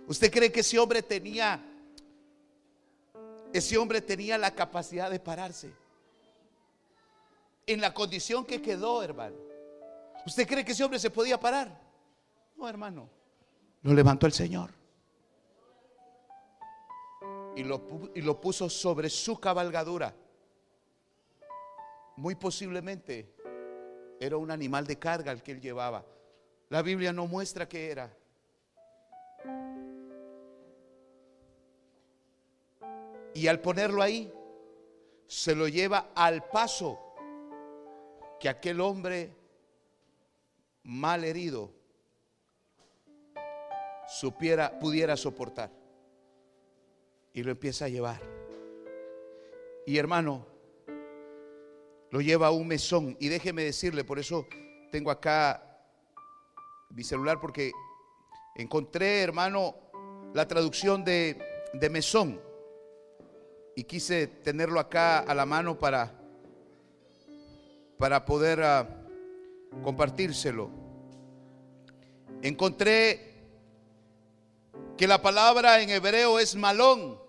¿Usted 0.07 0.31
cree 0.31 0.51
que 0.51 0.59
ese 0.59 0.77
hombre 0.77 1.01
tenía, 1.01 1.63
ese 3.53 3.77
hombre 3.77 4.01
tenía 4.01 4.37
la 4.37 4.53
capacidad 4.53 5.09
de 5.09 5.19
pararse? 5.19 5.71
En 7.65 7.81
la 7.81 7.93
condición 7.93 8.45
que 8.45 8.61
quedó, 8.61 9.01
hermano. 9.03 9.37
¿Usted 10.25 10.47
cree 10.47 10.63
que 10.63 10.73
ese 10.73 10.83
hombre 10.83 10.99
se 10.99 11.09
podía 11.09 11.39
parar? 11.39 11.79
No, 12.57 12.67
hermano. 12.67 13.09
Lo 13.81 13.93
levantó 13.93 14.27
el 14.27 14.33
Señor. 14.33 14.71
Y 17.55 17.63
lo, 17.63 18.11
y 18.13 18.21
lo 18.21 18.39
puso 18.39 18.69
sobre 18.69 19.09
su 19.09 19.39
cabalgadura 19.39 20.13
muy 22.21 22.35
posiblemente 22.35 23.33
era 24.19 24.37
un 24.37 24.51
animal 24.51 24.85
de 24.85 24.99
carga 24.99 25.31
el 25.31 25.41
que 25.41 25.53
él 25.53 25.59
llevaba. 25.59 26.05
La 26.69 26.83
Biblia 26.83 27.11
no 27.11 27.25
muestra 27.25 27.67
qué 27.67 27.89
era. 27.89 28.15
Y 33.33 33.47
al 33.47 33.59
ponerlo 33.59 34.03
ahí, 34.03 34.31
se 35.25 35.55
lo 35.55 35.67
lleva 35.67 36.11
al 36.13 36.47
paso 36.47 36.99
que 38.39 38.49
aquel 38.49 38.81
hombre 38.81 39.33
mal 40.83 41.23
herido 41.23 41.71
supiera, 44.07 44.77
pudiera 44.77 45.17
soportar. 45.17 45.71
Y 47.33 47.41
lo 47.41 47.49
empieza 47.49 47.85
a 47.85 47.89
llevar. 47.89 48.21
Y 49.87 49.97
hermano, 49.97 50.50
lo 52.11 52.21
lleva 52.21 52.47
a 52.47 52.51
un 52.51 52.67
mesón. 52.67 53.17
Y 53.19 53.29
déjeme 53.29 53.63
decirle, 53.63 54.03
por 54.03 54.19
eso 54.19 54.47
tengo 54.91 55.09
acá 55.09 55.63
mi 56.89 57.03
celular, 57.03 57.39
porque 57.39 57.71
encontré, 58.55 59.21
hermano, 59.21 59.75
la 60.33 60.47
traducción 60.47 61.03
de, 61.03 61.41
de 61.73 61.89
mesón. 61.89 62.39
Y 63.75 63.85
quise 63.85 64.27
tenerlo 64.27 64.79
acá 64.79 65.19
a 65.19 65.33
la 65.33 65.45
mano 65.45 65.79
para, 65.79 66.13
para 67.97 68.25
poder 68.25 68.61
ah, 68.61 68.87
compartírselo. 69.81 70.69
Encontré 72.41 73.31
que 74.97 75.07
la 75.07 75.21
palabra 75.21 75.81
en 75.81 75.89
hebreo 75.89 76.39
es 76.39 76.55
malón 76.55 77.19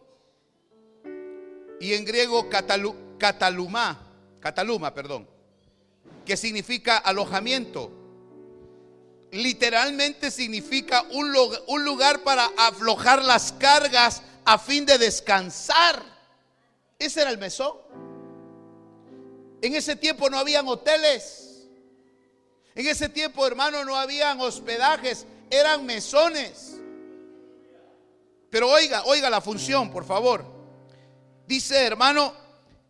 y 1.78 1.94
en 1.94 2.04
griego 2.04 2.48
catalumá 3.18 4.01
Cataluma, 4.42 4.92
perdón, 4.92 5.28
que 6.26 6.36
significa 6.36 6.98
alojamiento. 6.98 7.92
Literalmente 9.30 10.32
significa 10.32 11.02
un, 11.12 11.32
un 11.68 11.84
lugar 11.84 12.22
para 12.24 12.50
aflojar 12.58 13.24
las 13.24 13.52
cargas 13.52 14.20
a 14.44 14.58
fin 14.58 14.84
de 14.84 14.98
descansar. 14.98 16.02
Ese 16.98 17.22
era 17.22 17.30
el 17.30 17.38
mesón. 17.38 17.76
En 19.62 19.76
ese 19.76 19.94
tiempo 19.94 20.28
no 20.28 20.38
habían 20.38 20.66
hoteles. 20.66 21.68
En 22.74 22.86
ese 22.88 23.08
tiempo, 23.08 23.46
hermano, 23.46 23.84
no 23.84 23.96
habían 23.96 24.40
hospedajes, 24.40 25.24
eran 25.50 25.86
mesones. 25.86 26.80
Pero 28.50 28.68
oiga, 28.68 29.04
oiga 29.04 29.30
la 29.30 29.40
función, 29.40 29.90
por 29.90 30.04
favor. 30.04 30.44
Dice, 31.46 31.86
hermano, 31.86 32.34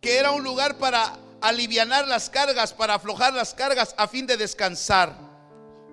que 0.01 0.17
era 0.17 0.31
un 0.31 0.43
lugar 0.43 0.77
para 0.77 1.19
alivianar 1.43 2.07
las 2.07 2.29
cargas, 2.29 2.73
para 2.73 2.95
aflojar 2.95 3.33
las 3.33 3.53
cargas 3.53 3.93
a 3.97 4.07
fin 4.07 4.25
de 4.25 4.37
descansar. 4.37 5.13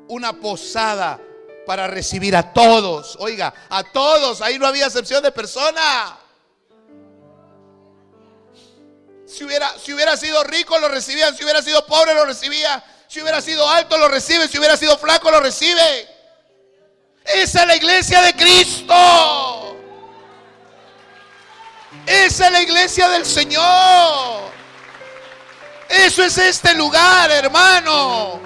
Una 0.08 0.32
posada 0.32 1.20
para 1.66 1.86
recibir 1.86 2.34
a 2.34 2.52
todos. 2.52 3.16
Oiga, 3.20 3.52
a 3.68 3.82
todos. 3.84 4.40
Ahí 4.40 4.58
no 4.58 4.66
había 4.66 4.86
excepción 4.86 5.22
de 5.22 5.30
persona. 5.30 6.18
Si 9.26 9.44
hubiera, 9.44 9.78
si 9.78 9.92
hubiera 9.92 10.16
sido 10.16 10.42
rico, 10.44 10.78
lo 10.78 10.88
recibían. 10.88 11.36
Si 11.36 11.44
hubiera 11.44 11.62
sido 11.62 11.84
pobre, 11.86 12.14
lo 12.14 12.24
recibía. 12.24 12.82
Si 13.06 13.20
hubiera 13.20 13.40
sido 13.40 13.68
alto, 13.68 13.98
lo 13.98 14.08
recibe. 14.08 14.48
Si 14.48 14.58
hubiera 14.58 14.76
sido 14.76 14.96
flaco, 14.98 15.30
lo 15.30 15.40
recibe. 15.40 16.08
Esa 17.24 17.62
es 17.62 17.66
la 17.66 17.76
iglesia 17.76 18.22
de 18.22 18.34
Cristo. 18.34 19.76
Esa 22.06 22.46
es 22.46 22.52
la 22.52 22.62
iglesia 22.62 23.08
del 23.08 23.26
Señor. 23.26 24.59
Eso 25.90 26.22
es 26.22 26.38
este 26.38 26.72
lugar, 26.74 27.30
hermano. 27.32 28.40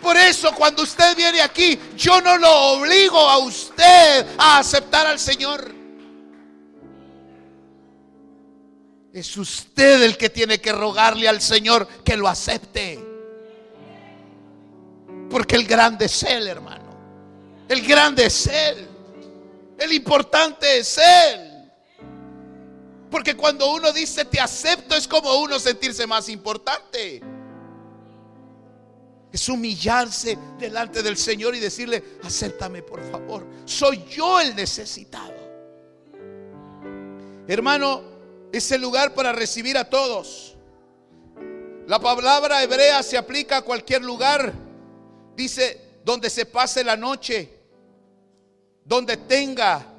Por 0.00 0.16
eso 0.16 0.52
cuando 0.54 0.84
usted 0.84 1.16
viene 1.16 1.42
aquí, 1.42 1.76
yo 1.96 2.20
no 2.20 2.38
lo 2.38 2.50
obligo 2.74 3.18
a 3.18 3.38
usted 3.38 4.24
a 4.38 4.58
aceptar 4.58 5.08
al 5.08 5.18
Señor. 5.18 5.74
Es 9.12 9.36
usted 9.36 10.04
el 10.04 10.16
que 10.16 10.30
tiene 10.30 10.60
que 10.60 10.70
rogarle 10.70 11.28
al 11.28 11.40
Señor 11.40 11.88
que 12.04 12.16
lo 12.16 12.28
acepte. 12.28 13.04
Porque 15.28 15.56
el 15.56 15.66
grande 15.66 16.04
es 16.04 16.22
Él, 16.22 16.46
hermano. 16.46 16.94
El 17.68 17.84
grande 17.84 18.26
es 18.26 18.46
Él. 18.46 18.86
El 19.76 19.92
importante 19.92 20.78
es 20.78 20.98
Él. 20.98 21.45
Porque 23.10 23.36
cuando 23.36 23.72
uno 23.72 23.92
dice 23.92 24.24
te 24.24 24.40
acepto 24.40 24.94
es 24.96 25.06
como 25.06 25.34
uno 25.36 25.58
sentirse 25.58 26.06
más 26.06 26.28
importante. 26.28 27.22
Es 29.32 29.48
humillarse 29.48 30.38
delante 30.58 31.02
del 31.02 31.16
Señor 31.16 31.54
y 31.54 31.60
decirle, 31.60 32.02
acéptame 32.22 32.82
por 32.82 33.02
favor. 33.10 33.46
Soy 33.64 34.04
yo 34.04 34.40
el 34.40 34.56
necesitado. 34.56 35.34
Hermano, 37.46 38.02
es 38.52 38.70
el 38.72 38.80
lugar 38.80 39.14
para 39.14 39.32
recibir 39.32 39.76
a 39.76 39.88
todos. 39.88 40.56
La 41.86 42.00
palabra 42.00 42.62
hebrea 42.62 43.02
se 43.02 43.16
aplica 43.16 43.58
a 43.58 43.62
cualquier 43.62 44.02
lugar. 44.02 44.52
Dice, 45.36 46.00
donde 46.04 46.30
se 46.30 46.46
pase 46.46 46.82
la 46.82 46.96
noche, 46.96 47.52
donde 48.84 49.16
tenga 49.16 49.95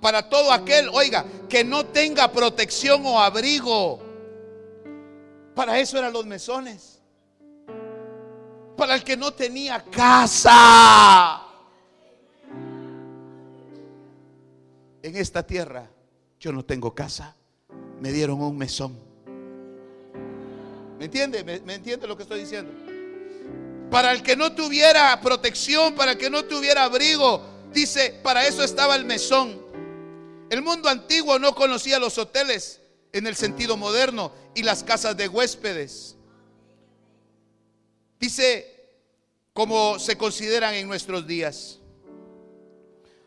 para 0.00 0.28
todo 0.28 0.52
aquel, 0.52 0.88
oiga, 0.90 1.24
que 1.48 1.64
no 1.64 1.86
tenga 1.86 2.30
protección 2.30 3.04
o 3.04 3.20
abrigo. 3.20 4.00
Para 5.54 5.78
eso 5.78 5.98
eran 5.98 6.12
los 6.12 6.26
mesones. 6.26 7.00
Para 8.76 8.94
el 8.94 9.02
que 9.02 9.16
no 9.16 9.32
tenía 9.32 9.82
casa. 9.84 11.42
En 15.02 15.16
esta 15.16 15.46
tierra 15.46 15.88
yo 16.38 16.52
no 16.52 16.64
tengo 16.64 16.94
casa. 16.94 17.34
Me 18.00 18.12
dieron 18.12 18.42
un 18.42 18.56
mesón. 18.58 18.98
¿Me 20.98 21.06
entiende? 21.06 21.42
¿Me, 21.42 21.60
me 21.60 21.74
entiende 21.74 22.06
lo 22.06 22.16
que 22.16 22.22
estoy 22.22 22.40
diciendo? 22.40 22.72
Para 23.90 24.12
el 24.12 24.22
que 24.22 24.36
no 24.36 24.52
tuviera 24.52 25.18
protección, 25.20 25.94
para 25.94 26.12
el 26.12 26.18
que 26.18 26.28
no 26.28 26.44
tuviera 26.44 26.84
abrigo, 26.84 27.55
dice, 27.76 28.18
para 28.22 28.46
eso 28.46 28.64
estaba 28.64 28.96
el 28.96 29.04
mesón. 29.04 29.60
El 30.48 30.62
mundo 30.62 30.88
antiguo 30.88 31.38
no 31.38 31.54
conocía 31.54 31.98
los 31.98 32.16
hoteles 32.16 32.80
en 33.12 33.26
el 33.26 33.36
sentido 33.36 33.76
moderno 33.76 34.32
y 34.54 34.62
las 34.62 34.82
casas 34.82 35.16
de 35.16 35.28
huéspedes. 35.28 36.16
Dice, 38.18 38.72
como 39.52 39.98
se 39.98 40.16
consideran 40.16 40.74
en 40.74 40.88
nuestros 40.88 41.26
días. 41.26 41.78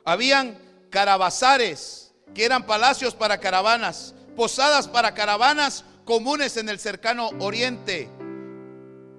Habían 0.03 0.57
carabazares, 0.89 2.11
que 2.33 2.43
eran 2.43 2.65
palacios 2.65 3.13
para 3.13 3.39
caravanas, 3.39 4.15
posadas 4.35 4.87
para 4.87 5.13
caravanas 5.13 5.85
comunes 6.05 6.57
en 6.57 6.69
el 6.69 6.79
cercano 6.79 7.29
oriente 7.39 8.09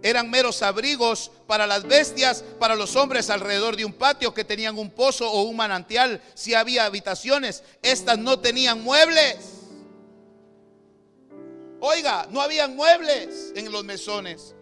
eran 0.03 0.30
meros 0.30 0.62
abrigos 0.62 1.30
para 1.46 1.66
las 1.66 1.82
bestias, 1.82 2.42
para 2.59 2.74
los 2.74 2.96
hombres 2.96 3.28
alrededor 3.30 3.76
de 3.76 3.84
un 3.84 3.92
patio 3.92 4.32
que 4.32 4.44
tenían 4.44 4.78
un 4.78 4.90
pozo 4.90 5.30
o 5.30 5.42
un 5.42 5.57
manantial. 5.57 6.22
Si 6.34 6.55
había 6.55 6.86
habitaciones, 6.86 7.62
estas 7.82 8.18
no 8.18 8.38
tenían 8.38 8.82
muebles. 8.82 9.36
Oiga, 11.80 12.26
no 12.30 12.40
habían 12.40 12.76
muebles 12.76 13.53
en 13.55 13.70
los 13.72 13.84
mesones, 13.84 14.55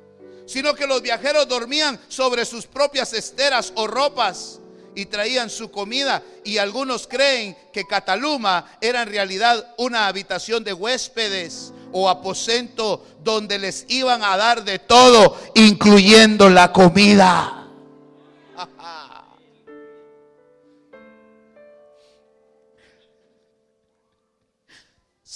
sino 0.46 0.74
que 0.74 0.86
los 0.86 1.02
viajeros 1.02 1.48
dormían 1.48 2.00
sobre 2.08 2.44
sus 2.44 2.66
propias 2.66 3.12
esteras 3.12 3.72
o 3.74 3.86
ropas 3.86 4.60
y 4.94 5.06
traían 5.06 5.50
su 5.50 5.70
comida. 5.70 6.22
Y 6.44 6.58
algunos 6.58 7.06
creen 7.06 7.56
que 7.72 7.86
Cataluma 7.86 8.78
era 8.80 9.02
en 9.02 9.08
realidad 9.08 9.74
una 9.78 10.08
habitación 10.08 10.64
de 10.64 10.72
huéspedes 10.72 11.72
o 11.92 12.08
aposento 12.08 13.04
donde 13.22 13.58
les 13.58 13.84
iban 13.88 14.22
a 14.22 14.36
dar 14.36 14.64
de 14.64 14.78
todo, 14.78 15.36
incluyendo 15.54 16.48
la 16.48 16.72
comida. 16.72 17.58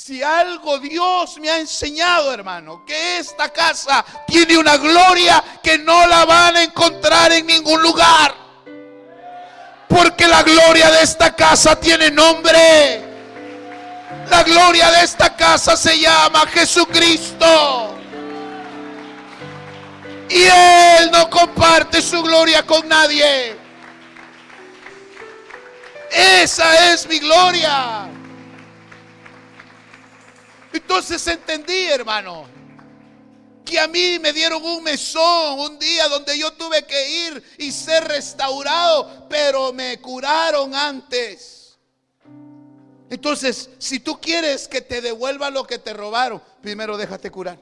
Si 0.05 0.21
algo 0.21 0.81
Dios 0.81 1.39
me 1.39 1.49
ha 1.49 1.59
enseñado, 1.61 2.35
hermano, 2.35 2.85
que 2.85 3.19
esta 3.19 3.51
casa 3.51 4.05
tiene 4.27 4.59
una 4.59 4.77
gloria 4.77 5.45
que 5.63 5.79
no 5.79 6.09
la 6.09 6.25
van 6.25 6.57
a 6.57 6.63
encontrar 6.65 7.31
en 7.31 7.47
ningún 7.47 7.81
lugar. 7.81 8.35
Porque 9.89 10.27
la 10.27 10.43
gloria 10.43 10.91
de 10.91 11.03
esta 11.03 11.37
casa 11.37 11.79
tiene 11.79 12.11
nombre. 12.11 13.12
La 14.31 14.43
gloria 14.43 14.91
de 14.91 15.05
esta 15.05 15.37
casa 15.37 15.77
se 15.77 15.99
llama 15.99 16.47
Jesucristo. 16.47 17.95
Y 20.29 20.43
Él 20.45 21.11
no 21.13 21.29
comparte 21.29 22.01
su 22.01 22.23
gloria 22.23 22.65
con 22.65 22.89
nadie. 22.89 23.57
Esa 26.11 26.93
es 26.93 27.07
mi 27.07 27.19
gloria. 27.19 28.09
Entonces 30.73 31.27
entendí, 31.27 31.87
hermano, 31.89 32.47
que 33.65 33.79
a 33.79 33.87
mí 33.87 34.19
me 34.19 34.33
dieron 34.33 34.65
un 34.65 34.83
mesón 34.83 35.59
un 35.59 35.79
día 35.79 36.09
donde 36.09 36.39
yo 36.39 36.53
tuve 36.55 36.85
que 36.87 37.27
ir 37.27 37.55
y 37.59 37.71
ser 37.71 38.05
restaurado, 38.05 39.27
pero 39.29 39.73
me 39.73 40.01
curaron 40.01 40.75
antes. 40.75 41.62
Entonces, 43.13 43.69
si 43.77 44.01
tú 44.01 44.19
quieres 44.19 44.67
que 44.67 44.81
te 44.81 45.03
devuelvan 45.03 45.53
lo 45.53 45.65
que 45.65 45.79
te 45.79 45.93
robaron, 45.93 46.41
primero 46.63 46.97
déjate 46.97 47.31
curar. 47.31 47.59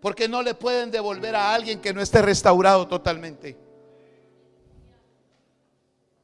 Porque 0.00 0.28
no 0.28 0.42
le 0.42 0.54
pueden 0.54 0.90
devolver 0.90 1.36
a 1.36 1.54
alguien 1.54 1.80
que 1.80 1.94
no 1.94 2.00
esté 2.00 2.20
restaurado 2.22 2.88
totalmente. 2.88 3.56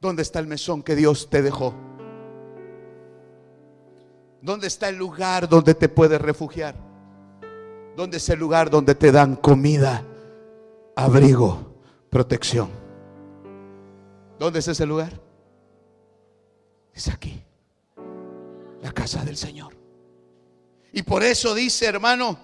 ¿Dónde 0.01 0.21
está 0.21 0.39
el 0.39 0.47
mesón 0.47 0.83
que 0.83 0.97
Dios 0.97 1.29
te 1.29 1.41
dejó? 1.41 1.73
¿Dónde 4.41 4.67
está 4.67 4.89
el 4.89 4.97
lugar 4.97 5.47
donde 5.47 5.73
te 5.75 5.87
puedes 5.87 6.19
refugiar? 6.19 6.75
¿Dónde 7.95 8.17
es 8.17 8.27
el 8.27 8.37
lugar 8.37 8.69
donde 8.69 8.95
te 8.95 9.13
dan 9.13 9.37
comida, 9.37 10.03
abrigo, 10.93 11.73
protección? 12.09 12.69
¿Dónde 14.37 14.59
es 14.59 14.67
ese 14.67 14.85
lugar? 14.85 15.28
Es 16.99 17.07
aquí, 17.07 17.41
la 18.81 18.91
casa 18.91 19.23
del 19.23 19.37
Señor. 19.37 19.73
Y 20.91 21.01
por 21.01 21.23
eso 21.23 21.55
dice, 21.55 21.85
hermano, 21.85 22.37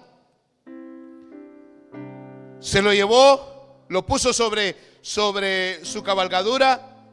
se 2.58 2.80
lo 2.80 2.92
llevó, 2.92 3.84
lo 3.88 4.06
puso 4.06 4.32
sobre, 4.32 4.74
sobre 5.02 5.84
su 5.84 6.02
cabalgadura, 6.02 7.04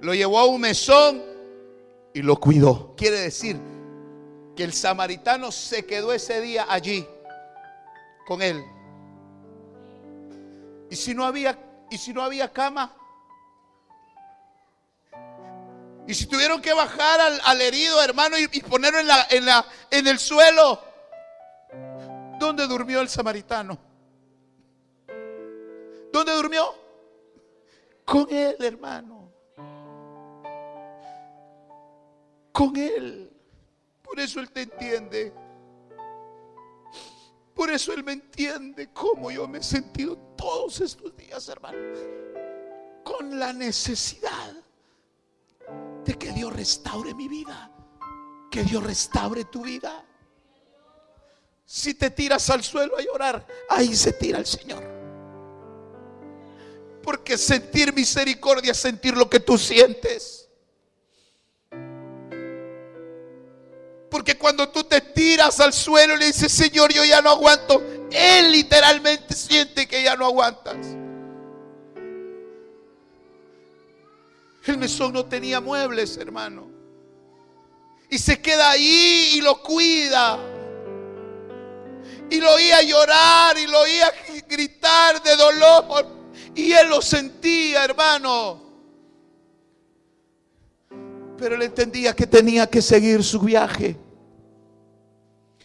lo 0.00 0.14
llevó 0.14 0.38
a 0.38 0.46
un 0.46 0.60
mesón 0.60 1.20
y 2.14 2.22
lo 2.22 2.36
cuidó. 2.36 2.94
Quiere 2.96 3.20
decir 3.20 3.58
que 4.54 4.62
el 4.62 4.72
samaritano 4.72 5.50
se 5.50 5.84
quedó 5.84 6.12
ese 6.12 6.40
día 6.40 6.66
allí 6.68 7.04
con 8.24 8.40
él. 8.40 8.62
Y 10.90 10.96
si 10.96 11.12
no 11.12 11.24
había, 11.24 11.58
y 11.90 11.98
si 11.98 12.12
no 12.12 12.22
había 12.22 12.52
cama, 12.52 12.94
Y 16.08 16.14
si 16.14 16.24
tuvieron 16.24 16.62
que 16.62 16.72
bajar 16.72 17.20
al, 17.20 17.60
herido, 17.60 18.02
hermano, 18.02 18.38
y, 18.38 18.48
ponerlo 18.62 18.98
en, 19.28 19.44
en 19.90 20.06
el 20.06 20.18
suelo, 20.18 20.82
¿dónde 22.38 22.66
durmió 22.66 23.02
el 23.02 23.10
samaritano? 23.10 23.78
¿Dónde 26.10 26.32
durmió? 26.32 26.74
Con 28.06 28.26
él, 28.30 28.56
hermano. 28.60 29.30
Con 32.52 32.74
él. 32.74 33.30
Por 34.02 34.18
eso 34.18 34.40
él 34.40 34.50
te 34.50 34.62
entiende. 34.62 35.30
Por 37.54 37.68
eso 37.68 37.92
él 37.92 38.02
me 38.02 38.12
entiende 38.12 38.90
cómo 38.94 39.30
yo 39.30 39.46
me 39.46 39.58
he 39.58 39.62
sentido 39.62 40.16
todos 40.38 40.80
estos 40.80 41.14
días, 41.14 41.46
hermano. 41.50 41.76
Con 43.04 43.38
la 43.38 43.52
necesidad 43.52 44.54
que 46.14 46.32
Dios 46.32 46.52
restaure 46.52 47.14
mi 47.14 47.28
vida. 47.28 47.70
Que 48.50 48.62
Dios 48.62 48.82
restaure 48.82 49.44
tu 49.44 49.62
vida. 49.62 50.04
Si 51.64 51.94
te 51.94 52.10
tiras 52.10 52.48
al 52.50 52.64
suelo 52.64 52.96
a 52.96 53.02
llorar, 53.02 53.46
ahí 53.68 53.94
se 53.94 54.12
tira 54.12 54.38
el 54.38 54.46
Señor. 54.46 54.82
Porque 57.02 57.36
sentir 57.36 57.92
misericordia 57.92 58.72
es 58.72 58.78
sentir 58.78 59.16
lo 59.16 59.28
que 59.28 59.40
tú 59.40 59.58
sientes. 59.58 60.48
Porque 64.10 64.38
cuando 64.38 64.68
tú 64.70 64.84
te 64.84 65.00
tiras 65.00 65.60
al 65.60 65.72
suelo 65.72 66.14
y 66.14 66.18
le 66.18 66.26
dices, 66.26 66.50
Señor, 66.50 66.92
yo 66.92 67.04
ya 67.04 67.20
no 67.20 67.30
aguanto, 67.30 67.82
Él 68.10 68.52
literalmente 68.52 69.34
siente 69.34 69.86
que 69.86 70.02
ya 70.02 70.16
no 70.16 70.26
aguantas. 70.26 70.97
El 74.68 74.76
mesón 74.76 75.14
no 75.14 75.24
tenía 75.24 75.62
muebles, 75.62 76.18
hermano. 76.18 76.70
Y 78.10 78.18
se 78.18 78.38
queda 78.42 78.72
ahí 78.72 79.30
y 79.36 79.40
lo 79.40 79.62
cuida. 79.62 80.38
Y 82.28 82.38
lo 82.38 82.52
oía 82.52 82.82
llorar 82.82 83.56
y 83.56 83.66
lo 83.66 83.80
oía 83.80 84.12
gritar 84.46 85.22
de 85.22 85.36
dolor. 85.36 86.06
Y 86.54 86.72
él 86.72 86.90
lo 86.90 87.00
sentía, 87.00 87.82
hermano. 87.82 88.62
Pero 91.38 91.54
él 91.54 91.62
entendía 91.62 92.14
que 92.14 92.26
tenía 92.26 92.66
que 92.66 92.82
seguir 92.82 93.24
su 93.24 93.40
viaje. 93.40 93.96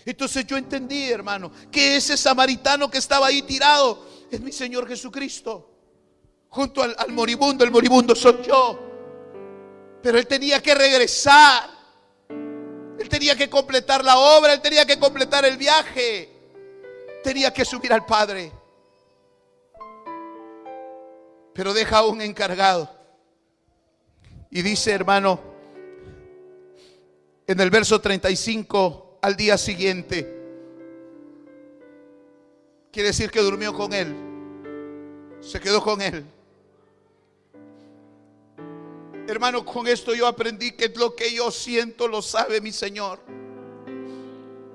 Entonces 0.06 0.46
yo 0.46 0.56
entendí, 0.56 1.10
hermano, 1.10 1.52
que 1.70 1.98
ese 1.98 2.16
samaritano 2.16 2.90
que 2.90 3.00
estaba 3.00 3.28
ahí 3.28 3.42
tirado 3.42 4.08
es 4.32 4.40
mi 4.40 4.54
Señor 4.54 4.88
Jesucristo. 4.88 5.72
Junto 6.48 6.82
al, 6.82 6.96
al 6.98 7.12
moribundo, 7.12 7.66
el 7.66 7.72
moribundo 7.72 8.16
soy 8.16 8.38
yo. 8.48 8.93
Pero 10.04 10.20
él 10.20 10.28
tenía 10.28 10.62
que 10.62 10.76
regresar. 10.76 11.70
Él 13.00 13.10
tenía 13.10 13.36
que 13.36 13.50
completar 13.50 14.04
la 14.04 14.18
obra, 14.18 14.54
él 14.54 14.62
tenía 14.62 14.86
que 14.86 15.00
completar 15.00 15.46
el 15.46 15.58
viaje. 15.58 16.30
Tenía 17.24 17.52
que 17.54 17.64
subir 17.64 17.94
al 17.94 18.06
Padre. 18.06 18.52
Pero 21.54 21.74
deja 21.74 22.06
un 22.06 22.22
encargado. 22.22 22.90
Y 24.52 24.62
dice, 24.62 24.92
hermano, 24.92 25.40
en 27.48 27.60
el 27.60 27.70
verso 27.70 28.02
35 28.02 29.20
al 29.22 29.38
día 29.38 29.58
siguiente, 29.58 30.42
quiere 32.92 33.08
decir 33.08 33.32
que 33.32 33.40
durmió 33.40 33.74
con 33.74 33.94
él, 33.94 34.14
se 35.40 35.62
quedó 35.62 35.82
con 35.82 36.02
él. 36.02 36.26
Hermano, 39.28 39.64
con 39.64 39.88
esto 39.88 40.14
yo 40.14 40.28
aprendí 40.28 40.72
que 40.72 40.90
lo 40.90 41.16
que 41.16 41.34
yo 41.34 41.50
siento 41.50 42.08
lo 42.08 42.22
sabe 42.22 42.60
mi 42.60 42.72
Señor. 42.72 43.20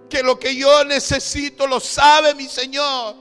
Que 0.08 0.22
lo 0.22 0.38
que 0.38 0.56
yo 0.56 0.84
necesito 0.84 1.66
lo 1.66 1.80
sabe 1.80 2.34
mi 2.34 2.48
Señor. 2.48 3.14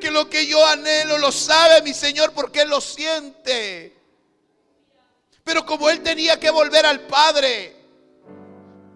Que 0.00 0.10
lo 0.12 0.30
que 0.30 0.46
yo 0.46 0.64
anhelo 0.64 1.18
lo 1.18 1.32
sabe 1.32 1.82
mi 1.82 1.92
Señor 1.92 2.32
porque 2.32 2.62
Él 2.62 2.70
lo 2.70 2.80
siente. 2.80 3.96
Pero 5.42 5.66
como 5.66 5.90
Él 5.90 6.02
tenía 6.02 6.38
que 6.38 6.50
volver 6.50 6.86
al 6.86 7.00
Padre, 7.00 7.76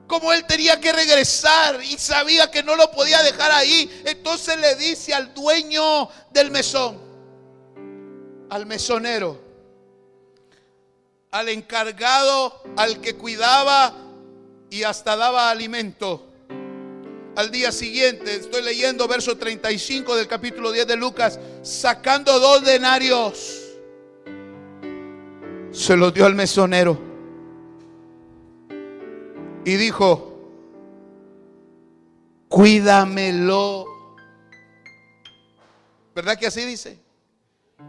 como 0.07 0.33
Él 0.33 0.47
tenía 0.47 0.81
que 0.81 0.93
regresar 0.93 1.83
y 1.83 1.99
sabía 1.99 2.51
que 2.53 2.63
no 2.63 2.77
lo 2.77 2.91
podía 2.93 3.21
dejar 3.25 3.51
ahí, 3.51 4.03
entonces 4.07 4.57
le 4.59 4.77
dice 4.77 5.13
al 5.13 5.35
dueño 5.35 6.09
del 6.31 6.53
mesón, 6.53 7.01
al 8.49 8.65
mesonero, 8.65 9.48
al 11.31 11.49
encargado, 11.49 12.63
al 12.77 13.01
que 13.01 13.15
cuidaba 13.15 13.95
y 14.71 14.83
hasta 14.83 15.17
daba 15.17 15.51
alimento. 15.51 16.27
Al 17.37 17.51
día 17.51 17.71
siguiente, 17.71 18.35
estoy 18.35 18.63
leyendo 18.63 19.07
verso 19.07 19.37
35 19.37 20.17
del 20.17 20.27
capítulo 20.27 20.73
10 20.73 20.87
de 20.87 20.97
Lucas, 20.97 21.39
sacando 21.63 22.39
dos 22.41 22.65
denarios, 22.65 23.65
se 25.71 25.97
los 25.97 26.13
dio 26.13 26.27
al 26.27 26.35
mesonero 26.35 26.99
y 29.65 29.77
dijo, 29.77 30.51
cuídamelo. 32.49 33.87
¿Verdad 36.15 36.39
que 36.39 36.47
así 36.47 36.65
dice? 36.65 36.99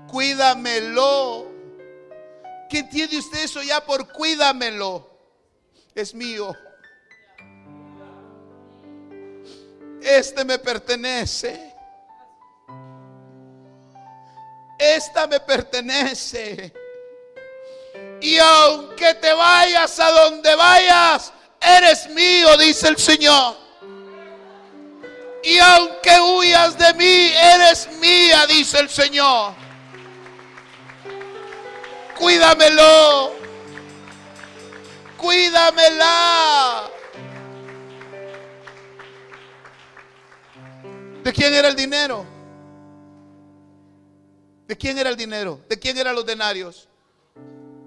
Cuídamelo. 0.08 1.49
¿Qué 2.70 2.80
entiende 2.80 3.18
usted 3.18 3.44
eso 3.44 3.64
ya 3.64 3.84
por 3.84 4.12
cuídamelo? 4.12 5.10
Es 5.96 6.14
mío. 6.14 6.56
Este 10.02 10.46
me 10.46 10.60
pertenece. 10.60 11.74
Esta 14.78 15.28
me 15.28 15.40
pertenece. 15.40 16.72
Y 18.22 18.38
aunque 18.38 19.16
te 19.16 19.34
vayas 19.34 20.00
a 20.00 20.12
donde 20.12 20.56
vayas, 20.56 21.34
eres 21.60 22.08
mío, 22.10 22.56
dice 22.58 22.88
el 22.88 22.98
Señor. 22.98 23.58
Y 25.44 25.58
aunque 25.58 26.20
huyas 26.20 26.78
de 26.78 26.94
mí, 26.94 27.32
eres 27.34 27.90
mía, 28.00 28.46
dice 28.46 28.80
el 28.80 28.90
Señor. 28.90 29.69
Cuídamelo. 32.20 33.32
Cuídamela. 35.18 36.90
¿De 41.24 41.34
quién 41.34 41.54
era 41.54 41.70
el 41.70 41.76
dinero? 41.76 42.26
¿De 44.68 44.78
quién 44.78 44.98
era 44.98 45.10
el 45.10 45.16
dinero? 45.16 45.62
¿De 45.70 45.80
quién 45.80 45.98
eran 45.98 46.14
los 46.14 46.26
denarios? 46.26 46.90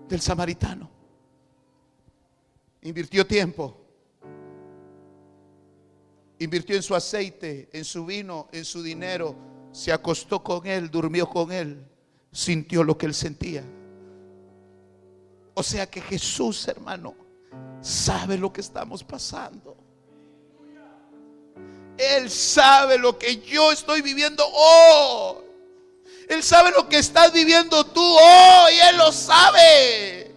Del 0.09 0.20
samaritano. 0.20 0.90
Invirtió 2.80 3.26
tiempo. 3.26 3.76
Invirtió 6.38 6.74
en 6.74 6.82
su 6.82 6.94
aceite, 6.94 7.68
en 7.72 7.84
su 7.84 8.06
vino, 8.06 8.48
en 8.50 8.64
su 8.64 8.82
dinero. 8.82 9.36
Se 9.72 9.92
acostó 9.92 10.42
con 10.42 10.66
él, 10.66 10.90
durmió 10.90 11.28
con 11.28 11.52
él. 11.52 11.86
Sintió 12.32 12.82
lo 12.82 12.96
que 12.96 13.06
él 13.06 13.14
sentía. 13.14 13.62
O 15.54 15.62
sea 15.62 15.88
que 15.88 16.00
Jesús, 16.00 16.66
hermano, 16.68 17.14
sabe 17.80 18.38
lo 18.38 18.52
que 18.52 18.60
estamos 18.60 19.04
pasando. 19.04 19.76
Él 21.98 22.30
sabe 22.30 22.98
lo 22.98 23.18
que 23.18 23.40
yo 23.42 23.70
estoy 23.70 24.00
viviendo 24.00 24.44
hoy. 24.46 25.44
Él 26.28 26.42
sabe 26.42 26.70
lo 26.70 26.88
que 26.88 26.98
estás 26.98 27.32
viviendo 27.32 27.84
tú 27.84 28.02
hoy. 28.02 28.72
Él 28.88 28.96
lo 28.96 29.12
sabe. 29.12 30.34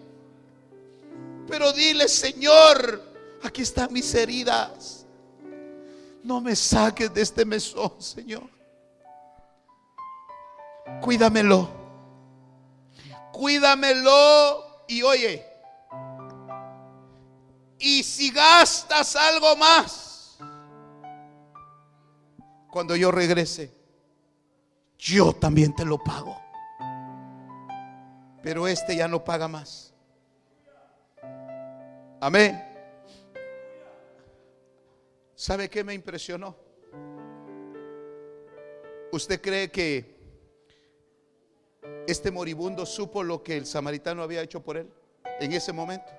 Pero 1.47 1.71
dile, 1.71 2.07
Señor, 2.07 3.01
aquí 3.41 3.61
están 3.61 3.93
mis 3.93 4.13
heridas. 4.13 5.05
No 6.23 6.41
me 6.41 6.55
saques 6.55 7.13
de 7.13 7.21
este 7.21 7.45
mesón, 7.45 7.93
Señor. 7.99 8.49
Cuídamelo. 11.01 11.69
Cuídamelo. 13.31 14.64
Y 14.87 15.01
oye, 15.01 15.45
y 17.79 18.03
si 18.03 18.31
gastas 18.31 19.15
algo 19.15 19.55
más, 19.55 20.37
cuando 22.71 22.95
yo 22.95 23.11
regrese, 23.11 23.73
yo 24.97 25.33
también 25.33 25.75
te 25.75 25.85
lo 25.85 25.97
pago. 25.97 26.39
Pero 28.41 28.67
este 28.67 28.95
ya 28.95 29.07
no 29.07 29.23
paga 29.23 29.47
más. 29.47 29.93
Amén. 32.21 32.61
¿Sabe 35.35 35.69
qué 35.69 35.83
me 35.83 35.93
impresionó? 35.93 36.55
¿Usted 39.11 39.41
cree 39.41 39.69
que 39.69 40.14
este 42.07 42.31
moribundo 42.31 42.85
supo 42.85 43.23
lo 43.23 43.43
que 43.43 43.57
el 43.57 43.65
samaritano 43.65 44.23
había 44.23 44.41
hecho 44.41 44.61
por 44.61 44.77
él 44.77 44.91
en 45.39 45.53
ese 45.53 45.73
momento? 45.73 46.11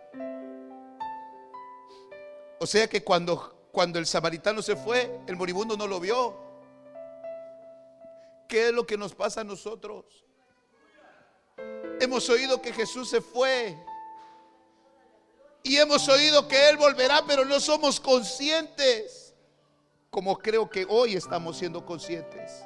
O 2.59 2.67
sea 2.67 2.89
que 2.89 3.05
cuando, 3.05 3.69
cuando 3.71 3.99
el 3.99 4.07
samaritano 4.07 4.63
se 4.63 4.77
fue, 4.77 5.21
el 5.27 5.37
moribundo 5.37 5.77
no 5.77 5.87
lo 5.87 6.01
vio. 6.01 6.35
¿Qué 8.49 8.69
es 8.69 8.73
lo 8.73 8.87
que 8.87 8.97
nos 8.97 9.15
pasa 9.15 9.43
a 9.43 9.45
nosotros? 9.45 10.25
Hemos 12.01 12.29
oído 12.29 12.61
que 12.63 12.73
Jesús 12.73 13.11
se 13.11 13.21
fue. 13.21 13.77
Y 15.63 15.77
hemos 15.77 16.09
oído 16.09 16.47
que 16.47 16.69
Él 16.69 16.77
volverá, 16.77 17.25
pero 17.27 17.45
no 17.45 17.59
somos 17.59 17.99
conscientes. 17.99 19.35
Como 20.11 20.39
creo 20.39 20.71
que 20.71 20.87
hoy 20.89 21.17
estamos 21.17 21.59
siendo 21.59 21.85
conscientes. 21.85 22.65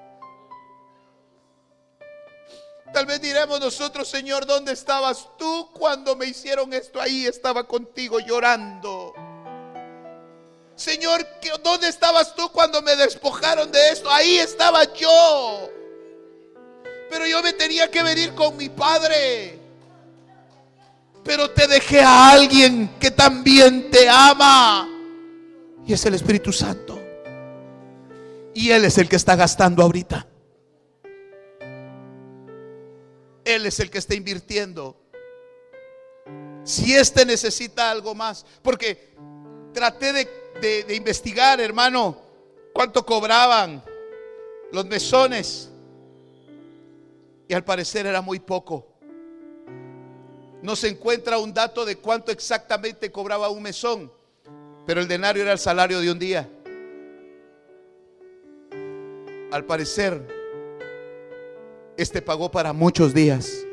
Tal 2.92 3.06
vez 3.06 3.20
diremos 3.20 3.60
nosotros, 3.60 4.08
Señor, 4.08 4.46
¿dónde 4.46 4.72
estabas 4.72 5.28
tú 5.38 5.68
cuando 5.72 6.16
me 6.16 6.26
hicieron 6.26 6.72
esto? 6.72 7.00
Ahí 7.00 7.24
estaba 7.26 7.64
contigo 7.64 8.18
llorando. 8.18 9.14
Señor, 10.74 11.24
¿dónde 11.62 11.88
estabas 11.88 12.34
tú 12.34 12.50
cuando 12.50 12.82
me 12.82 12.96
despojaron 12.96 13.70
de 13.70 13.90
esto? 13.90 14.10
Ahí 14.10 14.38
estaba 14.38 14.92
yo. 14.94 15.70
Pero 17.10 17.26
yo 17.26 17.42
me 17.42 17.52
tenía 17.52 17.90
que 17.90 18.02
venir 18.02 18.34
con 18.34 18.56
mi 18.56 18.68
padre. 18.68 19.58
Pero 21.22 21.50
te 21.50 21.68
dejé 21.68 22.00
a 22.00 22.30
alguien 22.30 22.96
que 22.98 23.10
también 23.10 23.90
te 23.90 24.08
ama. 24.08 24.88
Y 25.86 25.92
es 25.92 26.04
el 26.06 26.14
Espíritu 26.14 26.52
Santo. 26.52 26.98
Y 28.54 28.70
Él 28.70 28.84
es 28.84 28.98
el 28.98 29.08
que 29.08 29.16
está 29.16 29.36
gastando 29.36 29.82
ahorita. 29.82 30.29
Él 33.54 33.66
es 33.66 33.80
el 33.80 33.90
que 33.90 33.98
está 33.98 34.14
invirtiendo. 34.14 34.96
Si 36.64 36.94
éste 36.94 37.24
necesita 37.24 37.90
algo 37.90 38.14
más. 38.14 38.44
Porque 38.62 39.14
traté 39.72 40.12
de, 40.12 40.84
de 40.84 40.94
investigar, 40.94 41.60
hermano, 41.60 42.20
cuánto 42.72 43.04
cobraban 43.04 43.82
los 44.72 44.86
mesones. 44.86 45.70
Y 47.48 47.54
al 47.54 47.64
parecer 47.64 48.06
era 48.06 48.20
muy 48.20 48.38
poco. 48.38 48.86
No 50.62 50.76
se 50.76 50.88
encuentra 50.88 51.38
un 51.38 51.54
dato 51.54 51.84
de 51.84 51.96
cuánto 51.96 52.30
exactamente 52.30 53.10
cobraba 53.10 53.48
un 53.48 53.62
mesón, 53.62 54.12
pero 54.86 55.00
el 55.00 55.08
denario 55.08 55.42
era 55.42 55.52
el 55.52 55.58
salario 55.58 56.00
de 56.00 56.10
un 56.10 56.18
día. 56.18 56.48
Al 59.50 59.64
parecer, 59.64 60.39
este 62.00 62.22
pagó 62.22 62.50
para 62.50 62.72
muchos 62.72 63.12
días, 63.12 63.66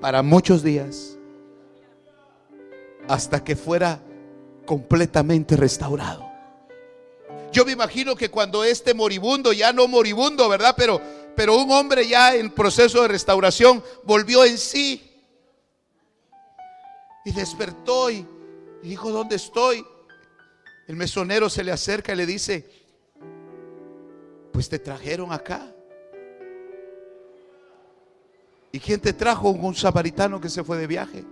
para 0.00 0.22
muchos 0.22 0.62
días, 0.62 1.18
hasta 3.06 3.44
que 3.44 3.56
fuera 3.56 4.00
completamente 4.64 5.54
restaurado. 5.54 6.26
Yo 7.52 7.66
me 7.66 7.72
imagino 7.72 8.16
que 8.16 8.30
cuando 8.30 8.64
este 8.64 8.94
moribundo, 8.94 9.52
ya 9.52 9.70
no 9.70 9.86
moribundo, 9.86 10.48
¿verdad? 10.48 10.74
Pero, 10.78 10.98
pero 11.36 11.58
un 11.58 11.70
hombre 11.72 12.08
ya 12.08 12.34
en 12.34 12.50
proceso 12.50 13.02
de 13.02 13.08
restauración 13.08 13.84
volvió 14.04 14.46
en 14.46 14.56
sí 14.56 15.10
y 17.26 17.32
despertó 17.32 18.10
y, 18.10 18.26
dijo, 18.82 19.10
¿dónde 19.10 19.36
estoy? 19.36 19.84
El 20.86 20.96
mesonero 20.96 21.50
se 21.50 21.64
le 21.64 21.70
acerca 21.70 22.14
y 22.14 22.16
le 22.16 22.24
dice, 22.24 22.66
pues 24.52 24.70
te 24.70 24.78
trajeron 24.78 25.32
acá. 25.32 25.74
¿Y 28.72 28.80
quién 28.80 29.00
te 29.00 29.12
trajo? 29.12 29.50
Un 29.50 29.74
samaritano 29.74 30.40
que 30.40 30.48
se 30.48 30.62
fue 30.62 30.76
de 30.76 30.86
viaje. 30.86 31.24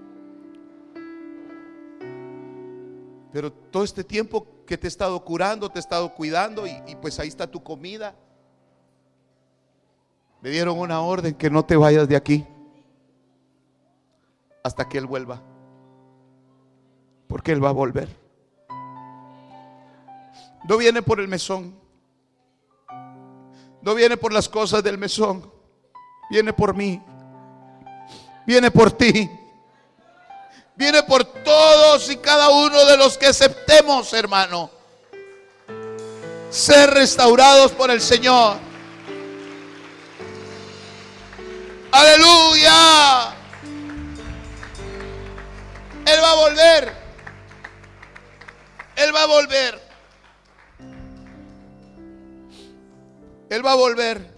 Pero 3.33 3.53
todo 3.53 3.85
este 3.85 4.03
tiempo 4.03 4.47
que 4.67 4.79
te 4.79 4.87
he 4.87 4.89
estado 4.89 5.23
curando, 5.23 5.69
te 5.69 5.79
he 5.79 5.81
estado 5.81 6.15
cuidando 6.15 6.67
y, 6.67 6.73
y, 6.87 6.97
pues 6.97 7.19
ahí 7.21 7.29
está 7.29 7.47
tu 7.47 7.63
comida. 7.63 8.15
Me 10.41 10.51
dieron 10.51 10.79
una 10.79 11.01
orden 11.01 11.35
que 11.35 11.51
no 11.51 11.65
te 11.65 11.77
vayas 11.77 12.09
de 12.09 12.17
aquí 12.17 12.47
hasta 14.63 14.89
que 14.89 14.99
Él 14.99 15.07
vuelva. 15.07 15.43
Porque 17.29 17.53
Él 17.53 17.63
va 17.63 17.69
a 17.69 17.73
volver. 17.73 18.09
No 20.69 20.77
viene 20.77 21.03
por 21.03 21.21
el 21.21 21.29
mesón. 21.29 21.75
No 23.83 23.95
viene 23.95 24.17
por 24.17 24.33
las 24.33 24.49
cosas 24.49 24.83
del 24.83 24.99
mesón. 24.99 25.49
Viene 26.31 26.53
por 26.53 26.75
mí. 26.75 27.01
Viene 28.47 28.71
por 28.71 28.93
ti. 28.93 29.29
Viene 30.77 31.03
por 31.03 31.25
todos 31.25 32.11
y 32.11 32.17
cada 32.19 32.51
uno 32.51 32.85
de 32.85 32.97
los 32.97 33.19
que 33.19 33.27
aceptemos, 33.27 34.13
hermano. 34.13 34.71
Ser 36.51 36.91
restaurados 36.91 37.73
por 37.73 37.91
el 37.91 38.01
Señor. 38.01 38.59
Aleluya. 41.91 43.35
Él 46.05 46.23
va 46.23 46.31
a 46.31 46.35
volver. 46.35 46.93
Él 48.97 49.15
va 49.15 49.23
a 49.23 49.27
volver. 49.27 49.83
Él 53.49 53.67
va 53.67 53.73
a 53.73 53.77
volver. 53.77 54.36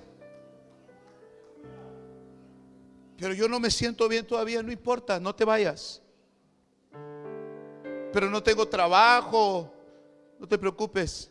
Pero 3.18 3.34
yo 3.34 3.48
no 3.48 3.58
me 3.58 3.70
siento 3.70 4.08
bien 4.08 4.24
todavía, 4.24 4.62
no 4.62 4.70
importa, 4.70 5.18
no 5.18 5.34
te 5.34 5.44
vayas. 5.44 6.00
Pero 8.12 8.30
no 8.30 8.42
tengo 8.42 8.66
trabajo, 8.66 9.72
no 10.38 10.46
te 10.46 10.56
preocupes. 10.56 11.30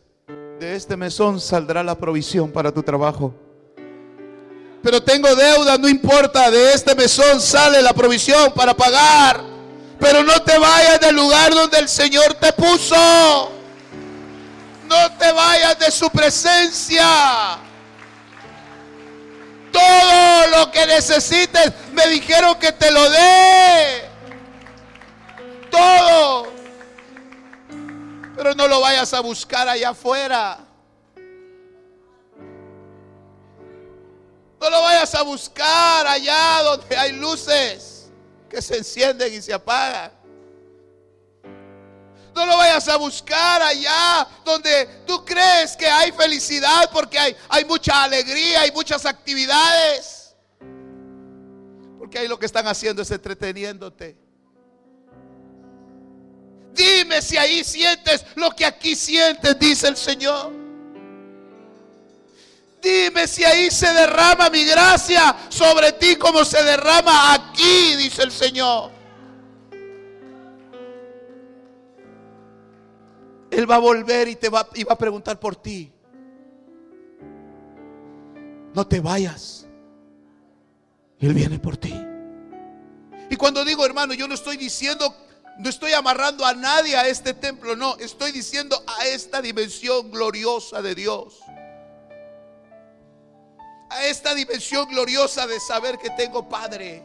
De 0.60 0.74
este 0.74 0.96
mesón 0.96 1.40
saldrá 1.40 1.82
la 1.82 1.96
provisión 1.96 2.50
para 2.52 2.72
tu 2.72 2.82
trabajo. 2.82 3.34
Pero 4.82 5.02
tengo 5.02 5.34
deuda, 5.34 5.78
no 5.78 5.88
importa, 5.88 6.50
de 6.50 6.74
este 6.74 6.94
mesón 6.94 7.40
sale 7.40 7.80
la 7.80 7.94
provisión 7.94 8.52
para 8.52 8.74
pagar. 8.74 9.42
Pero 9.98 10.22
no 10.22 10.42
te 10.42 10.58
vayas 10.58 11.00
del 11.00 11.16
lugar 11.16 11.54
donde 11.54 11.78
el 11.78 11.88
Señor 11.88 12.34
te 12.34 12.52
puso. 12.52 13.50
No 14.88 15.12
te 15.18 15.32
vayas 15.32 15.78
de 15.78 15.90
su 15.90 16.08
presencia. 16.10 17.67
Todo 19.72 20.46
lo 20.48 20.70
que 20.70 20.86
necesites, 20.86 21.72
me 21.92 22.06
dijeron 22.08 22.58
que 22.58 22.72
te 22.72 22.90
lo 22.90 23.08
dé. 23.10 24.08
Todo. 25.70 26.52
Pero 28.36 28.54
no 28.54 28.68
lo 28.68 28.80
vayas 28.80 29.12
a 29.14 29.20
buscar 29.20 29.68
allá 29.68 29.90
afuera. 29.90 30.58
No 34.60 34.70
lo 34.70 34.82
vayas 34.82 35.14
a 35.14 35.22
buscar 35.22 36.06
allá 36.06 36.62
donde 36.62 36.96
hay 36.96 37.12
luces 37.12 38.10
que 38.48 38.60
se 38.60 38.78
encienden 38.78 39.32
y 39.32 39.40
se 39.40 39.52
apagan. 39.52 40.17
No 42.38 42.46
lo 42.46 42.56
vayas 42.56 42.86
a 42.86 42.96
buscar 42.96 43.60
allá 43.60 44.24
donde 44.44 44.86
tú 45.04 45.24
crees 45.24 45.76
que 45.76 45.88
hay 45.88 46.12
felicidad 46.12 46.88
porque 46.92 47.18
hay, 47.18 47.36
hay 47.48 47.64
mucha 47.64 48.04
alegría, 48.04 48.60
hay 48.60 48.70
muchas 48.70 49.04
actividades. 49.06 50.36
Porque 51.98 52.20
ahí 52.20 52.28
lo 52.28 52.38
que 52.38 52.46
están 52.46 52.68
haciendo 52.68 53.02
es 53.02 53.10
entreteniéndote. 53.10 54.16
Dime 56.72 57.20
si 57.20 57.36
ahí 57.36 57.64
sientes 57.64 58.24
lo 58.36 58.52
que 58.52 58.64
aquí 58.64 58.94
sientes, 58.94 59.58
dice 59.58 59.88
el 59.88 59.96
Señor. 59.96 60.52
Dime 62.80 63.26
si 63.26 63.44
ahí 63.44 63.68
se 63.68 63.92
derrama 63.92 64.48
mi 64.48 64.64
gracia 64.64 65.34
sobre 65.48 65.90
ti 65.94 66.14
como 66.14 66.44
se 66.44 66.62
derrama 66.62 67.34
aquí, 67.34 67.96
dice 67.96 68.22
el 68.22 68.30
Señor. 68.30 68.97
Él 73.50 73.70
va 73.70 73.76
a 73.76 73.80
volver 73.80 74.28
y 74.28 74.36
te 74.36 74.48
va, 74.48 74.68
y 74.74 74.84
va 74.84 74.94
a 74.94 74.98
preguntar 74.98 75.38
por 75.40 75.56
ti. 75.56 75.92
No 78.74 78.86
te 78.86 79.00
vayas. 79.00 79.66
Él 81.18 81.34
viene 81.34 81.58
por 81.58 81.76
ti. 81.76 81.94
Y 83.30 83.36
cuando 83.36 83.64
digo 83.64 83.84
hermano, 83.84 84.14
yo 84.14 84.28
no 84.28 84.34
estoy 84.34 84.56
diciendo, 84.56 85.14
no 85.58 85.68
estoy 85.68 85.92
amarrando 85.92 86.44
a 86.44 86.54
nadie 86.54 86.96
a 86.96 87.08
este 87.08 87.34
templo, 87.34 87.76
no, 87.76 87.96
estoy 87.96 88.32
diciendo 88.32 88.82
a 88.86 89.06
esta 89.06 89.42
dimensión 89.42 90.10
gloriosa 90.10 90.80
de 90.80 90.94
Dios. 90.94 91.40
A 93.90 94.04
esta 94.04 94.34
dimensión 94.34 94.88
gloriosa 94.88 95.46
de 95.46 95.58
saber 95.60 95.98
que 95.98 96.10
tengo 96.10 96.48
Padre 96.48 97.02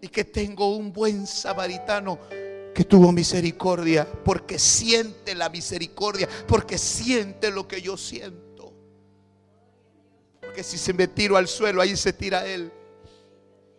y 0.00 0.08
que 0.08 0.24
tengo 0.24 0.76
un 0.76 0.92
buen 0.92 1.26
samaritano 1.26 2.18
que 2.74 2.84
tuvo 2.84 3.12
misericordia, 3.12 4.06
porque 4.24 4.58
siente 4.58 5.34
la 5.34 5.48
misericordia, 5.48 6.28
porque 6.46 6.78
siente 6.78 7.50
lo 7.50 7.68
que 7.68 7.82
yo 7.82 7.96
siento. 7.96 8.72
Porque 10.40 10.62
si 10.62 10.78
se 10.78 10.92
me 10.92 11.06
tiro 11.06 11.36
al 11.36 11.48
suelo, 11.48 11.80
ahí 11.80 11.96
se 11.96 12.12
tira 12.12 12.46
Él. 12.46 12.72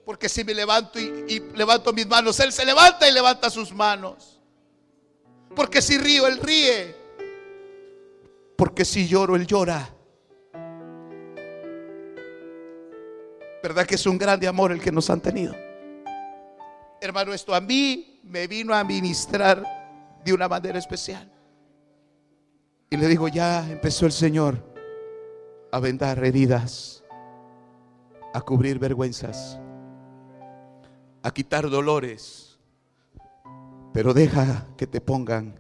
Porque 0.06 0.30
si 0.30 0.44
me 0.44 0.54
levanto 0.54 1.00
y, 1.00 1.40
levanto 1.56 1.94
mis 1.94 2.08
manos, 2.08 2.40
Él 2.40 2.52
se 2.52 2.66
levanta 2.66 3.08
y 3.08 3.14
levanta 3.14 3.50
sus 3.50 3.74
manos. 3.74 4.42
Porque 5.56 5.82
si 5.82 5.98
río, 5.98 6.28
Él 6.28 6.38
ríe. 6.38 6.96
Porque 8.56 8.86
si 8.86 9.08
lloro, 9.08 9.36
Él 9.36 9.48
llora. 9.48 9.90
¿Verdad 13.64 13.86
que 13.88 13.96
es 13.96 14.06
un 14.06 14.18
grande 14.18 14.48
amor 14.48 14.72
el 14.72 14.82
que 14.82 14.92
nos 14.92 15.10
han 15.10 15.22
tenido? 15.22 15.56
Hermano, 17.00 17.34
esto 17.34 17.56
a 17.56 17.62
mí 17.62 18.13
me 18.24 18.48
vino 18.48 18.74
a 18.74 18.84
ministrar 18.84 19.64
de 20.24 20.34
una 20.34 20.48
manera 20.48 20.80
especial. 20.80 21.30
Y 22.90 22.98
le 22.98 23.08
digo, 23.08 23.28
ya 23.28 23.70
empezó 23.70 24.06
el 24.06 24.12
Señor 24.12 24.58
a 25.72 25.80
vendar 25.80 26.24
heridas, 26.24 27.04
a 28.34 28.42
cubrir 28.42 28.80
vergüenzas, 28.80 29.60
a 31.22 31.32
quitar 31.32 31.70
dolores. 31.70 32.60
Pero 33.94 34.14
deja 34.14 34.68
que 34.78 34.88
te 34.88 35.02
pongan 35.02 35.60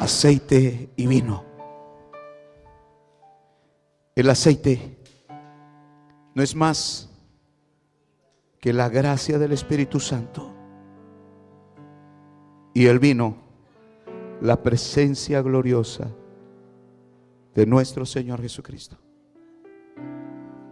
aceite 0.00 0.90
y 0.96 1.06
vino. 1.06 1.44
El 4.14 4.28
aceite 4.28 4.98
no 6.34 6.42
es 6.42 6.54
más 6.54 7.08
que 8.60 8.72
la 8.72 8.88
gracia 8.88 9.38
del 9.38 9.52
Espíritu 9.52 10.00
Santo 10.00 10.49
y 12.72 12.86
el 12.86 12.98
vino, 12.98 13.36
la 14.40 14.62
presencia 14.62 15.42
gloriosa 15.42 16.10
de 17.54 17.66
nuestro 17.66 18.06
Señor 18.06 18.40
Jesucristo. 18.40 18.96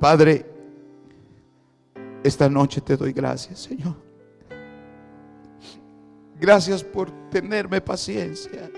Padre, 0.01 0.47
esta 2.23 2.49
noche 2.49 2.81
te 2.81 2.97
doy 2.97 3.12
gracias, 3.12 3.61
Señor. 3.61 3.95
Gracias 6.41 6.85
por 6.85 7.11
tenerme 7.31 7.81
paciencia. 7.81 8.70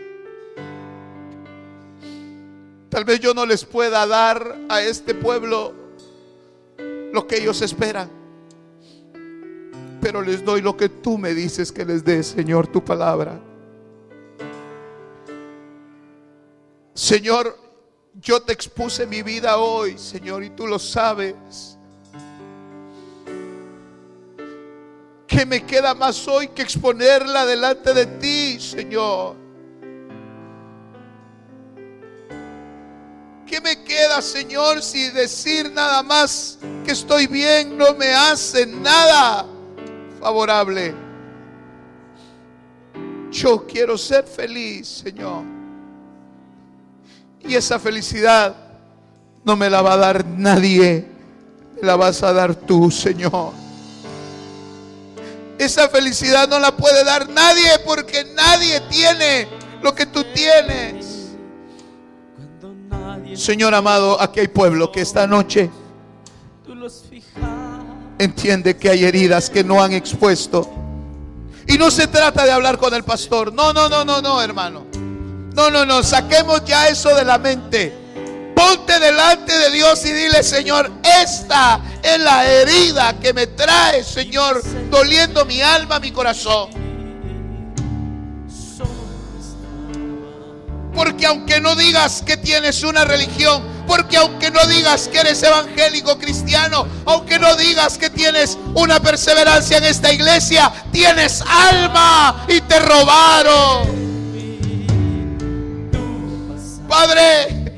Tal 2.88 3.04
vez 3.04 3.20
yo 3.20 3.34
no 3.34 3.46
les 3.46 3.64
pueda 3.64 4.06
dar 4.06 4.58
a 4.68 4.82
este 4.82 5.14
pueblo 5.14 5.74
lo 7.12 7.26
que 7.26 7.36
ellos 7.36 7.60
esperan. 7.62 8.19
Pero 10.00 10.22
les 10.22 10.44
doy 10.44 10.62
lo 10.62 10.76
que 10.76 10.88
tú 10.88 11.18
me 11.18 11.34
dices 11.34 11.70
que 11.70 11.84
les 11.84 12.04
dé, 12.04 12.22
Señor, 12.22 12.66
tu 12.66 12.82
palabra. 12.82 13.40
Señor, 16.94 17.56
yo 18.14 18.42
te 18.42 18.52
expuse 18.52 19.06
mi 19.06 19.22
vida 19.22 19.58
hoy, 19.58 19.98
Señor, 19.98 20.42
y 20.42 20.50
tú 20.50 20.66
lo 20.66 20.78
sabes. 20.78 21.76
¿Qué 25.26 25.46
me 25.46 25.64
queda 25.64 25.94
más 25.94 26.26
hoy 26.26 26.48
que 26.48 26.62
exponerla 26.62 27.46
delante 27.46 27.94
de 27.94 28.06
ti, 28.06 28.60
Señor? 28.60 29.36
¿Qué 33.46 33.60
me 33.60 33.82
queda, 33.82 34.22
Señor, 34.22 34.82
si 34.82 35.10
decir 35.10 35.72
nada 35.72 36.02
más 36.02 36.58
que 36.84 36.92
estoy 36.92 37.26
bien 37.26 37.76
no 37.76 37.94
me 37.94 38.08
hace 38.08 38.64
nada 38.66 39.46
favorable? 40.20 40.94
Yo 43.30 43.66
quiero 43.66 43.96
ser 43.96 44.24
feliz, 44.24 44.86
Señor. 44.86 45.44
Y 47.40 47.54
esa 47.54 47.78
felicidad 47.78 48.54
no 49.44 49.56
me 49.56 49.70
la 49.70 49.82
va 49.82 49.94
a 49.94 49.96
dar 49.96 50.26
nadie, 50.26 51.06
me 51.74 51.86
la 51.86 51.96
vas 51.96 52.22
a 52.22 52.32
dar 52.32 52.54
tú, 52.54 52.90
Señor. 52.90 53.52
Esa 55.58 55.88
felicidad 55.88 56.48
no 56.48 56.58
la 56.58 56.76
puede 56.76 57.04
dar 57.04 57.28
nadie 57.28 57.70
porque 57.84 58.24
nadie 58.34 58.80
tiene 58.90 59.46
lo 59.82 59.94
que 59.94 60.06
tú 60.06 60.24
tienes. 60.34 61.30
Señor 63.34 63.74
amado, 63.74 64.20
aquí 64.20 64.40
hay 64.40 64.48
pueblo 64.48 64.90
que 64.90 65.00
esta 65.00 65.26
noche 65.26 65.70
entiende 68.20 68.76
que 68.76 68.90
hay 68.90 69.04
heridas 69.04 69.48
que 69.48 69.64
no 69.64 69.82
han 69.82 69.92
expuesto. 69.92 70.70
Y 71.66 71.78
no 71.78 71.90
se 71.90 72.06
trata 72.06 72.44
de 72.44 72.52
hablar 72.52 72.76
con 72.76 72.92
el 72.94 73.02
pastor. 73.02 73.52
No, 73.52 73.72
no, 73.72 73.88
no, 73.88 74.04
no, 74.04 74.20
no, 74.20 74.42
hermano. 74.42 74.86
No, 75.54 75.70
no, 75.70 75.86
no. 75.86 76.02
Saquemos 76.02 76.64
ya 76.64 76.88
eso 76.88 77.14
de 77.14 77.24
la 77.24 77.38
mente. 77.38 77.94
Ponte 78.54 78.98
delante 78.98 79.56
de 79.56 79.70
Dios 79.70 80.04
y 80.04 80.12
dile, 80.12 80.42
Señor, 80.42 80.90
esta 81.02 81.80
es 82.02 82.18
la 82.20 82.44
herida 82.44 83.18
que 83.18 83.32
me 83.32 83.46
trae, 83.46 84.04
Señor, 84.04 84.62
doliendo 84.90 85.46
mi 85.46 85.62
alma, 85.62 85.98
mi 85.98 86.10
corazón. 86.10 86.68
Porque 90.94 91.26
aunque 91.26 91.60
no 91.60 91.76
digas 91.76 92.22
que 92.22 92.36
tienes 92.36 92.82
una 92.82 93.04
religión, 93.04 93.62
porque 93.86 94.16
aunque 94.16 94.50
no 94.50 94.64
digas 94.66 95.08
que 95.08 95.18
eres 95.18 95.42
evangélico 95.42 96.18
cristiano, 96.18 96.86
aunque 97.06 97.38
no 97.38 97.56
digas 97.56 97.96
que 97.96 98.10
tienes 98.10 98.58
una 98.74 99.00
perseverancia 99.00 99.78
en 99.78 99.84
esta 99.84 100.12
iglesia, 100.12 100.72
tienes 100.92 101.42
alma 101.42 102.44
y 102.48 102.60
te 102.60 102.78
robaron. 102.80 104.00
Padre, 106.88 107.72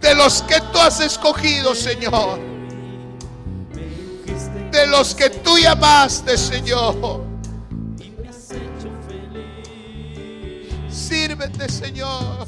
de 0.00 0.14
los 0.16 0.42
que 0.42 0.60
tú 0.72 0.78
has 0.80 1.00
escogido, 1.00 1.74
Señor, 1.74 2.40
de 4.72 4.86
los 4.88 5.14
que 5.14 5.30
tú 5.30 5.58
llamaste, 5.58 6.36
Señor 6.36 7.31
Sírvete, 11.12 11.68
Señor. 11.68 12.46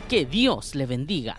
Que 0.09 0.24
Dios 0.24 0.74
le 0.74 0.86
bendiga. 0.86 1.36